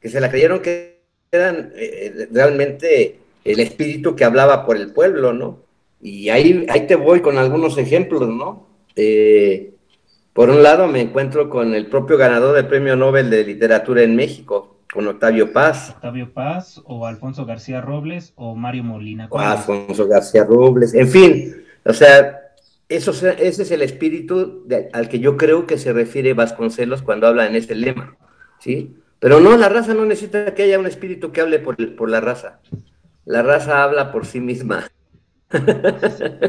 que 0.00 0.08
se 0.08 0.20
la 0.20 0.30
creyeron 0.30 0.60
que 0.60 1.00
eran 1.32 1.72
eh, 1.74 2.28
realmente 2.30 3.18
el 3.44 3.60
espíritu 3.60 4.14
que 4.14 4.24
hablaba 4.24 4.66
por 4.66 4.76
el 4.76 4.92
pueblo, 4.92 5.32
¿no? 5.32 5.60
Y 6.00 6.28
ahí, 6.28 6.66
ahí 6.68 6.86
te 6.86 6.94
voy 6.94 7.20
con 7.20 7.38
algunos 7.38 7.78
ejemplos, 7.78 8.28
¿no? 8.28 8.66
Eh, 8.94 9.72
por 10.36 10.50
un 10.50 10.62
lado, 10.62 10.86
me 10.86 11.00
encuentro 11.00 11.48
con 11.48 11.74
el 11.74 11.86
propio 11.86 12.18
ganador 12.18 12.54
del 12.54 12.66
Premio 12.66 12.94
Nobel 12.94 13.30
de 13.30 13.42
Literatura 13.42 14.02
en 14.02 14.14
México, 14.14 14.76
con 14.92 15.08
Octavio 15.08 15.50
Paz. 15.50 15.92
Octavio 15.96 16.32
Paz, 16.34 16.82
o 16.84 17.06
Alfonso 17.06 17.46
García 17.46 17.80
Robles, 17.80 18.34
o 18.36 18.54
Mario 18.54 18.84
Molina. 18.84 19.28
O 19.30 19.38
Alfonso 19.38 20.06
García 20.06 20.44
Robles, 20.44 20.92
en 20.92 21.08
fin, 21.08 21.64
o 21.86 21.92
sea, 21.94 22.38
eso, 22.88 23.12
ese 23.12 23.62
es 23.62 23.70
el 23.70 23.80
espíritu 23.80 24.66
al 24.92 25.08
que 25.08 25.20
yo 25.20 25.38
creo 25.38 25.66
que 25.66 25.78
se 25.78 25.94
refiere 25.94 26.34
Vasconcelos 26.34 27.00
cuando 27.00 27.26
habla 27.26 27.46
en 27.46 27.56
este 27.56 27.74
lema, 27.74 28.18
¿sí? 28.60 28.94
Pero 29.18 29.40
no, 29.40 29.56
la 29.56 29.70
raza 29.70 29.94
no 29.94 30.04
necesita 30.04 30.54
que 30.54 30.64
haya 30.64 30.78
un 30.78 30.86
espíritu 30.86 31.32
que 31.32 31.40
hable 31.40 31.60
por, 31.60 31.96
por 31.96 32.10
la 32.10 32.20
raza. 32.20 32.60
La 33.24 33.42
raza 33.42 33.82
habla 33.82 34.12
por 34.12 34.26
sí 34.26 34.40
misma. 34.40 34.90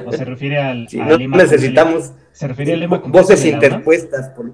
¿O 0.06 0.12
se 0.12 0.26
refiere 0.26 0.58
al, 0.58 0.88
lema 1.18 1.38
necesitamos 1.38 2.14
se 2.32 2.48
refería 2.48 2.76
al 2.76 2.82
lema 2.82 2.98
voces 2.98 3.44
interpuestas 3.46 4.30
por... 4.30 4.54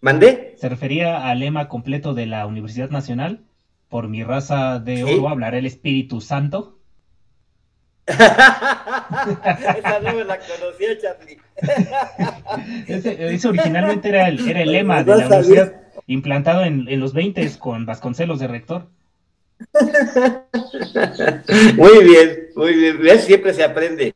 ¿Mandé? 0.00 0.54
Se 0.58 0.68
refería 0.68 1.28
al 1.28 1.40
lema 1.40 1.68
completo 1.68 2.14
de 2.14 2.26
la 2.26 2.46
Universidad 2.46 2.90
Nacional 2.90 3.44
por 3.88 4.08
mi 4.08 4.22
raza 4.22 4.78
de 4.78 5.04
oro 5.04 5.28
hablará 5.28 5.58
el 5.58 5.66
Espíritu 5.66 6.20
Santo. 6.20 6.78
Esa 8.06 10.00
no 10.02 10.14
me 10.14 10.24
la 10.24 10.38
conocía, 10.38 10.98
Charlie. 10.98 11.38
ese, 12.86 13.48
originalmente 13.48 14.08
era 14.08 14.28
el, 14.28 14.48
era 14.48 14.62
el 14.62 14.72
lema 14.72 15.02
de 15.02 15.16
la 15.16 15.26
universidad 15.26 15.74
implantado 16.06 16.64
en, 16.64 16.88
en 16.88 17.00
los 17.00 17.12
20 17.12 17.58
con 17.58 17.86
Vasconcelos 17.86 18.38
de 18.38 18.48
rector. 18.48 18.88
Muy 21.76 22.04
bien, 22.04 22.48
muy 22.54 22.74
bien. 22.74 23.18
Siempre 23.20 23.54
se 23.54 23.64
aprende. 23.64 24.14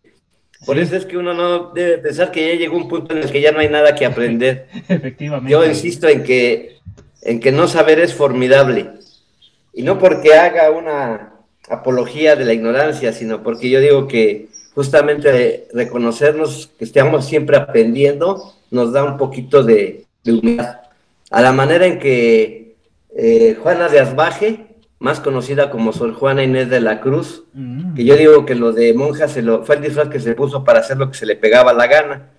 Por 0.65 0.79
eso 0.79 0.97
es 0.97 1.05
que 1.05 1.17
uno 1.17 1.35
no 1.35 1.71
debe 1.71 1.99
pensar 1.99 2.31
que 2.31 2.47
ya 2.47 2.55
llegó 2.55 2.77
un 2.77 2.89
punto 2.89 3.15
en 3.15 3.23
el 3.23 3.31
que 3.31 3.41
ya 3.41 3.51
no 3.51 3.59
hay 3.59 3.69
nada 3.69 3.95
que 3.95 4.07
aprender. 4.07 4.69
Efectivamente. 4.89 5.51
Yo 5.51 5.65
insisto 5.65 6.09
en 6.09 6.23
que, 6.23 6.79
en 7.23 7.41
que 7.41 7.51
no 7.51 7.67
saber 7.67 7.99
es 7.99 8.15
formidable. 8.15 8.91
Y 9.73 9.83
no 9.83 9.99
porque 9.99 10.35
haga 10.35 10.71
una 10.71 11.33
apología 11.69 12.37
de 12.37 12.45
la 12.45 12.53
ignorancia, 12.53 13.13
sino 13.13 13.43
porque 13.43 13.71
yo 13.71 13.81
digo 13.81 14.07
que 14.07 14.49
justamente 14.75 15.67
reconocernos 15.73 16.71
que 16.79 16.85
estamos 16.85 17.27
siempre 17.27 17.57
aprendiendo 17.57 18.55
nos 18.71 18.93
da 18.93 19.05
un 19.05 19.17
poquito 19.17 19.65
de, 19.65 20.07
humildad. 20.25 20.81
A 21.31 21.43
la 21.43 21.53
manera 21.53 21.87
en 21.87 21.99
que 21.99 22.77
eh, 23.17 23.57
Juana 23.61 23.89
de 23.89 24.01
Asbaje 24.01 24.72
más 25.03 25.19
conocida 25.19 25.69
como 25.69 25.93
Sor 25.93 26.15
Juana 26.15 26.45
Inés 26.45 26.71
de 26.71 26.81
la 26.81 27.01
Cruz, 27.01 27.43
mm. 27.55 27.95
que 27.95 28.05
yo 28.05 28.17
digo 28.17 28.47
que 28.47 28.55
lo 28.55 28.73
de 28.73 28.95
monja 28.95 29.27
se 29.27 29.43
lo, 29.43 29.65
fue 29.65 29.75
el 29.75 29.83
disfraz 29.83 30.09
que 30.09 30.21
se 30.21 30.37
puso 30.37 30.63
para 30.63 30.79
hacer 30.79 30.97
lo 30.97 31.11
que 31.11 31.19
se 31.19 31.27
le 31.27 31.35
pegaba 31.35 31.73
la 31.73 31.89
gana, 31.89 32.31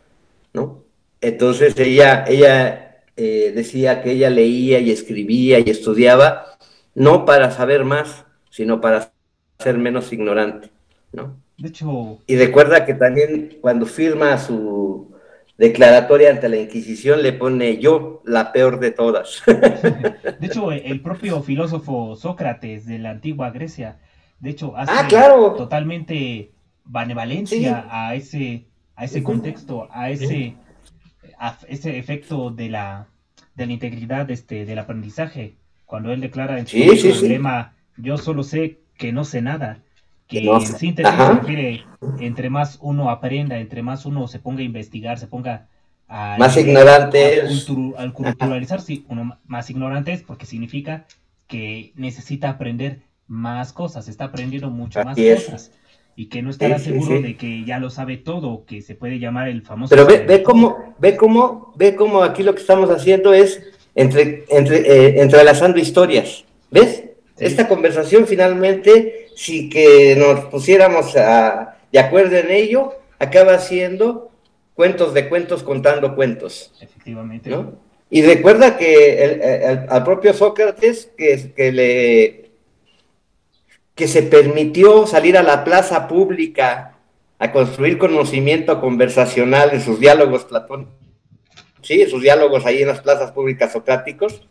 ¿no? 0.54 0.86
Entonces 1.20 1.78
ella, 1.78 2.24
ella 2.26 3.02
eh, 3.18 3.52
decía 3.54 4.02
que 4.02 4.12
ella 4.12 4.30
leía 4.30 4.80
y 4.80 4.92
escribía 4.92 5.60
y 5.60 5.70
estudiaba, 5.70 6.58
no 6.96 7.26
para 7.26 7.52
saber 7.52 7.84
más, 7.84 8.24
sino 8.50 8.80
para 8.80 9.12
ser 9.60 9.78
menos 9.78 10.14
ignorante, 10.14 10.70
¿no? 11.12 11.36
De 11.58 11.68
hecho... 11.68 12.20
Y 12.28 12.38
recuerda 12.38 12.86
que 12.86 12.94
también 12.94 13.58
cuando 13.60 13.86
firma 13.86 14.38
su, 14.38 15.13
declaratoria 15.58 16.32
ante 16.32 16.50
la 16.50 16.58
Inquisición 16.58 17.22
le 17.22 17.34
pone 17.34 17.78
yo 17.78 18.22
la 18.26 18.52
peor 18.52 18.80
de 18.80 18.92
todas. 18.92 19.44
De 19.46 20.48
hecho, 20.48 20.72
el 20.72 21.02
propio 21.02 21.42
filósofo 21.42 22.16
Sócrates 22.16 22.86
de 22.86 23.00
la 23.00 23.12
antigua 23.12 23.52
Grecia, 23.52 24.00
de 24.40 24.50
hecho, 24.50 24.76
hace 24.76 24.92
ah, 24.94 25.06
claro. 25.08 25.54
totalmente 25.54 26.52
benevolencia 26.84 27.88
a 27.90 28.14
ese, 28.16 28.66
a 28.96 29.06
ese 29.06 29.24
contexto, 29.24 29.88
a 29.90 30.10
ese, 30.10 30.56
ese 31.70 31.98
efecto 31.98 32.50
de 32.52 32.68
la, 32.70 33.08
de 33.56 33.66
la 33.68 33.72
integridad 33.72 34.30
este, 34.32 34.66
del 34.66 34.80
aprendizaje, 34.80 35.56
cuando 35.86 36.12
él 36.12 36.20
declara 36.20 36.60
en 36.60 36.68
su 36.68 36.78
lema, 37.26 37.76
yo 37.96 38.18
solo 38.18 38.44
sé 38.44 38.82
que 38.98 39.14
no 39.14 39.24
sé 39.24 39.42
nada 39.42 39.82
que 40.42 40.50
en 40.50 40.62
síntesis 40.62 41.14
se 41.16 41.34
refiere, 41.34 41.84
entre 42.20 42.50
más 42.50 42.80
uno 42.82 43.10
aprenda, 43.10 43.60
entre 43.60 43.84
más 43.84 44.06
uno 44.06 44.28
se 44.28 44.40
ponga 44.40 44.62
a 44.62 44.64
investigar, 44.64 45.20
se 45.20 45.28
ponga 45.28 45.68
a... 46.08 46.36
Más 46.40 46.58
ignorante 46.58 47.42
Al 47.98 48.14
culturalizar, 48.14 48.82
sí, 48.82 49.06
uno 49.10 49.38
más 49.46 49.70
ignorante 49.70 50.14
es 50.14 50.24
porque 50.24 50.46
significa 50.46 51.06
que 51.48 51.94
necesita 51.96 52.50
aprender 52.50 53.02
más 53.28 53.74
cosas, 53.74 54.08
está 54.08 54.26
aprendiendo 54.26 54.70
mucho 54.70 55.04
más 55.04 55.18
cosas. 55.18 55.72
Y 56.16 56.28
que 56.28 56.44
no 56.44 56.52
estará 56.52 56.78
seguro 56.78 57.22
de 57.22 57.36
que 57.38 57.64
ya 57.64 57.80
lo 57.80 57.90
sabe 57.90 58.18
todo, 58.18 58.66
que 58.66 58.82
se 58.82 58.94
puede 58.94 59.20
llamar 59.20 59.48
el 59.48 59.64
famoso... 59.64 59.96
Pero 59.96 60.06
ve, 60.06 60.20
ve 60.20 60.44
cómo, 60.44 60.96
ve 61.00 61.16
cómo, 61.16 61.74
ve 61.76 61.96
cómo 61.96 62.22
aquí 62.22 62.44
lo 62.44 62.54
que 62.54 62.62
estamos 62.62 62.90
haciendo 62.92 63.34
es 63.34 63.64
entre, 63.96 64.46
entre, 64.50 64.78
eh, 64.78 65.22
entrelazando 65.22 65.80
historias, 65.80 66.46
¿ves? 66.70 67.04
Esta 67.46 67.68
conversación 67.68 68.28
finalmente, 68.28 69.28
si 69.36 69.70
que 69.70 70.16
nos 70.16 70.46
pusiéramos 70.46 71.16
a, 71.16 71.78
de 71.92 72.00
acuerdo 72.00 72.38
en 72.38 72.52
ello, 72.52 72.94
acaba 73.20 73.60
siendo 73.60 74.32
cuentos 74.74 75.14
de 75.14 75.30
cuentos 75.30 75.64
contando 75.64 76.16
cuentos. 76.16 76.74
Efectivamente. 76.82 77.56
Y 78.10 78.22
recuerda 78.22 78.78
que 78.78 79.24
el, 79.24 79.86
al 79.90 80.04
propio 80.04 80.34
Sócrates 80.34 81.10
que, 81.18 81.54
que, 81.56 81.72
le, 81.72 82.52
que 83.96 84.08
se 84.08 84.24
permitió 84.24 85.08
salir 85.08 85.38
a 85.38 85.44
la 85.44 85.64
plaza 85.64 86.08
pública 86.08 86.98
a 87.40 87.52
construir 87.52 87.98
conocimiento 87.98 88.80
conversacional 88.80 89.72
en 89.74 89.82
sus 89.82 90.00
diálogos 90.00 90.46
platónicos 90.46 91.04
¿sí? 91.84 92.06
sus 92.10 92.22
diálogos 92.22 92.66
ahí 92.66 92.82
en 92.82 92.88
las 92.88 93.02
plazas 93.02 93.32
públicas 93.32 93.72
socráticos, 93.72 94.42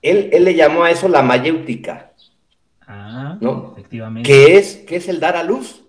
Él, 0.00 0.30
él 0.32 0.44
le 0.44 0.54
llamó 0.54 0.84
a 0.84 0.90
eso 0.90 1.08
la 1.08 1.22
mayéutica. 1.22 2.07
Ah, 2.88 3.36
¿no? 3.40 3.72
efectivamente. 3.72 4.26
¿Qué 4.26 4.56
es, 4.56 4.76
¿Qué 4.86 4.96
es 4.96 5.08
el 5.08 5.20
dar 5.20 5.36
a 5.36 5.42
luz? 5.42 5.84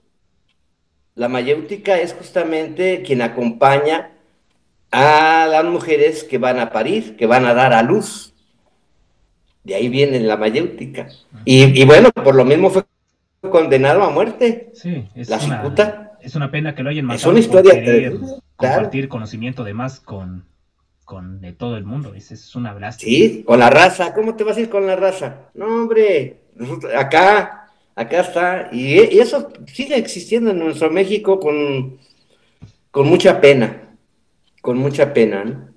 La 1.16 1.30
mayéutica 1.30 1.98
es 1.98 2.14
justamente 2.14 3.02
quien 3.04 3.22
acompaña 3.22 4.12
a 4.92 5.48
las 5.50 5.64
mujeres 5.64 6.26
que 6.26 6.38
van 6.38 6.60
a 6.60 6.72
parir, 6.72 7.16
que 7.16 7.26
van 7.26 7.46
a 7.46 7.54
dar 7.54 7.74
a 7.74 7.82
luz. 7.84 8.34
De 9.64 9.76
ahí 9.76 9.88
viene 9.88 10.20
la 10.20 10.36
mayéutica. 10.36 11.08
Y, 11.46 11.86
bueno, 11.86 12.12
por 12.12 12.36
lo 12.36 12.44
mismo 12.44 12.70
fue 12.70 12.84
condenado 13.50 14.04
a 14.04 14.10
muerte. 14.10 14.72
Sí, 14.74 15.08
es, 15.16 15.30
la 15.30 15.38
una, 15.38 16.12
es 16.22 16.36
una 16.36 16.52
pena 16.52 16.76
que 16.76 16.84
lo 16.84 16.90
hayan 16.90 17.06
matado. 17.06 17.20
Es 17.20 17.26
una 17.28 17.40
historia 17.40 18.12
compartir 18.56 19.08
conocimiento 19.08 19.64
de 19.64 19.74
más 19.74 20.00
con, 20.00 20.46
con 21.06 21.42
todo 21.58 21.78
el 21.78 21.86
mundo. 21.86 22.14
Es, 22.14 22.32
es 22.32 22.56
una 22.56 22.74
blástima. 22.74 23.10
Sí, 23.10 23.44
con 23.46 23.60
la 23.60 23.70
raza. 23.70 24.14
¿Cómo 24.14 24.36
te 24.36 24.44
vas 24.44 24.58
a 24.58 24.62
ir 24.62 24.70
con 24.70 24.88
la 24.88 24.96
raza? 24.96 25.50
No, 25.54 25.66
hombre, 25.66 26.42
acá, 26.96 27.70
acá 27.96 28.22
está. 28.22 28.70
Y, 28.72 29.20
eso 29.20 29.52
sigue 29.66 29.98
existiendo 29.98 30.52
en 30.52 30.60
nuestro 30.60 30.90
México 30.90 31.40
con, 31.40 32.00
con 32.92 33.08
mucha 33.08 33.42
pena. 33.42 33.96
Con 34.62 34.78
mucha 34.78 35.14
pena. 35.14 35.72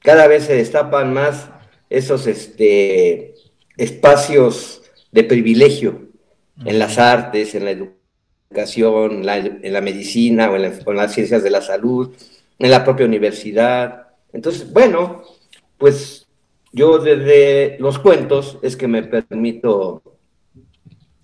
Cada 0.00 0.26
vez 0.26 0.44
se 0.44 0.56
destapan 0.56 1.12
más 1.12 1.48
esos 1.88 2.26
este, 2.26 3.34
espacios 3.76 4.82
de 5.10 5.24
privilegio 5.24 6.08
en 6.64 6.78
las 6.78 6.98
artes, 6.98 7.54
en 7.54 7.64
la 7.64 7.70
educación, 7.70 9.28
en 9.28 9.72
la 9.72 9.80
medicina 9.80 10.50
o 10.50 10.56
en 10.56 10.96
las 10.96 11.14
ciencias 11.14 11.42
de 11.42 11.50
la 11.50 11.62
salud, 11.62 12.14
en 12.58 12.70
la 12.70 12.84
propia 12.84 13.06
universidad. 13.06 14.08
Entonces, 14.32 14.72
bueno, 14.72 15.22
pues 15.78 16.21
yo 16.72 16.98
desde 16.98 17.76
los 17.78 17.98
cuentos 17.98 18.58
es 18.62 18.76
que 18.76 18.88
me 18.88 19.02
permito 19.02 20.02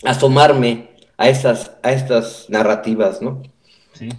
asomarme 0.05 0.91
a 1.17 1.29
estas, 1.29 1.77
a 1.83 1.93
estas 1.93 2.47
narrativas, 2.49 3.23
¿no? 3.23 3.43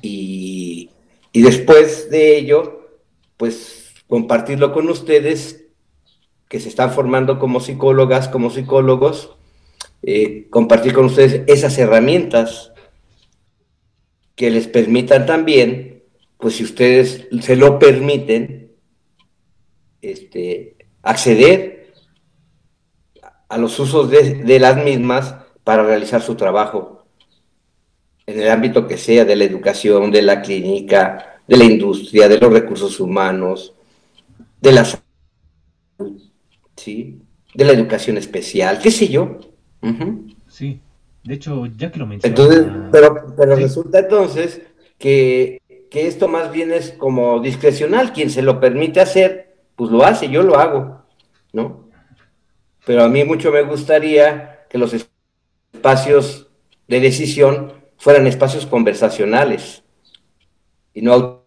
Y, 0.01 0.89
después 1.33 2.09
de 2.09 2.37
ello, 2.37 2.99
pues 3.37 3.93
compartirlo 4.07 4.73
con 4.73 4.89
ustedes 4.89 5.67
que 6.49 6.59
se 6.59 6.67
están 6.67 6.91
formando 6.91 7.39
como 7.39 7.59
psicólogas, 7.59 8.27
como 8.27 8.49
psicólogos, 8.49 9.37
eh, 10.01 10.47
compartir 10.49 10.93
con 10.93 11.05
ustedes 11.05 11.43
esas 11.47 11.77
herramientas 11.77 12.73
que 14.35 14.49
les 14.49 14.67
permitan 14.67 15.25
también, 15.25 16.03
pues 16.37 16.55
si 16.55 16.63
ustedes 16.63 17.27
se 17.41 17.55
lo 17.55 17.77
permiten, 17.77 18.71
este, 20.01 20.78
acceder 21.09 21.91
a 23.47 23.57
los 23.57 23.79
usos 23.79 24.11
de, 24.11 24.59
las 24.59 24.77
mismas 24.77 25.35
para 25.63 25.83
realizar 25.83 26.21
su 26.21 26.35
trabajo 26.35 27.03
en 28.27 28.39
el 28.39 28.49
ámbito 28.51 28.85
que 28.85 28.97
sea, 28.97 29.25
de 29.25 29.35
la 29.35 29.43
educación, 29.43 30.11
de 30.11 30.21
la 30.21 30.39
clínica, 30.39 31.41
de 31.47 31.57
la 31.57 31.63
industria, 31.63 32.27
de 32.27 32.37
los 32.37 32.53
recursos 32.53 32.99
humanos, 32.99 33.73
de 34.61 34.71
la 34.71 34.85
¿sí? 36.75 37.19
de 37.55 37.65
la 37.65 37.73
educación 37.73 38.17
especial, 38.17 38.77
qué 38.77 38.91
sé 38.91 39.07
yo. 39.07 39.39
Sí, 40.47 40.79
de 41.23 41.33
hecho, 41.33 41.65
ya 41.75 41.91
que 41.91 41.97
lo 41.97 42.05
mencioné. 42.05 42.35
Entonces, 42.35 42.67
pero, 42.91 43.33
pero 43.35 43.55
resulta 43.55 43.97
entonces 43.97 44.61
que, 44.99 45.59
que 45.89 46.05
esto 46.05 46.27
más 46.27 46.51
bien 46.51 46.71
es 46.71 46.91
como 46.91 47.39
discrecional, 47.39 48.13
quien 48.13 48.29
se 48.29 48.43
lo 48.43 48.59
permite 48.59 49.01
hacer, 49.01 49.55
pues 49.75 49.89
lo 49.89 50.03
hace, 50.03 50.29
yo 50.29 50.43
lo 50.43 50.59
hago, 50.59 50.98
¿no? 51.53 51.89
Pero 52.85 53.03
a 53.03 53.09
mí 53.09 53.23
mucho 53.23 53.51
me 53.51 53.61
gustaría 53.63 54.65
que 54.69 54.77
los 54.77 54.93
espacios 54.93 56.49
de 56.87 56.99
decisión 56.99 57.73
fueran 57.97 58.27
espacios 58.27 58.65
conversacionales 58.65 59.83
y 60.93 61.01
no 61.01 61.43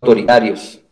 autoritarios. 0.00 0.82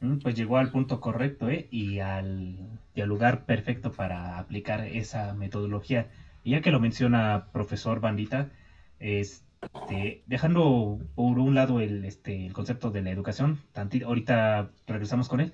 Mm, 0.00 0.18
pues 0.18 0.34
llegó 0.34 0.58
al 0.58 0.70
punto 0.70 1.00
correcto 1.00 1.48
¿eh? 1.48 1.68
y, 1.70 2.00
al, 2.00 2.56
y 2.94 3.00
al 3.00 3.08
lugar 3.08 3.44
perfecto 3.44 3.92
para 3.92 4.38
aplicar 4.38 4.86
esa 4.86 5.34
metodología. 5.34 6.10
Y 6.42 6.52
ya 6.52 6.60
que 6.60 6.70
lo 6.70 6.80
menciona 6.80 7.48
profesor 7.52 8.00
Bandita, 8.00 8.50
es 8.98 9.44
este, 9.62 10.22
dejando 10.26 10.98
por 11.14 11.38
un 11.38 11.54
lado 11.54 11.80
el, 11.80 12.04
este, 12.04 12.46
el 12.46 12.52
concepto 12.52 12.90
de 12.90 13.02
la 13.02 13.10
educación, 13.10 13.60
ahorita 13.74 14.70
regresamos 14.86 15.28
con 15.28 15.40
él. 15.40 15.52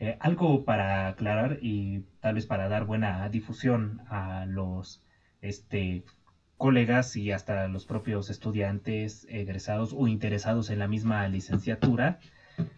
Eh, 0.00 0.16
algo 0.18 0.64
para 0.64 1.08
aclarar 1.08 1.58
y 1.60 2.06
tal 2.20 2.34
vez 2.34 2.46
para 2.46 2.68
dar 2.68 2.86
buena 2.86 3.28
difusión 3.28 4.00
a 4.08 4.46
los 4.46 5.02
este, 5.42 6.04
colegas 6.56 7.16
y 7.16 7.30
hasta 7.32 7.68
los 7.68 7.84
propios 7.84 8.30
estudiantes 8.30 9.26
egresados 9.28 9.92
o 9.92 10.08
interesados 10.08 10.70
en 10.70 10.78
la 10.78 10.86
misma 10.86 11.28
licenciatura, 11.28 12.18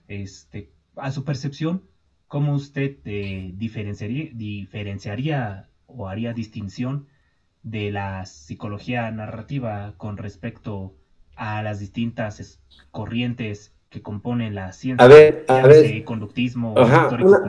este, 0.08 0.72
a 0.96 1.12
su 1.12 1.24
percepción, 1.24 1.84
¿cómo 2.26 2.54
usted 2.54 2.96
eh, 3.04 3.52
diferenciaría, 3.54 4.30
diferenciaría 4.32 5.68
o 5.86 6.08
haría 6.08 6.32
distinción 6.32 7.06
de 7.62 7.92
la 7.92 8.26
psicología 8.26 9.08
narrativa 9.12 9.94
con 9.96 10.16
respecto 10.16 10.96
a 11.36 11.62
las 11.62 11.78
distintas 11.78 12.60
corrientes 12.90 13.72
que 13.92 14.02
componen 14.02 14.54
la 14.54 14.72
ciencia. 14.72 15.04
A 15.04 15.08
ver, 15.08 15.44
a 15.48 15.66
ver. 15.66 16.02
conductismo, 16.04 16.74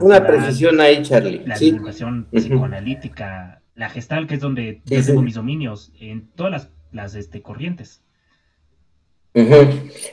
una, 0.02 0.28
precisión 0.28 0.80
ahí, 0.80 1.02
Charlie. 1.02 1.41
La 1.46 1.58
divulgación 1.58 2.28
psicoanalítica, 2.32 3.62
la 3.76 3.89
gestal, 3.89 4.28
que 4.28 4.36
es 4.36 4.41
donde 4.41 4.82
yo 4.86 5.04
tengo 5.04 5.22
mis 5.22 5.36
dominios, 5.36 5.91
en 6.00 6.28
todas 6.36 6.52
las, 6.52 6.70
las 6.91 7.16
este, 7.16 7.41
corrientes. 7.41 8.02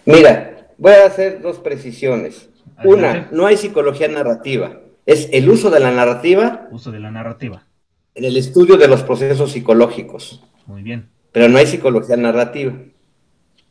Mira, 0.07 0.69
voy 0.79 0.93
a 0.93 1.07
hacer 1.07 1.43
dos 1.43 1.59
precisiones. 1.59 2.49
Una, 2.85 3.29
no 3.33 3.45
hay 3.45 3.59
psicología 3.59 4.09
narrativa, 4.09 4.81
es 5.05 5.29
el 5.33 5.51
uso 5.51 5.71
de 5.71 5.81
la 5.81 5.91
narrativa. 5.91 6.69
Uso 6.71 6.91
de 6.91 7.01
la 7.01 7.11
narrativa 7.11 7.67
en 8.15 8.25
el 8.25 8.37
estudio 8.37 8.77
de 8.77 8.89
los 8.89 9.03
procesos 9.03 9.53
psicológicos. 9.53 10.43
Muy 10.67 10.83
bien. 10.83 11.09
Pero 11.33 11.49
no 11.49 11.59
hay 11.59 11.67
psicología 11.67 12.17
narrativa. 12.17 12.73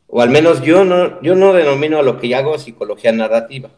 O 0.09 0.21
al 0.21 0.29
menos 0.29 0.61
yo 0.61 0.83
no, 0.83 1.21
yo 1.21 1.35
no 1.35 1.53
denomino 1.53 1.99
a 1.99 2.03
lo 2.03 2.19
que 2.19 2.33
hago 2.35 2.57
psicología 2.57 3.11
narrativa. 3.11 3.69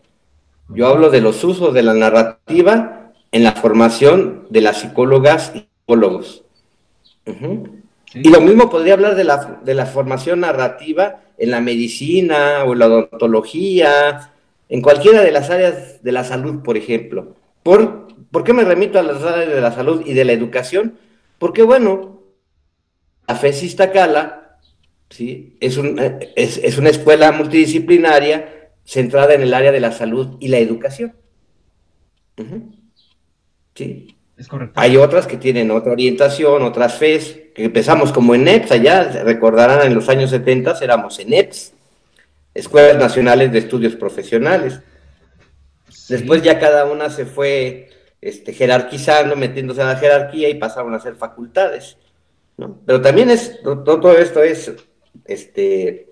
Yo 0.69 0.87
hablo 0.87 1.09
de 1.09 1.19
los 1.19 1.43
usos 1.43 1.73
de 1.73 1.83
la 1.83 1.93
narrativa 1.93 3.11
en 3.31 3.43
la 3.43 3.51
formación 3.51 4.47
de 4.49 4.61
las 4.61 4.79
psicólogas 4.79 5.51
y 5.53 5.59
psicólogos. 5.59 6.43
Y 8.13 8.29
lo 8.29 8.41
mismo 8.41 8.69
podría 8.69 8.93
hablar 8.93 9.15
de 9.15 9.25
la, 9.25 9.59
de 9.63 9.73
la 9.73 9.85
formación 9.85 10.39
narrativa 10.39 11.21
en 11.37 11.51
la 11.51 11.59
medicina 11.59 12.63
o 12.65 12.73
en 12.73 12.79
la 12.79 12.87
odontología, 12.87 14.31
en 14.69 14.81
cualquiera 14.81 15.21
de 15.21 15.31
las 15.31 15.49
áreas 15.49 16.01
de 16.01 16.11
la 16.13 16.23
salud, 16.23 16.61
por 16.63 16.77
ejemplo. 16.77 17.35
Por, 17.61 18.07
¿Por 18.31 18.45
qué 18.45 18.53
me 18.53 18.63
remito 18.63 18.97
a 18.99 19.03
las 19.03 19.21
áreas 19.23 19.49
de 19.49 19.61
la 19.61 19.73
salud 19.73 20.03
y 20.05 20.13
de 20.13 20.23
la 20.23 20.31
educación? 20.31 20.97
Porque, 21.37 21.63
bueno, 21.63 22.21
la 23.27 23.35
FES 23.35 23.75
Cala 23.75 24.40
¿sí? 25.11 25.57
es, 25.59 25.77
un, 25.77 25.99
es, 26.35 26.77
una 26.77 26.89
escuela 26.89 27.31
multidisciplinaria 27.31 28.71
centrada 28.83 29.33
en 29.33 29.41
el 29.41 29.53
área 29.53 29.71
de 29.71 29.79
la 29.79 29.91
salud 29.91 30.37
y 30.39 30.47
la 30.47 30.57
educación. 30.57 31.13
¿Sí? 33.75 34.15
Es 34.37 34.47
correcto. 34.47 34.79
Hay 34.79 34.97
otras 34.97 35.27
que 35.27 35.37
tienen 35.37 35.69
otra 35.69 35.91
orientación, 35.91 36.63
otras 36.63 36.97
FES, 36.97 37.39
que 37.53 37.65
empezamos 37.65 38.11
como 38.11 38.33
en 38.33 38.47
EPS, 38.47 38.71
allá 38.71 39.03
recordarán 39.23 39.85
en 39.85 39.93
los 39.93 40.09
años 40.09 40.31
70 40.31 40.79
éramos 40.81 41.19
en 41.19 41.33
EPS, 41.33 41.73
Escuelas 42.55 42.97
Nacionales 42.97 43.51
de 43.51 43.59
Estudios 43.59 43.95
Profesionales. 43.95 44.79
Después 46.09 46.41
ya 46.41 46.57
cada 46.59 46.85
una 46.85 47.09
se 47.09 47.25
fue 47.25 47.89
este, 48.19 48.53
jerarquizando, 48.53 49.35
metiéndose 49.35 49.81
en 49.81 49.87
la 49.87 49.97
jerarquía 49.97 50.49
y 50.49 50.55
pasaron 50.55 50.93
a 50.95 50.99
ser 50.99 51.15
facultades. 51.15 51.97
¿no? 52.57 52.79
Pero 52.85 53.01
también 53.01 53.29
es, 53.29 53.61
todo 53.61 54.17
esto 54.17 54.41
es 54.41 54.71
este, 55.25 56.09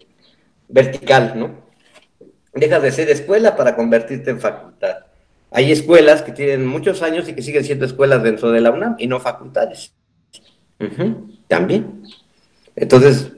vertical, 0.68 1.34
¿no? 1.36 1.52
Dejas 2.54 2.82
de 2.82 2.92
ser 2.92 3.10
escuela 3.10 3.56
para 3.56 3.76
convertirte 3.76 4.32
en 4.32 4.40
facultad. 4.40 4.98
Hay 5.52 5.72
escuelas 5.72 6.22
que 6.22 6.32
tienen 6.32 6.66
muchos 6.66 7.02
años 7.02 7.28
y 7.28 7.34
que 7.34 7.42
siguen 7.42 7.64
siendo 7.64 7.86
escuelas 7.86 8.22
dentro 8.22 8.52
de 8.52 8.62
la 8.62 8.72
UNAM 8.72 8.96
y 9.00 9.08
no 9.08 9.20
facultades. 9.20 9.94
también. 11.48 12.04
Entonces, 12.76 13.34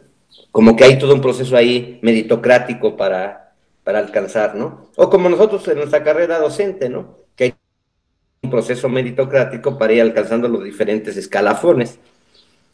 como 0.51 0.76
que 0.76 0.84
hay 0.84 0.99
todo 0.99 1.13
un 1.13 1.22
proceso 1.22 1.55
ahí 1.55 1.99
meritocrático 2.01 2.95
para, 2.97 3.53
para 3.84 3.99
alcanzar, 3.99 4.55
¿no? 4.55 4.89
O 4.95 5.09
como 5.09 5.30
nosotros 5.30 5.67
en 5.69 5.78
nuestra 5.78 6.03
carrera 6.03 6.38
docente, 6.38 6.89
¿no? 6.89 7.17
Que 7.36 7.45
hay 7.45 7.53
un 8.43 8.51
proceso 8.51 8.89
meritocrático 8.89 9.78
para 9.78 9.93
ir 9.93 10.01
alcanzando 10.01 10.47
los 10.47 10.63
diferentes 10.63 11.15
escalafones. 11.17 11.99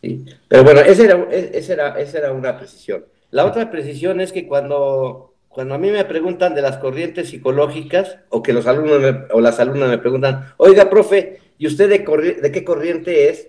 Pero 0.01 0.63
bueno, 0.63 0.81
esa 0.81 1.03
era, 1.03 1.27
esa, 1.31 1.73
era, 1.73 1.99
esa 1.99 2.17
era 2.19 2.31
una 2.31 2.57
precisión. 2.57 3.05
La 3.31 3.45
otra 3.45 3.69
precisión 3.69 4.21
es 4.21 4.31
que 4.31 4.47
cuando 4.47 5.27
cuando 5.57 5.73
a 5.73 5.79
mí 5.79 5.89
me 5.89 6.05
preguntan 6.05 6.53
de 6.53 6.61
las 6.61 6.77
corrientes 6.77 7.29
psicológicas 7.29 8.19
o 8.29 8.43
que 8.43 8.53
los 8.53 8.67
alumnos 8.67 9.01
o 9.31 9.41
las 9.41 9.59
alumnas 9.59 9.89
me 9.89 9.97
preguntan, 9.97 10.53
oiga, 10.57 10.87
profe, 10.87 11.39
¿y 11.57 11.65
usted 11.65 11.89
de, 11.89 12.37
de 12.39 12.51
qué 12.51 12.63
corriente 12.63 13.29
es? 13.29 13.47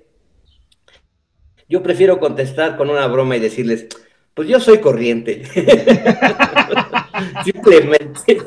Yo 1.69 1.83
prefiero 1.83 2.19
contestar 2.19 2.79
con 2.79 2.89
una 2.89 3.07
broma 3.09 3.37
y 3.37 3.41
decirles, 3.41 3.89
pues 4.33 4.49
yo 4.49 4.59
soy 4.59 4.79
corriente. 4.79 5.43
Simplemente. 7.45 8.39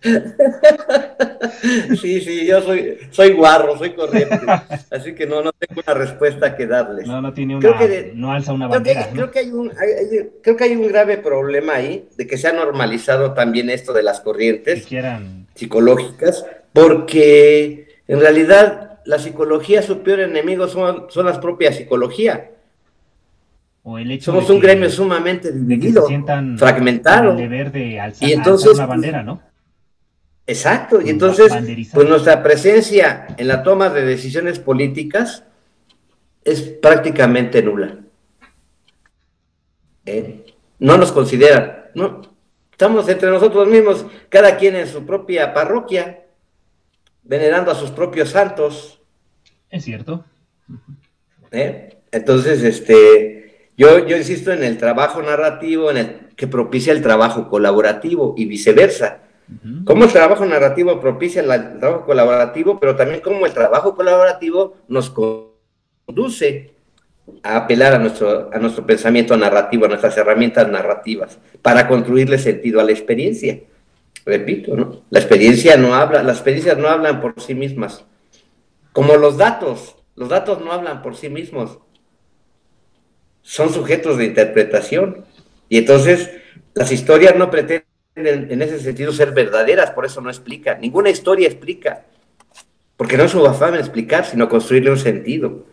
sí, 2.00 2.20
sí, 2.20 2.46
yo 2.46 2.62
soy, 2.62 2.98
soy 3.10 3.32
guarro, 3.32 3.76
soy 3.76 3.94
corriente. 3.94 4.38
Así 4.90 5.14
que 5.14 5.26
no, 5.26 5.42
no 5.42 5.52
tengo 5.52 5.82
una 5.84 5.94
respuesta 5.94 6.56
que 6.56 6.66
darles. 6.66 7.06
No, 7.06 7.20
no 7.20 7.32
tiene 7.32 7.56
una, 7.56 7.76
no 8.14 8.32
alza 8.32 8.52
una 8.52 8.68
bandera. 8.68 9.10
Creo 9.12 9.30
que, 9.30 9.40
hay 9.40 9.50
un, 9.50 9.72
creo 10.42 10.56
que 10.56 10.64
hay 10.64 10.76
un 10.76 10.86
grave 10.86 11.18
problema 11.18 11.74
ahí 11.74 12.08
de 12.16 12.26
que 12.26 12.38
se 12.38 12.48
ha 12.48 12.52
normalizado 12.52 13.34
también 13.34 13.70
esto 13.70 13.92
de 13.92 14.04
las 14.04 14.20
corrientes 14.20 14.86
psicológicas, 15.54 16.46
porque 16.72 17.88
en 18.06 18.20
realidad 18.20 19.00
la 19.04 19.18
psicología, 19.18 19.82
su 19.82 20.02
peor 20.02 20.20
enemigo 20.20 20.68
son, 20.68 21.06
son 21.08 21.26
las 21.26 21.38
propias 21.38 21.76
psicologías. 21.76 22.40
Somos 24.20 24.50
un 24.50 24.60
gremio 24.60 24.90
sumamente 24.90 25.50
dividido, 25.50 26.06
fragmentado. 26.58 27.34
y 28.20 28.32
entonces, 28.32 28.74
una 28.74 28.86
bandera, 28.86 29.22
¿no? 29.22 29.47
Exacto, 30.48 31.02
y 31.02 31.10
entonces, 31.10 31.52
pues 31.92 32.08
nuestra 32.08 32.42
presencia 32.42 33.26
en 33.36 33.48
la 33.48 33.62
toma 33.62 33.90
de 33.90 34.06
decisiones 34.06 34.58
políticas 34.58 35.44
es 36.42 36.62
prácticamente 36.62 37.62
nula. 37.62 37.98
¿Eh? 40.06 40.46
No 40.78 40.96
nos 40.96 41.12
consideran, 41.12 41.90
¿no? 41.94 42.22
Estamos 42.72 43.06
entre 43.10 43.28
nosotros 43.28 43.68
mismos, 43.68 44.06
cada 44.30 44.56
quien 44.56 44.76
en 44.76 44.88
su 44.88 45.04
propia 45.04 45.52
parroquia, 45.52 46.24
venerando 47.24 47.70
a 47.70 47.74
sus 47.74 47.90
propios 47.90 48.30
santos. 48.30 49.02
Es 49.68 49.84
cierto. 49.84 50.24
¿Eh? 51.50 51.98
Entonces, 52.10 52.62
este, 52.62 53.68
yo, 53.76 54.06
yo 54.06 54.16
insisto 54.16 54.50
en 54.50 54.64
el 54.64 54.78
trabajo 54.78 55.20
narrativo, 55.20 55.90
en 55.90 55.96
el 55.98 56.28
que 56.36 56.46
propicia 56.46 56.94
el 56.94 57.02
trabajo 57.02 57.50
colaborativo 57.50 58.34
y 58.38 58.46
viceversa 58.46 59.27
Cómo 59.84 60.04
el 60.04 60.12
trabajo 60.12 60.44
narrativo 60.44 61.00
propicia 61.00 61.40
el 61.40 61.78
trabajo 61.78 62.04
colaborativo, 62.04 62.78
pero 62.78 62.96
también 62.96 63.20
cómo 63.20 63.46
el 63.46 63.52
trabajo 63.52 63.94
colaborativo 63.94 64.76
nos 64.88 65.10
conduce 65.10 66.72
a 67.42 67.56
apelar 67.56 67.94
a 67.94 67.98
nuestro, 67.98 68.50
a 68.52 68.58
nuestro 68.58 68.84
pensamiento 68.84 69.36
narrativo, 69.36 69.86
a 69.86 69.88
nuestras 69.88 70.16
herramientas 70.18 70.68
narrativas, 70.68 71.38
para 71.62 71.88
construirle 71.88 72.38
sentido 72.38 72.80
a 72.80 72.84
la 72.84 72.92
experiencia. 72.92 73.60
Repito, 74.26 74.76
¿no? 74.76 75.02
La 75.08 75.20
experiencia 75.20 75.76
no 75.78 75.94
habla, 75.94 76.22
las 76.22 76.36
experiencias 76.36 76.76
no 76.76 76.88
hablan 76.88 77.20
por 77.20 77.40
sí 77.40 77.54
mismas. 77.54 78.04
Como 78.92 79.16
los 79.16 79.38
datos, 79.38 79.96
los 80.14 80.28
datos 80.28 80.60
no 80.60 80.72
hablan 80.72 81.00
por 81.00 81.16
sí 81.16 81.30
mismos. 81.30 81.78
Son 83.40 83.72
sujetos 83.72 84.18
de 84.18 84.26
interpretación. 84.26 85.24
Y 85.70 85.78
entonces 85.78 86.30
las 86.74 86.92
historias 86.92 87.36
no 87.36 87.50
pretenden 87.50 87.87
en, 88.26 88.62
ese 88.62 88.80
sentido 88.80 89.12
ser 89.12 89.32
verdaderas, 89.32 89.90
por 89.90 90.04
eso 90.04 90.20
no 90.20 90.30
explica. 90.30 90.74
Ninguna 90.74 91.10
historia 91.10 91.46
explica, 91.46 92.04
porque 92.96 93.16
no 93.16 93.24
es 93.24 93.30
su 93.30 93.46
afán 93.46 93.74
explicar, 93.74 94.24
sino 94.24 94.48
construirle 94.48 94.90
un 94.90 94.98
sentido. 94.98 95.66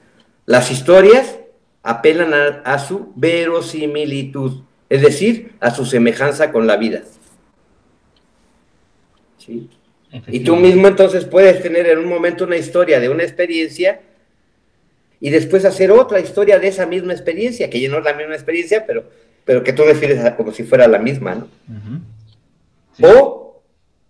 Las 0.46 0.72
historias 0.72 1.40
apelan 1.84 2.34
a, 2.64 2.80
su 2.80 3.12
verosimilitud, 3.16 4.62
es 4.90 5.02
decir, 5.02 5.54
a 5.60 5.72
su 5.72 5.86
semejanza 5.86 6.52
con 6.52 6.68
la 6.68 6.78
vida. 6.78 7.02
¿Sí? 9.38 9.70
Y 10.28 10.40
tú 10.42 10.56
mismo 10.56 10.88
entonces 10.88 11.26
puedes 11.26 11.62
tener 11.62 11.88
en 11.88 12.00
un 12.00 12.08
momento 12.08 12.46
una 12.46 12.58
historia 12.58 13.00
de 13.00 13.10
una 13.10 13.24
experiencia 13.24 14.02
y 15.20 15.30
después 15.30 15.66
hacer 15.66 15.92
otra 15.92 16.20
historia 16.20 16.60
de 16.60 16.68
esa 16.68 16.86
misma 16.86 17.14
experiencia, 17.14 17.70
que 17.70 17.80
ya 17.80 17.90
no 17.90 18.00
es 18.00 18.04
la 18.04 18.14
misma 18.14 18.34
experiencia, 18.34 18.86
pero, 18.86 19.10
pero 19.44 19.64
que 19.64 19.74
tú 19.74 19.84
refieres 19.84 20.24
a 20.24 20.36
como 20.36 20.52
si 20.52 20.64
fuera 20.64 20.88
la 20.88 21.00
misma, 21.00 21.36
¿no? 21.36 21.48
O 23.02 23.64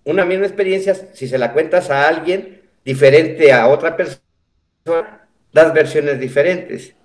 una 0.03 0.25
misma 0.25 0.45
experiencia, 0.45 0.95
si 1.13 1.27
se 1.27 1.37
la 1.37 1.51
cuentas 1.53 1.89
a 1.89 2.07
alguien 2.07 2.61
diferente 2.83 3.51
a 3.51 3.67
otra 3.67 3.97
persona, 3.97 5.27
das 5.51 5.73
versiones 5.73 6.19
diferentes. 6.19 6.95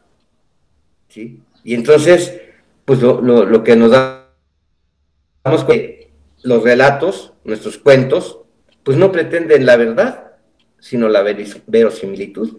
¿sí? 1.08 1.42
Y 1.64 1.74
entonces, 1.74 2.40
pues 2.84 3.00
lo, 3.00 3.64
que 3.64 3.76
nos 3.76 3.90
damos 3.90 5.64
que 5.64 6.10
los 6.42 6.62
relatos, 6.62 7.32
nuestros 7.44 7.78
cuentos, 7.78 8.40
pues 8.82 8.98
no 8.98 9.10
pretenden 9.10 9.64
la 9.64 9.76
verdad, 9.76 10.32
sino 10.78 11.08
la 11.08 11.22
verosimilitud, 11.66 12.58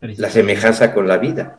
la 0.00 0.30
semejanza 0.30 0.94
con 0.94 1.08
la 1.08 1.18
vida. 1.18 1.58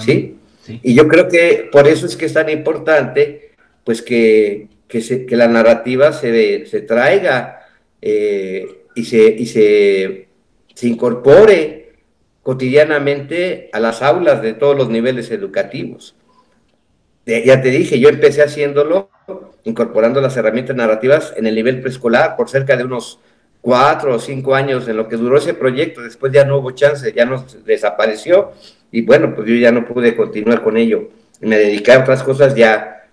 ¿sí? 0.00 0.38
Y 0.82 0.94
yo 0.94 1.06
creo 1.06 1.28
que 1.28 1.68
por 1.70 1.86
eso 1.86 2.06
es 2.06 2.16
que 2.16 2.26
es 2.26 2.32
tan 2.32 2.48
importante, 2.48 3.52
pues 3.84 4.02
que 4.02 4.68
que, 4.88 5.00
se, 5.00 5.26
que 5.26 5.36
la 5.36 5.48
narrativa 5.48 6.12
se, 6.12 6.66
se 6.66 6.80
traiga 6.82 7.66
eh, 8.00 8.84
y, 8.94 9.04
se, 9.04 9.18
y 9.18 9.46
se, 9.46 10.28
se 10.74 10.88
incorpore 10.88 11.92
cotidianamente 12.42 13.70
a 13.72 13.80
las 13.80 14.02
aulas 14.02 14.40
de 14.42 14.52
todos 14.52 14.76
los 14.76 14.88
niveles 14.88 15.30
educativos. 15.30 16.14
Ya 17.26 17.60
te 17.60 17.70
dije, 17.70 17.98
yo 17.98 18.08
empecé 18.08 18.42
haciéndolo, 18.42 19.10
incorporando 19.64 20.20
las 20.20 20.36
herramientas 20.36 20.76
narrativas 20.76 21.34
en 21.36 21.48
el 21.48 21.56
nivel 21.56 21.80
preescolar 21.80 22.36
por 22.36 22.48
cerca 22.48 22.76
de 22.76 22.84
unos 22.84 23.18
cuatro 23.60 24.14
o 24.14 24.18
cinco 24.20 24.54
años 24.54 24.86
en 24.86 24.96
lo 24.96 25.08
que 25.08 25.16
duró 25.16 25.38
ese 25.38 25.54
proyecto. 25.54 26.02
Después 26.02 26.32
ya 26.32 26.44
no 26.44 26.58
hubo 26.58 26.70
chance, 26.70 27.12
ya 27.12 27.24
nos 27.24 27.64
desapareció 27.64 28.52
y 28.92 29.02
bueno, 29.02 29.34
pues 29.34 29.48
yo 29.48 29.56
ya 29.56 29.72
no 29.72 29.84
pude 29.84 30.14
continuar 30.14 30.62
con 30.62 30.76
ello. 30.76 31.08
Me 31.40 31.58
dediqué 31.58 31.92
a 31.92 31.98
otras 31.98 32.22
cosas 32.22 32.54
ya 32.54 33.08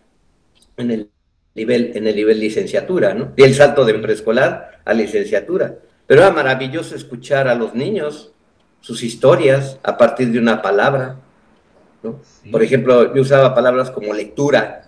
en 0.77 0.91
el 0.91 1.09
nivel, 1.55 1.91
en 1.95 2.07
el 2.07 2.15
nivel 2.15 2.39
licenciatura, 2.39 3.13
¿no? 3.13 3.33
Y 3.35 3.43
el 3.43 3.53
salto 3.53 3.85
de 3.85 3.93
preescolar 3.95 4.81
a 4.85 4.93
licenciatura. 4.93 5.75
Pero 6.07 6.21
era 6.21 6.31
maravilloso 6.31 6.95
escuchar 6.95 7.47
a 7.47 7.55
los 7.55 7.73
niños 7.73 8.31
sus 8.81 9.03
historias 9.03 9.79
a 9.83 9.97
partir 9.97 10.31
de 10.31 10.39
una 10.39 10.61
palabra, 10.61 11.17
¿no? 12.01 12.19
Por 12.51 12.61
ejemplo, 12.61 13.15
yo 13.15 13.21
usaba 13.21 13.55
palabras 13.55 13.91
como 13.91 14.13
lectura. 14.13 14.87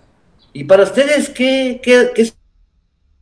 ¿Y 0.52 0.64
para 0.64 0.82
ustedes 0.82 1.30
qué, 1.30 1.80
qué, 1.82 2.10
qué 2.14 2.30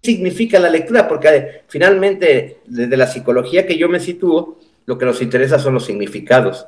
significa 0.03 0.59
la 0.59 0.70
lectura? 0.70 1.07
Porque 1.07 1.62
finalmente, 1.68 2.59
desde 2.66 2.97
la 2.97 3.07
psicología 3.07 3.66
que 3.66 3.78
yo 3.78 3.88
me 3.88 4.01
sitúo, 4.01 4.59
lo 4.86 4.99
que 4.99 5.07
nos 5.07 5.22
interesa 5.22 5.59
son 5.59 5.74
los 5.74 5.84
significados. 5.84 6.66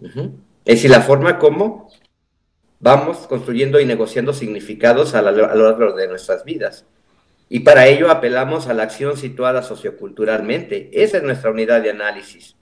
Es 0.00 0.76
decir, 0.76 0.90
la 0.90 1.00
forma 1.00 1.38
como 1.38 1.90
vamos 2.80 3.26
construyendo 3.26 3.80
y 3.80 3.84
negociando 3.84 4.32
significados 4.32 5.14
a, 5.14 5.22
lo 5.22 5.32
largo 5.32 5.92
de 5.92 6.08
nuestras 6.08 6.44
vidas. 6.44 6.84
Y 7.48 7.60
para 7.60 7.86
ello 7.86 8.10
apelamos 8.10 8.66
a 8.66 8.74
la 8.74 8.82
acción 8.82 9.16
situada 9.16 9.62
socioculturalmente. 9.62 10.90
Esa 10.92 11.18
es 11.18 11.22
nuestra 11.22 11.50
unidad 11.50 11.82
de 11.82 11.90
análisis. 11.90 12.56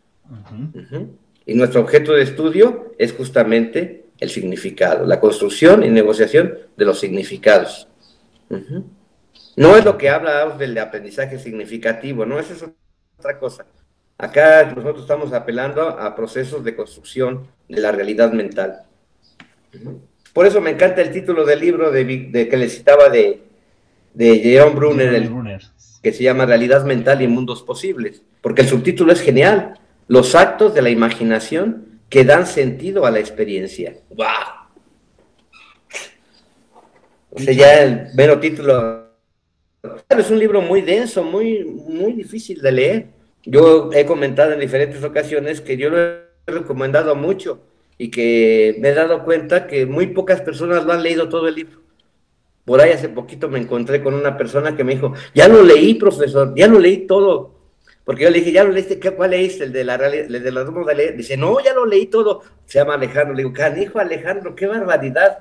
Y 1.46 1.54
nuestro 1.54 1.80
objeto 1.80 2.12
de 2.12 2.22
estudio 2.22 2.94
es 2.98 3.12
justamente 3.12 4.06
el 4.20 4.30
significado, 4.30 5.06
la 5.06 5.20
construcción 5.20 5.84
y 5.84 5.90
negociación 5.90 6.58
de 6.76 6.84
los 6.84 7.00
significados. 7.00 7.88
No 9.56 9.76
es 9.76 9.84
lo 9.84 9.96
que 9.98 10.10
habla 10.10 10.50
del 10.56 10.76
aprendizaje 10.78 11.38
significativo, 11.38 12.26
no, 12.26 12.38
esa 12.38 12.54
es 12.54 12.64
otra 13.18 13.38
cosa. 13.38 13.66
Acá 14.18 14.72
nosotros 14.74 15.02
estamos 15.02 15.32
apelando 15.32 15.88
a 15.88 16.14
procesos 16.14 16.62
de 16.64 16.76
construcción 16.76 17.48
de 17.68 17.80
la 17.80 17.90
realidad 17.92 18.32
mental. 18.32 18.84
Por 20.32 20.46
eso 20.46 20.60
me 20.60 20.70
encanta 20.70 21.00
el 21.00 21.12
título 21.12 21.44
del 21.44 21.60
libro 21.60 21.90
de, 21.90 22.48
que 22.50 22.56
le 22.56 22.68
citaba 22.68 23.08
de, 23.08 23.42
de 24.14 24.38
Jerome 24.40 24.74
Brunner, 24.74 25.62
que 26.02 26.12
se 26.12 26.24
llama 26.24 26.44
Realidad 26.44 26.84
Mental 26.84 27.22
y 27.22 27.28
Mundos 27.28 27.62
Posibles, 27.62 28.22
porque 28.40 28.62
el 28.62 28.68
subtítulo 28.68 29.12
es 29.12 29.20
genial, 29.20 29.78
los 30.08 30.34
actos 30.34 30.74
de 30.74 30.82
la 30.82 30.90
imaginación 30.90 32.00
que 32.08 32.24
dan 32.24 32.46
sentido 32.46 33.06
a 33.06 33.10
la 33.10 33.20
experiencia. 33.20 33.94
¡Wow! 34.10 34.26
O 37.30 37.38
sea, 37.38 37.52
ya 37.52 37.82
el 37.82 38.14
mero 38.14 38.38
título 38.38 39.04
es 40.08 40.30
un 40.30 40.38
libro 40.38 40.60
muy 40.62 40.82
denso, 40.82 41.22
muy, 41.22 41.64
muy 41.64 42.12
difícil 42.12 42.60
de 42.60 42.72
leer. 42.72 43.06
Yo 43.44 43.90
he 43.92 44.06
comentado 44.06 44.52
en 44.52 44.60
diferentes 44.60 45.02
ocasiones 45.02 45.60
que 45.60 45.76
yo 45.76 45.90
lo 45.90 45.98
he 45.98 46.24
recomendado 46.46 47.14
mucho 47.14 47.60
y 47.98 48.10
que 48.10 48.76
me 48.80 48.90
he 48.90 48.94
dado 48.94 49.24
cuenta 49.24 49.66
que 49.66 49.86
muy 49.86 50.08
pocas 50.08 50.40
personas 50.40 50.84
lo 50.84 50.92
han 50.92 51.02
leído 51.02 51.28
todo 51.28 51.48
el 51.48 51.54
libro. 51.54 51.80
Por 52.64 52.80
ahí 52.80 52.92
hace 52.92 53.08
poquito 53.08 53.48
me 53.48 53.58
encontré 53.58 54.02
con 54.02 54.14
una 54.14 54.36
persona 54.36 54.76
que 54.76 54.84
me 54.84 54.94
dijo, 54.94 55.12
ya 55.34 55.48
lo 55.48 55.62
leí, 55.62 55.94
profesor, 55.94 56.54
ya 56.56 56.66
lo 56.66 56.78
leí 56.78 57.06
todo. 57.06 57.54
porque 58.04 58.24
yo 58.24 58.30
le 58.30 58.38
dije, 58.38 58.52
¿ya 58.52 58.64
lo 58.64 58.72
leíste? 58.72 58.98
¿Cuál 59.14 59.30
leíste? 59.30 59.64
¿El 59.64 59.72
de 59.72 59.84
la 59.84 59.94
el 59.94 60.42
de 60.42 60.50
la 60.50 60.64
de 60.64 61.12
Dice, 61.12 61.36
no, 61.36 61.62
ya 61.62 61.74
lo 61.74 61.86
leí 61.86 62.06
todo. 62.06 62.42
Se 62.66 62.78
llama 62.78 62.94
Alejandro. 62.94 63.34
Le 63.34 63.42
digo, 63.42 63.52
canijo 63.52 63.98
Alejandro, 63.98 64.54
qué 64.54 64.66
barbaridad. 64.66 65.38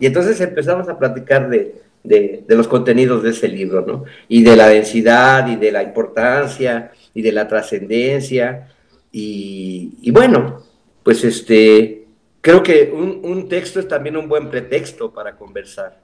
Y 0.00 0.06
entonces 0.06 0.40
empezamos 0.40 0.88
a 0.88 0.98
platicar 0.98 1.48
de, 1.48 1.74
de, 2.04 2.44
los 2.48 2.68
contenidos 2.68 3.22
de 3.22 3.30
ese 3.30 3.48
libro, 3.48 3.84
¿no? 3.86 4.04
Y 4.28 4.42
de 4.42 4.56
la 4.56 4.68
densidad, 4.68 5.46
y 5.48 5.56
de 5.56 5.72
la 5.72 5.82
importancia, 5.82 6.92
y 7.14 7.22
de 7.22 7.32
la 7.32 7.48
trascendencia. 7.48 8.68
Y, 9.10 9.94
y, 10.02 10.10
bueno, 10.10 10.62
pues 11.04 11.22
este, 11.22 12.06
creo 12.40 12.62
que 12.62 12.90
un, 12.92 13.20
un 13.22 13.48
texto 13.48 13.78
es 13.78 13.86
también 13.86 14.16
un 14.16 14.28
buen 14.28 14.50
pretexto 14.50 15.12
para 15.12 15.36
conversar, 15.36 16.02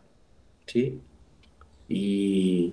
¿sí? 0.66 1.00
Y, 1.88 2.72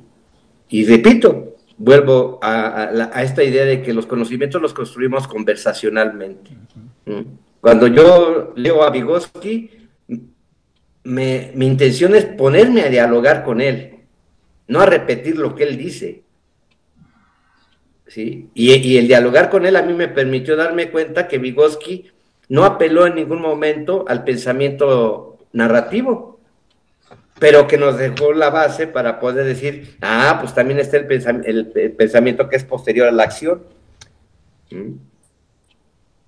y 0.69 0.85
repito, 0.85 1.55
vuelvo 1.77 2.39
a, 2.41 2.91
esta 3.23 3.43
idea 3.43 3.65
de 3.65 3.81
que 3.81 3.93
los 3.93 4.05
conocimientos 4.05 4.61
los 4.61 4.73
construimos 4.73 5.27
conversacionalmente. 5.27 6.51
Cuando 7.61 7.87
yo 7.87 8.53
leo 8.55 8.83
a 8.83 8.89
Vygotsky, 8.89 9.71
mi 11.03 11.65
intención 11.65 12.15
es 12.15 12.25
ponerme 12.25 12.81
a 12.81 12.89
dialogar 12.89 13.43
con 13.43 13.61
él, 13.61 14.01
no 14.67 14.81
a 14.81 14.85
repetir 14.85 15.37
lo 15.37 15.55
que 15.55 15.63
él 15.63 15.77
dice. 15.77 16.23
¿Sí? 18.07 18.49
Y, 18.53 18.73
y, 18.73 18.97
el 18.97 19.07
dialogar 19.07 19.49
con 19.49 19.65
él 19.65 19.75
a 19.75 19.81
mí 19.81 19.93
me 19.93 20.07
permitió 20.07 20.55
darme 20.55 20.89
cuenta 20.91 21.27
que 21.27 21.39
Vygotsky 21.39 22.09
no 22.49 22.63
apeló 22.63 23.07
en 23.07 23.15
ningún 23.15 23.41
momento 23.41 24.05
al 24.07 24.23
pensamiento 24.23 25.37
narrativo, 25.51 26.39
pero 27.39 27.67
que 27.67 27.77
nos 27.77 27.97
dejó 27.97 28.33
la 28.33 28.49
base 28.49 28.87
para 28.87 29.19
poder 29.19 29.45
decir, 29.45 29.97
ah, 30.01 30.37
pues 30.39 30.53
también 30.53 30.79
está 30.79 30.97
el, 30.97 31.93
pensamiento 31.97 32.49
que 32.49 32.55
es 32.55 32.63
posterior 32.63 33.07
a 33.07 33.11
la 33.11 33.23
acción. 33.23 33.63
¿Mm? 34.71 34.93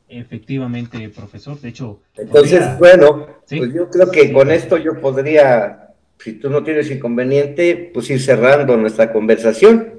Efectivamente, 0.10 1.10
profesor. 1.10 1.60
De 1.60 1.70
hecho. 1.70 2.00
Entonces, 2.16 2.78
bueno, 2.80 3.28
pues 3.48 3.74
yo 3.74 3.90
creo 3.90 4.12
que 4.12 4.34
con 4.34 4.50
esto 4.52 4.78
yo 4.78 5.00
podría, 5.00 5.94
si 6.18 6.34
tú 6.34 6.50
no 6.50 6.64
tienes 6.64 6.90
inconveniente, 6.90 7.92
pues 7.94 8.10
ir 8.10 8.20
cerrando 8.20 8.76
nuestra 8.76 9.12
conversación. 9.12 9.94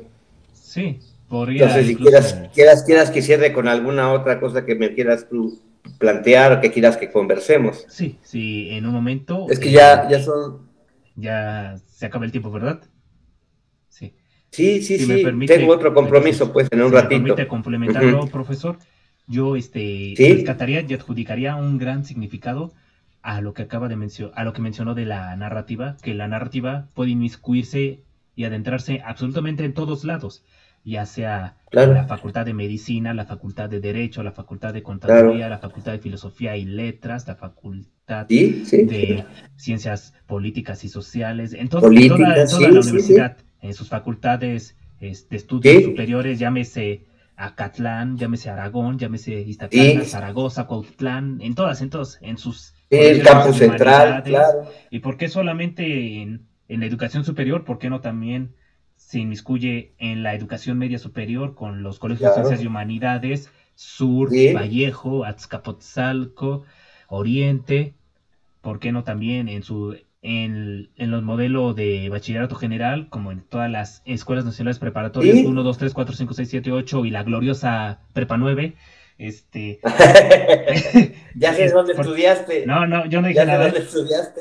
Sí, 0.53 0.99
podría. 1.29 1.63
Entonces, 1.63 1.87
si 1.87 1.97
quieras, 1.97 2.41
quieras, 2.53 2.85
quieras 2.85 3.11
que 3.11 3.23
cierre 3.23 3.53
con 3.53 3.69
alguna 3.69 4.13
otra 4.13 4.41
cosa 4.41 4.65
que 4.65 4.75
me 4.75 4.95
quieras 4.95 5.29
tú 5.29 5.61
plantear 5.99 6.61
que 6.61 6.71
quieras 6.71 6.97
que 6.97 7.11
conversemos. 7.11 7.87
Sí, 7.89 8.19
sí, 8.23 8.69
en 8.71 8.87
un 8.87 8.93
momento. 8.93 9.47
Es 9.51 9.59
que 9.59 9.71
ya, 9.71 10.09
ya 10.09 10.23
son 10.23 10.71
ya 11.21 11.77
se 11.87 12.07
acaba 12.07 12.25
el 12.25 12.33
tiempo, 12.33 12.51
¿verdad? 12.51 12.81
Sí. 13.89 14.15
Sí, 14.51 14.83
sí, 14.83 14.99
sí. 14.99 15.25
Tengo 15.47 15.73
otro 15.73 15.95
compromiso, 15.95 16.53
pues, 16.53 16.69
en 16.71 16.83
un 16.83 16.93
ratito. 16.93 17.21
Me 17.21 17.29
permite 17.29 17.49
complementarlo, 17.49 18.27
profesor. 18.27 18.79
Yo 19.27 19.55
este, 19.55 20.15
rescataría 20.17 20.81
y 20.81 20.93
adjudicaría 20.93 21.55
un 21.55 21.79
gran 21.79 22.05
significado 22.05 22.73
a 23.23 23.41
lo 23.41 23.55
que 23.55 23.63
acaba 23.63 23.89
de 23.89 23.97
mencionar, 23.97 24.35
a 24.37 24.45
lo 24.45 24.53
que 24.53 24.63
mencionó 24.63 24.95
de 24.95 25.05
la 25.05 25.37
narrativa, 25.37 25.97
que 26.03 26.15
la 26.15 26.27
narrativa 26.27 26.89
puede 26.95 27.11
inmiscuirse 27.11 28.01
y 28.35 28.45
adentrarse 28.45 29.03
absolutamente 29.05 29.65
en 29.65 29.75
todos 29.75 30.05
lados, 30.05 30.43
ya 30.85 31.07
sea 31.07 31.57
la 31.71 32.05
facultad 32.05 32.47
de 32.47 32.55
medicina, 32.55 33.15
la 33.15 33.27
facultad 33.27 33.69
de 33.69 33.81
derecho, 33.81 34.23
la 34.23 34.33
facultad 34.33 34.73
de 34.73 34.83
contaduría, 34.83 35.49
la 35.49 35.59
facultad 35.59 35.93
de 35.93 35.99
filosofía 35.99 36.57
y 36.57 36.65
letras, 36.65 37.27
la 37.27 37.37
facultad 37.37 38.27
de 38.27 39.25
ciencias 39.57 40.15
políticas 40.27 40.85
y 40.85 40.89
sociales, 40.89 41.53
en, 41.53 41.69
toda, 41.69 41.83
la 41.83 41.89
universidad, 41.89 43.37
en 43.61 43.75
sus 43.75 43.89
facultades 43.89 44.77
de 45.01 45.17
estudios 45.31 45.85
superiores, 45.85 46.39
llámese 46.39 47.05
Acatlán, 47.37 48.19
llámese 48.19 48.51
Aragón, 48.51 48.99
llámese 48.99 49.41
Iztacalco, 49.41 50.05
Zaragoza, 50.05 50.67
Cuauhtlán, 50.67 51.41
en 51.41 51.55
todas, 51.55 51.81
en 51.81 51.91
todos, 51.91 52.19
en 52.21 52.37
sus 52.37 52.75
el 52.91 53.23
campus 53.23 53.57
central, 53.57 54.23
claro. 54.25 54.65
¿Y 54.91 54.99
por 54.99 55.17
qué 55.17 55.29
solamente 55.29 56.21
en, 56.21 56.49
en 56.69 56.81
la 56.81 56.87
educación 56.87 57.25
superior? 57.25 57.65
¿Por 57.65 57.79
qué 57.79 57.89
no 57.89 58.01
también 58.01 58.55
se 59.01 59.19
inmiscuye 59.19 59.93
en 59.99 60.23
la 60.23 60.35
educación 60.35 60.79
media 60.79 60.99
superior 60.99 61.55
con 61.55 61.83
los 61.83 61.99
colegios 61.99 62.31
de 62.31 62.35
ciencias 62.35 62.63
y 62.63 62.67
humanidades, 62.67 63.51
Sur, 63.75 64.31
Vallejo, 64.55 65.25
Azcapotzalco, 65.25 66.65
Oriente, 67.09 67.95
¿por 68.61 68.79
qué 68.79 68.93
no 68.93 69.03
también 69.03 69.49
en 69.49 69.63
su 69.63 69.97
en, 70.23 70.91
en 70.97 71.11
los 71.11 71.23
modelos 71.23 71.75
de 71.75 72.09
bachillerato 72.11 72.55
general, 72.55 73.09
como 73.09 73.33
en 73.33 73.41
todas 73.41 73.71
las 73.71 74.03
escuelas 74.05 74.45
nacionales 74.45 74.79
preparatorias, 74.79 75.39
1, 75.45 75.63
2, 75.63 75.79
3, 75.79 75.95
4, 75.95 76.15
5, 76.15 76.35
6, 76.35 76.49
7, 76.51 76.73
8 76.73 77.05
y 77.07 77.11
la 77.11 77.23
gloriosa 77.23 78.03
Prepa 78.13 78.37
9, 78.37 78.77
este... 79.17 79.81
ya 81.35 81.55
sé 81.55 81.71
dónde 81.71 81.95
estudiaste. 81.99 82.67
No, 82.67 82.87
no, 82.87 83.07
yo 83.07 83.23
no 83.23 83.29
dije 83.29 83.47
nada. 83.47 83.65
Dónde 83.65 83.81
estudiaste. 83.81 84.41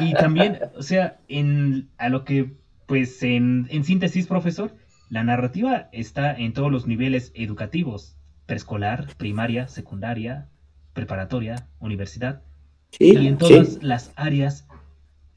y 0.00 0.12
también, 0.14 0.58
o 0.76 0.82
sea, 0.82 1.20
en, 1.28 1.88
a 1.96 2.08
lo 2.08 2.24
que 2.24 2.63
pues 2.86 3.22
en, 3.22 3.68
síntesis, 3.84 4.26
profesor, 4.26 4.74
la 5.10 5.24
narrativa 5.24 5.88
está 5.92 6.34
en 6.34 6.52
todos 6.52 6.70
los 6.70 6.86
niveles 6.86 7.32
educativos, 7.34 8.16
preescolar, 8.46 9.14
primaria, 9.16 9.68
secundaria, 9.68 10.48
preparatoria, 10.92 11.68
universidad, 11.80 12.42
y 12.98 13.26
en 13.26 13.38
todas 13.38 13.82
las 13.82 14.12
áreas 14.16 14.66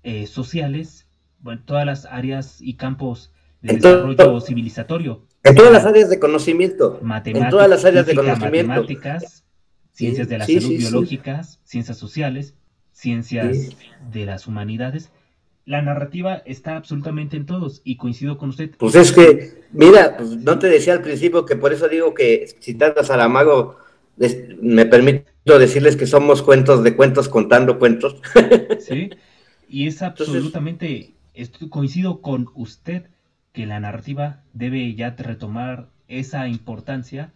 eh, 0.04 0.28
sociales, 0.28 1.08
bueno, 1.40 1.62
todas 1.66 1.86
las 1.86 2.06
áreas 2.06 2.58
y 2.62 2.76
campos 2.76 3.32
de 3.62 3.76
desarrollo 3.76 4.42
civilizatorio. 4.42 5.26
En 5.44 5.56
todas 5.56 5.72
las 5.72 5.86
áreas 5.86 6.10
de 6.10 6.20
conocimiento. 6.20 7.00
En 7.26 7.50
todas 7.50 7.70
las 7.70 7.86
áreas 7.86 8.06
de 8.06 8.16
conocimiento. 8.16 8.68
Matemáticas, 8.68 9.46
ciencias 9.92 10.28
de 10.28 10.38
la 10.38 10.46
salud 10.46 10.70
biológicas, 10.70 11.60
ciencias 11.64 11.98
sociales, 11.98 12.56
ciencias 12.92 13.76
de 14.12 14.26
las 14.26 14.48
humanidades 14.48 15.12
la 15.68 15.82
narrativa 15.82 16.42
está 16.46 16.78
absolutamente 16.78 17.36
en 17.36 17.46
todos 17.46 17.82
y 17.84 17.98
coincido 17.98 18.38
con 18.38 18.50
usted. 18.50 18.72
Pues 18.78 18.96
es 18.96 19.12
que, 19.12 19.64
mira, 19.74 20.16
pues 20.18 20.30
no 20.38 20.58
te 20.58 20.68
decía 20.68 20.94
al 20.94 21.02
principio 21.02 21.46
que 21.46 21.58
por 21.58 21.74
eso 21.74 21.90
digo 21.90 22.14
que 22.14 22.48
si 22.60 22.78
a 22.82 23.04
Saramago, 23.04 23.76
me 24.62 24.86
permito 24.86 25.60
decirles 25.60 25.98
que 25.98 26.08
somos 26.08 26.42
cuentos 26.42 26.86
de 26.86 26.96
cuentos 26.96 27.28
contando 27.28 27.78
cuentos. 27.80 28.16
Sí, 28.80 29.10
y 29.68 29.88
es 29.88 30.02
absolutamente, 30.02 31.16
coincido 31.70 32.22
con 32.22 32.50
usted 32.56 33.08
que 33.52 33.66
la 33.66 33.82
narrativa 33.82 34.44
debe 34.54 34.96
ya 34.96 35.16
retomar 35.18 35.90
esa 36.08 36.48
importancia 36.48 37.34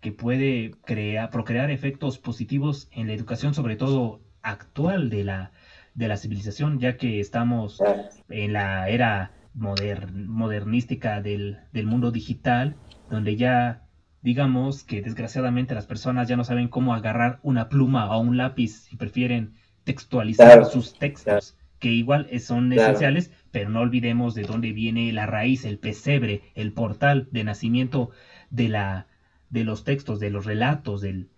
que 0.00 0.12
puede 0.12 0.72
crear, 0.86 1.28
procrear 1.28 1.70
efectos 1.70 2.16
positivos 2.16 2.88
en 2.92 3.08
la 3.08 3.12
educación, 3.12 3.52
sobre 3.52 3.76
todo 3.76 4.20
actual 4.40 5.10
de 5.10 5.24
la, 5.24 5.52
de 5.96 6.08
la 6.08 6.16
civilización, 6.16 6.78
ya 6.78 6.96
que 6.96 7.20
estamos 7.20 7.82
en 8.28 8.52
la 8.52 8.88
era 8.88 9.32
modernística 9.54 11.22
del, 11.22 11.58
mundo 11.72 12.12
digital, 12.12 12.76
donde 13.10 13.36
ya 13.36 13.82
digamos 14.20 14.84
que 14.84 15.00
desgraciadamente 15.00 15.74
las 15.74 15.86
personas 15.86 16.28
ya 16.28 16.36
no 16.36 16.44
saben 16.44 16.68
cómo 16.68 16.94
agarrar 16.94 17.40
una 17.42 17.68
pluma 17.68 18.14
o 18.14 18.20
un 18.20 18.36
lápiz 18.36 18.92
y 18.92 18.96
prefieren 18.96 19.54
textualizar 19.84 20.66
sus 20.66 20.98
textos, 20.98 21.56
que 21.78 21.88
igual 21.88 22.28
son 22.40 22.72
esenciales, 22.72 23.30
pero 23.50 23.70
no 23.70 23.80
olvidemos 23.80 24.34
de 24.34 24.42
dónde 24.42 24.72
viene 24.72 25.12
la 25.12 25.26
raíz, 25.26 25.64
el 25.64 25.78
pesebre, 25.78 26.42
el 26.54 26.72
portal 26.72 27.28
de 27.30 27.44
nacimiento 27.44 28.10
de 28.50 28.68
la 28.68 29.06
de 29.48 29.64
los 29.64 29.84
textos, 29.84 30.18
de 30.18 30.28
los 30.28 30.44
relatos, 30.44 31.00
del, 31.00 31.28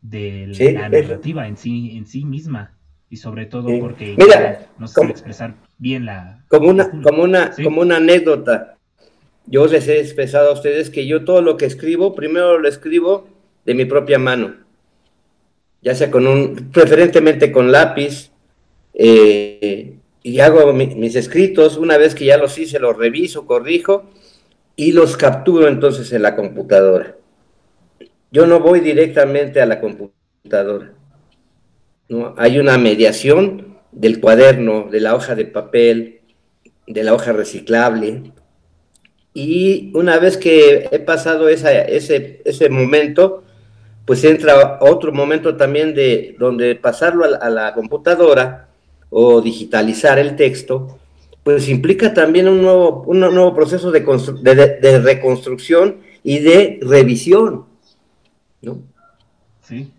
de 0.00 0.46
la 0.72 0.88
narrativa 0.88 1.48
en 1.48 1.56
sí, 1.56 1.96
en 1.96 2.06
sí 2.06 2.24
misma 2.24 2.75
y 3.08 3.16
sobre 3.16 3.46
todo 3.46 3.68
porque 3.80 4.14
Mira, 4.16 4.66
no 4.78 4.88
se 4.88 5.00
expresar 5.04 5.54
bien 5.78 6.06
la... 6.06 6.44
Como 6.48 6.68
una, 6.68 6.90
como, 7.02 7.22
una, 7.22 7.52
como 7.62 7.80
una 7.80 7.96
anécdota, 7.98 8.76
yo 9.46 9.66
les 9.66 9.86
he 9.88 10.00
expresado 10.00 10.50
a 10.50 10.54
ustedes 10.54 10.90
que 10.90 11.06
yo 11.06 11.24
todo 11.24 11.40
lo 11.40 11.56
que 11.56 11.66
escribo, 11.66 12.14
primero 12.14 12.58
lo 12.58 12.68
escribo 12.68 13.28
de 13.64 13.74
mi 13.74 13.84
propia 13.84 14.18
mano, 14.18 14.56
ya 15.82 15.94
sea 15.94 16.10
con 16.10 16.26
un, 16.26 16.70
preferentemente 16.72 17.52
con 17.52 17.70
lápiz, 17.70 18.32
eh, 18.94 19.94
y 20.22 20.40
hago 20.40 20.72
mis 20.72 21.14
escritos, 21.14 21.76
una 21.76 21.98
vez 21.98 22.14
que 22.14 22.24
ya 22.24 22.36
los 22.36 22.58
hice, 22.58 22.80
los 22.80 22.96
reviso, 22.96 23.46
corrijo, 23.46 24.10
y 24.74 24.90
los 24.90 25.16
capturo 25.16 25.68
entonces 25.68 26.12
en 26.12 26.22
la 26.22 26.34
computadora. 26.34 27.14
Yo 28.32 28.46
no 28.46 28.58
voy 28.58 28.80
directamente 28.80 29.60
a 29.60 29.66
la 29.66 29.80
computadora 29.80 30.92
hay 32.36 32.58
una 32.58 32.78
mediación 32.78 33.78
del 33.92 34.20
cuaderno, 34.20 34.88
de 34.90 35.00
la 35.00 35.14
hoja 35.14 35.34
de 35.34 35.46
papel, 35.46 36.20
de 36.86 37.02
la 37.02 37.14
hoja 37.14 37.32
reciclable. 37.32 38.32
Y 39.34 39.90
una 39.94 40.18
vez 40.18 40.36
que 40.36 40.88
he 40.90 40.98
pasado 40.98 41.48
ese, 41.48 42.42
ese 42.44 42.68
momento, 42.70 43.42
pues 44.04 44.22
entra 44.24 44.78
otro 44.80 45.12
momento 45.12 45.56
también 45.56 45.94
de 45.94 46.36
donde 46.38 46.76
pasarlo 46.76 47.24
a 47.24 47.50
la, 47.50 47.74
computadora 47.74 48.68
o 49.10 49.42
digitalizar 49.42 50.18
el 50.18 50.36
texto, 50.36 50.98
pues 51.42 51.68
implica 51.68 52.14
también 52.14 52.48
un 52.48 52.62
nuevo, 52.62 53.02
un 53.06 53.20
nuevo 53.20 53.54
proceso 53.54 53.90
de, 53.90 54.00
de, 54.00 54.98
reconstrucción 55.00 55.98
y 56.22 56.38
de 56.38 56.78
revisión, 56.82 57.66
¿no? 58.62 58.82
Sí. 59.62 59.92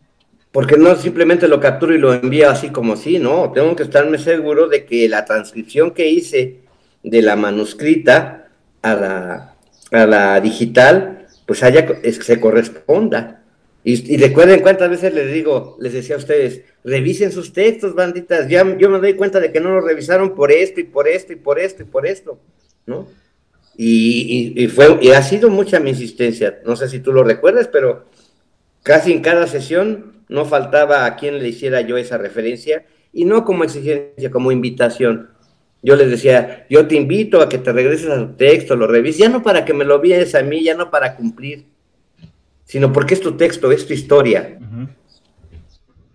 Porque 0.58 0.76
no 0.76 0.96
simplemente 0.96 1.48
lo 1.48 1.60
capturo 1.60 1.94
y 1.94 2.00
lo 2.00 2.12
envío 2.16 2.50
así 2.50 2.72
como 2.72 2.96
sí, 2.96 3.20
no, 3.20 3.52
tengo 3.52 3.76
que 3.76 3.84
estarme 3.84 4.18
seguro 4.18 4.68
de 4.68 4.86
que 4.86 5.08
la 5.08 5.24
transcripción 5.24 5.92
que 5.92 6.10
hice 6.10 6.62
de 7.04 7.22
la 7.22 7.36
manuscrita 7.36 8.48
a 8.82 8.96
la, 8.96 9.56
a 9.92 10.06
la 10.08 10.42
digital, 10.42 11.28
pues 11.46 11.62
haya, 11.62 11.86
se 12.10 12.40
corresponda. 12.40 13.44
Y, 13.84 14.16
y, 14.16 14.18
recuerden 14.18 14.62
cuántas 14.62 14.90
veces 14.90 15.14
les 15.14 15.32
digo, 15.32 15.78
les 15.80 15.94
decía 15.94 16.16
a 16.16 16.18
ustedes, 16.18 16.64
revisen 16.84 17.32
sus 17.32 17.54
textos, 17.54 17.94
banditas. 17.94 18.50
Ya, 18.50 18.66
yo 18.80 18.90
me 18.90 18.98
doy 18.98 19.14
cuenta 19.14 19.40
de 19.40 19.52
que 19.52 19.60
no 19.60 19.70
lo 19.70 19.82
revisaron 19.82 20.34
por 20.34 20.52
esto 20.52 20.80
y 20.80 20.86
por 20.86 21.08
esto 21.08 21.34
y 21.34 21.36
por 21.36 21.60
esto 21.60 21.84
y 21.84 21.86
por 21.86 22.08
esto, 22.08 22.40
¿no? 22.88 23.08
Y, 23.78 24.54
y, 24.56 24.68
fue, 24.70 24.98
y 25.02 25.12
ha 25.12 25.22
sido 25.22 25.52
mucha 25.52 25.80
mi 25.80 25.92
insistencia. 25.92 26.62
No 26.66 26.76
sé 26.76 26.90
si 26.90 27.00
tú 27.00 27.14
lo 27.14 27.24
recuerdas, 27.24 27.68
pero 27.68 28.06
casi 28.82 29.12
en 29.14 29.22
cada 29.22 29.46
sesión 29.46 30.17
no 30.30 30.46
faltaba 30.46 31.06
a 31.06 31.16
quien 31.16 31.40
le 31.40 31.50
hiciera 31.50 31.82
yo 31.82 31.98
esa 31.98 32.18
referencia 32.18 32.86
y 33.14 33.26
no 33.26 33.46
como 33.46 33.64
exigencia, 33.64 34.30
como 34.32 34.52
invitación. 34.52 35.30
Yo 35.82 35.96
les 35.96 36.10
decía, 36.10 36.66
yo 36.70 36.88
te 36.88 36.96
invito 36.96 37.42
a 37.42 37.50
que 37.50 37.58
te 37.58 37.72
regreses 37.72 38.10
a 38.10 38.18
tu 38.18 38.34
texto, 38.36 38.76
lo 38.76 38.88
revises, 38.88 39.20
ya 39.20 39.30
no 39.30 39.44
para 39.44 39.64
que 39.64 39.74
me 39.74 39.86
lo 39.86 40.00
vies 40.00 40.36
a 40.36 40.42
mí, 40.42 40.64
ya 40.64 40.76
no 40.76 40.90
para 40.90 41.16
cumplir, 41.16 41.66
sino 42.66 42.92
porque 42.92 43.14
es 43.14 43.22
tu 43.22 43.38
texto, 43.38 43.72
es 43.72 43.86
tu 43.86 43.94
historia. 43.94 44.60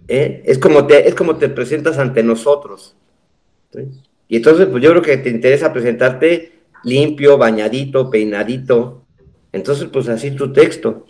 ¿Eh? 0.09 0.43
es, 0.45 0.59
como 0.59 0.87
te, 0.87 1.09
es 1.09 1.15
como 1.15 1.37
te 1.37 1.49
presentas 1.49 1.97
ante 1.99 2.23
nosotros. 2.23 2.95
Y 4.29 4.37
entonces, 4.37 4.67
pues 4.67 4.83
yo 4.83 4.91
creo 4.91 5.03
que 5.03 5.17
te 5.17 5.31
interesa 5.31 5.73
presentarte 5.73 6.53
limpio, 6.85 7.39
bañadito, 7.39 8.11
peinadito. 8.11 9.05
Entonces, 9.53 9.89
pues 9.93 10.09
así 10.09 10.33
tu 10.33 10.53
texto. 10.53 11.07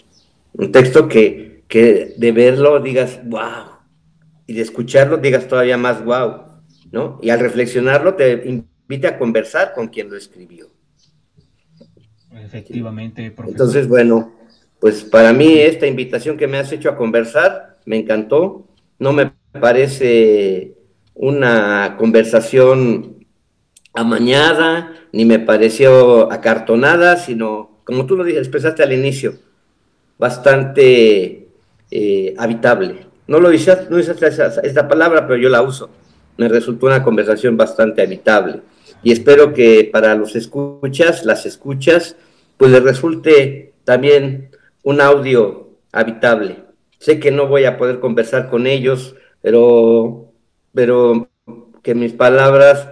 Un 0.53 0.71
texto 0.71 1.09
que, 1.09 1.52
que 1.73 2.13
de 2.19 2.33
verlo 2.33 2.81
digas, 2.81 3.19
wow. 3.25 3.79
Y 4.47 4.53
de 4.53 4.61
escucharlo 4.61 5.17
digas 5.17 5.49
todavía 5.49 5.79
más, 5.79 6.05
wow. 6.05 6.43
¿no? 6.91 7.19
Y 7.23 7.31
al 7.31 7.41
reflexionarlo 7.41 8.13
te 8.13 8.47
invite 8.47 9.07
a 9.07 9.19
conversar 9.19 9.73
con 9.73 9.89
quien 9.89 10.11
lo 10.11 10.19
escribió. 10.19 10.67
Efectivamente, 12.31 13.31
profesor. 13.31 13.55
Entonces, 13.55 13.89
bueno, 13.89 14.35
pues 14.81 15.03
para 15.03 15.33
mí 15.33 15.61
esta 15.61 15.87
invitación 15.87 16.37
que 16.37 16.47
me 16.47 16.59
has 16.59 16.71
hecho 16.73 16.91
a 16.91 16.97
conversar 16.99 17.79
me 17.87 17.97
encantó. 17.97 18.69
No 18.99 19.15
me 19.15 19.33
parece 19.59 20.75
una 21.15 21.97
conversación 21.97 23.25
amañada, 23.95 24.93
ni 25.11 25.25
me 25.25 25.39
pareció 25.39 26.31
acartonada, 26.31 27.17
sino, 27.17 27.81
como 27.85 28.05
tú 28.05 28.19
lo 28.19 28.27
expresaste 28.27 28.83
al 28.83 28.93
inicio, 28.93 29.39
bastante 30.19 31.42
eh, 31.95 32.35
habitable. 32.39 33.07
No 33.27 33.39
lo 33.39 33.51
dices, 33.51 33.91
no 33.91 33.99
dices 33.99 34.17
esta 34.63 34.89
palabra, 34.89 35.27
pero 35.27 35.39
yo 35.39 35.51
la 35.51 35.61
uso. 35.61 35.91
Me 36.39 36.49
resultó 36.49 36.87
una 36.87 37.03
conversación 37.03 37.59
bastante 37.59 38.01
habitable. 38.01 38.63
Y 39.03 39.13
espero 39.13 39.53
que 39.53 39.91
para 39.93 40.15
los 40.15 40.35
escuchas, 40.35 41.27
las 41.27 41.45
escuchas, 41.45 42.17
pues 42.57 42.71
les 42.71 42.83
resulte 42.83 43.75
también 43.85 44.51
un 44.83 45.03
audio 45.03 45.69
habitable. 45.93 46.65
Sé 46.99 47.21
que 47.21 47.31
no 47.31 47.47
voy 47.47 47.67
a 47.67 47.77
poder 47.77 48.01
conversar 48.01 48.49
con 48.49 48.67
ellos, 48.67 49.15
pero, 49.43 50.33
pero 50.73 51.29
que 51.83 51.95
mis 51.95 52.15
palabras 52.15 52.89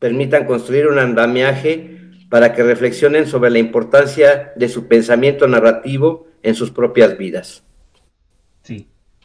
permitan 0.00 0.46
construir 0.46 0.88
un 0.88 0.98
andamiaje 0.98 1.98
para 2.28 2.54
que 2.54 2.64
reflexionen 2.64 3.28
sobre 3.28 3.50
la 3.50 3.58
importancia 3.58 4.52
de 4.56 4.68
su 4.68 4.88
pensamiento 4.88 5.46
narrativo 5.46 6.26
en 6.42 6.56
sus 6.56 6.72
propias 6.72 7.16
vidas. 7.16 7.62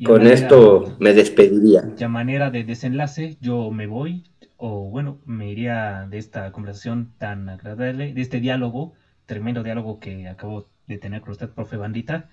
Con 0.03 0.27
esto 0.27 0.97
me 0.99 1.13
despediría. 1.13 1.81
De 1.81 2.07
manera 2.09 2.51
de 2.51 2.65
desenlace, 2.65 3.37
yo 3.39 3.71
me 3.71 3.87
voy, 3.87 4.25
o 4.57 4.89
bueno, 4.89 5.21
me 5.25 5.49
iría 5.49 6.05
de 6.09 6.17
esta 6.17 6.51
conversación 6.51 7.13
tan 7.17 7.47
agradable, 7.47 8.13
de 8.13 8.21
este 8.21 8.41
diálogo, 8.41 8.93
tremendo 9.25 9.63
diálogo 9.63 10.01
que 10.01 10.27
acabo 10.27 10.69
de 10.87 10.97
tener 10.97 11.21
con 11.21 11.31
usted, 11.31 11.49
profe 11.49 11.77
Bandita, 11.77 12.29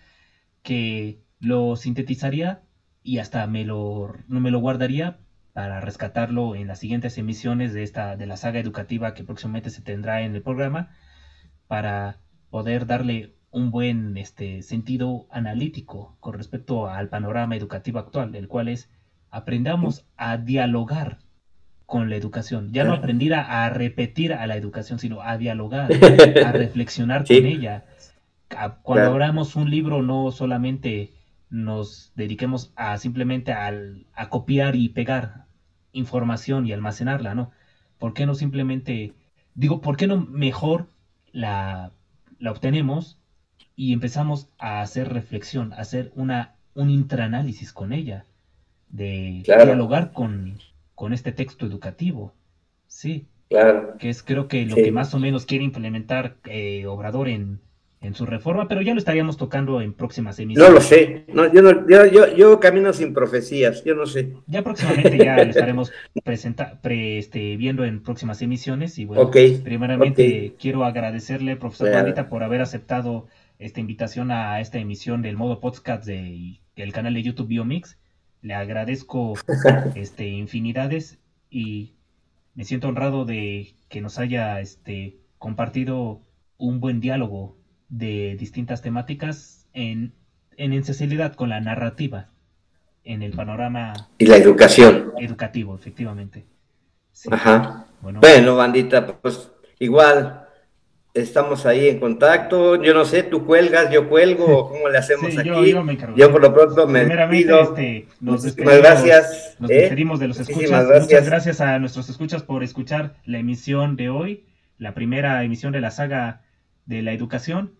que 0.62 1.22
lo 1.38 1.76
sintetizaría 1.76 2.62
y 3.04 3.18
hasta 3.18 3.46
me 3.46 3.64
lo, 3.64 4.12
no 4.26 4.40
me 4.40 4.50
lo 4.50 4.58
guardaría 4.58 5.20
para 5.52 5.80
rescatarlo 5.80 6.56
en 6.56 6.66
las 6.66 6.80
siguientes 6.80 7.16
emisiones 7.16 7.74
de 7.74 7.84
esta 7.84 8.16
de 8.16 8.26
la 8.26 8.36
saga 8.36 8.58
educativa 8.58 9.14
que 9.14 9.22
próximamente 9.22 9.70
se 9.70 9.82
tendrá 9.82 10.22
en 10.22 10.34
el 10.34 10.42
programa 10.42 10.90
para 11.68 12.18
poder 12.50 12.86
darle 12.86 13.34
un 13.52 13.70
buen 13.70 14.16
este, 14.16 14.62
sentido 14.62 15.26
analítico 15.30 16.16
con 16.20 16.32
respecto 16.34 16.88
al 16.88 17.08
panorama 17.08 17.54
educativo 17.54 17.98
actual, 17.98 18.34
el 18.34 18.48
cual 18.48 18.68
es 18.68 18.88
aprendamos 19.30 20.04
a 20.16 20.38
dialogar 20.38 21.18
con 21.86 22.08
la 22.08 22.16
educación, 22.16 22.72
ya 22.72 22.84
no 22.84 22.94
aprender 22.94 23.34
a, 23.34 23.68
repetir 23.68 24.32
a 24.32 24.46
la 24.46 24.56
educación, 24.56 24.98
sino 24.98 25.20
a 25.20 25.36
dialogar, 25.36 25.90
a 26.44 26.52
reflexionar 26.52 27.26
con 27.26 27.44
ella. 27.44 27.84
cuando 28.82 29.10
abramos 29.10 29.56
un 29.56 29.70
libro 29.70 30.02
no 30.02 30.30
solamente 30.30 31.12
nos 31.50 32.12
dediquemos 32.14 32.72
a 32.76 32.96
simplemente 32.96 33.52
a 33.52 34.28
copiar 34.30 34.74
y 34.74 34.88
pegar 34.88 35.44
información 35.92 36.66
y 36.66 36.72
almacenarla, 36.72 37.34
¿no? 37.34 37.50
¿Por 37.98 38.14
qué 38.14 38.24
no 38.24 38.34
simplemente, 38.34 39.12
digo, 39.54 39.82
¿por 39.82 39.98
qué 39.98 40.06
no 40.06 40.16
mejor 40.16 40.88
la, 41.32 41.92
la 42.38 42.50
obtenemos 42.50 43.18
y 43.76 43.92
empezamos 43.92 44.48
a 44.58 44.80
hacer 44.80 45.12
reflexión, 45.12 45.72
a 45.72 45.76
hacer 45.76 46.12
una, 46.14 46.56
un 46.74 46.90
intraanálisis 46.90 47.72
con 47.72 47.92
ella, 47.92 48.26
de 48.88 49.42
dialogar 49.44 50.12
con, 50.12 50.58
con 50.94 51.12
este 51.12 51.32
texto 51.32 51.66
educativo? 51.66 52.34
Sí. 52.86 53.26
Claro. 53.48 53.96
Que 53.98 54.08
es 54.08 54.22
creo 54.22 54.48
que 54.48 54.64
lo 54.64 54.76
que 54.76 54.92
más 54.92 55.12
o 55.14 55.18
menos 55.18 55.44
quiere 55.44 55.64
implementar 55.64 56.36
eh, 56.44 56.86
Obrador 56.86 57.28
en, 57.28 57.60
en 58.02 58.14
su 58.14 58.26
reforma, 58.26 58.66
pero 58.66 58.82
ya 58.82 58.94
lo 58.94 58.98
estaríamos 58.98 59.36
tocando 59.36 59.80
en 59.80 59.92
próximas 59.92 60.38
emisiones. 60.38 60.70
No 60.70 60.74
lo 60.74 60.80
sé, 60.80 61.24
no, 61.28 61.52
yo, 61.52 61.62
no, 61.62 61.86
yo, 61.88 62.34
yo, 62.34 62.60
camino 62.60 62.92
sin 62.92 63.14
profecías, 63.14 63.84
yo 63.84 63.94
no 63.94 64.06
sé. 64.06 64.32
Ya 64.46 64.62
próximamente 64.62 65.16
ya 65.18 65.36
lo 65.36 65.50
estaremos 65.50 65.92
presenta, 66.24 66.80
pre, 66.82 67.18
este, 67.18 67.56
viendo 67.56 67.84
en 67.84 68.02
próximas 68.02 68.42
emisiones 68.42 68.98
y 68.98 69.04
bueno, 69.04 69.30
primeramente 69.30 70.54
quiero 70.58 70.84
agradecerle, 70.84 71.56
profesor 71.56 71.90
Juanita, 71.90 72.28
por 72.28 72.42
haber 72.42 72.60
aceptado 72.60 73.26
esta 73.64 73.80
invitación 73.80 74.30
a 74.30 74.60
esta 74.60 74.78
emisión 74.78 75.22
del 75.22 75.36
modo 75.36 75.60
podcast 75.60 76.04
de, 76.04 76.60
del 76.76 76.92
canal 76.92 77.14
de 77.14 77.22
YouTube 77.22 77.48
Biomix. 77.48 77.96
Le 78.40 78.54
agradezco 78.54 79.34
este, 79.94 80.26
infinidades 80.28 81.18
y 81.50 81.94
me 82.54 82.64
siento 82.64 82.88
honrado 82.88 83.24
de 83.24 83.74
que 83.88 84.00
nos 84.00 84.18
haya 84.18 84.60
este, 84.60 85.18
compartido 85.38 86.20
un 86.58 86.80
buen 86.80 87.00
diálogo 87.00 87.56
de 87.88 88.36
distintas 88.38 88.82
temáticas 88.82 89.66
en, 89.72 90.12
en 90.56 90.82
con 91.36 91.48
la 91.48 91.60
narrativa 91.60 92.28
en 93.04 93.22
el 93.22 93.32
panorama 93.32 93.92
y 94.18 94.26
la 94.26 94.36
educación. 94.36 95.12
educativo 95.18 95.74
efectivamente. 95.74 96.44
Ajá. 97.30 97.86
Bueno. 98.00 98.20
bandita 98.56 99.06
pues 99.20 99.50
igual 99.78 100.41
estamos 101.14 101.66
ahí 101.66 101.88
en 101.88 102.00
contacto 102.00 102.82
yo 102.82 102.94
no 102.94 103.04
sé 103.04 103.22
tú 103.22 103.44
cuelgas 103.44 103.90
yo 103.90 104.08
cuelgo 104.08 104.68
cómo 104.70 104.88
le 104.88 104.98
hacemos 104.98 105.36
aquí 105.36 105.50
yo, 106.16 106.32
por 106.32 106.40
lo 106.40 106.54
pronto 106.54 106.86
me 106.86 107.04
despido 107.04 107.62
este, 107.62 108.06
nos 108.20 108.56
gracias 108.56 109.56
nos 109.58 109.70
¿eh? 109.70 109.74
despedimos 109.74 110.20
de 110.20 110.28
los 110.28 110.40
escuchas 110.40 111.02
muchas 111.02 111.26
gracias 111.26 111.60
a 111.60 111.78
nuestros 111.78 112.08
escuchas 112.08 112.42
por 112.42 112.62
escuchar 112.62 113.16
la 113.24 113.38
emisión 113.38 113.96
de 113.96 114.08
hoy 114.08 114.46
la 114.78 114.94
primera 114.94 115.44
emisión 115.44 115.72
de 115.72 115.80
la 115.80 115.90
saga 115.90 116.42
de 116.86 117.02
la 117.02 117.12
educación 117.12 117.72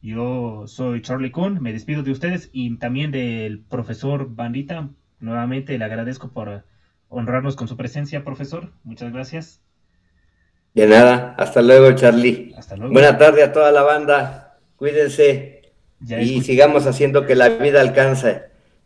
yo 0.00 0.64
soy 0.66 1.02
Charlie 1.02 1.32
Kuhn, 1.32 1.60
me 1.60 1.72
despido 1.72 2.02
de 2.02 2.12
ustedes 2.12 2.50
y 2.52 2.76
también 2.76 3.10
del 3.10 3.60
profesor 3.60 4.32
Bandita. 4.34 4.90
Nuevamente 5.18 5.76
le 5.76 5.84
agradezco 5.84 6.30
por 6.30 6.64
honrarnos 7.08 7.56
con 7.56 7.66
su 7.66 7.76
presencia, 7.76 8.22
profesor. 8.22 8.72
Muchas 8.84 9.12
gracias. 9.12 9.60
De 10.78 10.86
nada, 10.86 11.34
hasta 11.36 11.60
luego, 11.60 11.90
Charlie. 11.92 12.54
Hasta 12.56 12.76
luego. 12.76 12.92
Buena 12.92 13.18
tarde 13.18 13.42
a 13.42 13.52
toda 13.52 13.72
la 13.72 13.82
banda. 13.82 14.58
Cuídense 14.76 15.72
y 16.00 16.40
sigamos 16.42 16.86
haciendo 16.86 17.26
que 17.26 17.34
la 17.34 17.48
vida 17.48 17.80
alcance. 17.80 18.42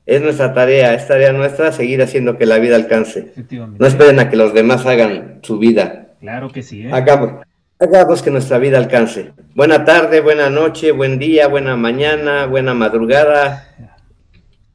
Es 0.06 0.22
nuestra 0.22 0.54
tarea, 0.54 0.94
es 0.94 1.06
tarea 1.06 1.34
nuestra 1.34 1.70
seguir 1.70 2.00
haciendo 2.00 2.38
que 2.38 2.46
la 2.46 2.58
vida 2.58 2.76
alcance. 2.76 3.34
No 3.78 3.86
esperen 3.86 4.18
a 4.20 4.30
que 4.30 4.36
los 4.36 4.54
demás 4.54 4.86
hagan 4.86 5.40
su 5.42 5.58
vida. 5.58 6.14
Claro 6.20 6.48
que 6.48 6.62
sí. 6.62 6.82
¿eh? 6.86 6.90
Hagamos, 6.90 7.44
Hagamos 7.78 8.22
que 8.22 8.30
nuestra 8.30 8.56
vida 8.56 8.78
alcance. 8.78 9.32
Buena 9.54 9.84
tarde, 9.84 10.22
buena 10.22 10.48
noche, 10.48 10.92
buen 10.92 11.18
día, 11.18 11.46
buena 11.46 11.76
mañana, 11.76 12.46
buena 12.46 12.72
madrugada. 12.72 13.68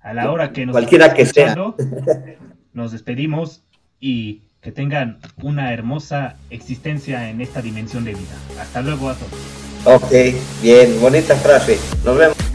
A 0.02 0.14
la 0.14 0.32
hora 0.32 0.52
que 0.52 0.68
nos 0.68 0.74
cualquiera 0.74 1.16
que 1.16 1.26
sea. 1.26 1.56
Nos 2.74 2.92
despedimos 2.92 3.64
y 4.00 4.44
que 4.62 4.72
tengan 4.72 5.20
una 5.42 5.74
hermosa 5.74 6.36
existencia 6.50 7.30
en 7.30 7.42
esta 7.42 7.62
dimensión 7.62 8.04
de 8.04 8.12
vida. 8.12 8.36
Hasta 8.60 8.82
luego 8.82 9.10
a 9.10 9.16
todos. 9.16 9.32
Ok, 9.86 10.12
bien, 10.62 11.00
bonita 11.00 11.36
frase. 11.36 11.78
Nos 12.04 12.18
vemos. 12.18 12.47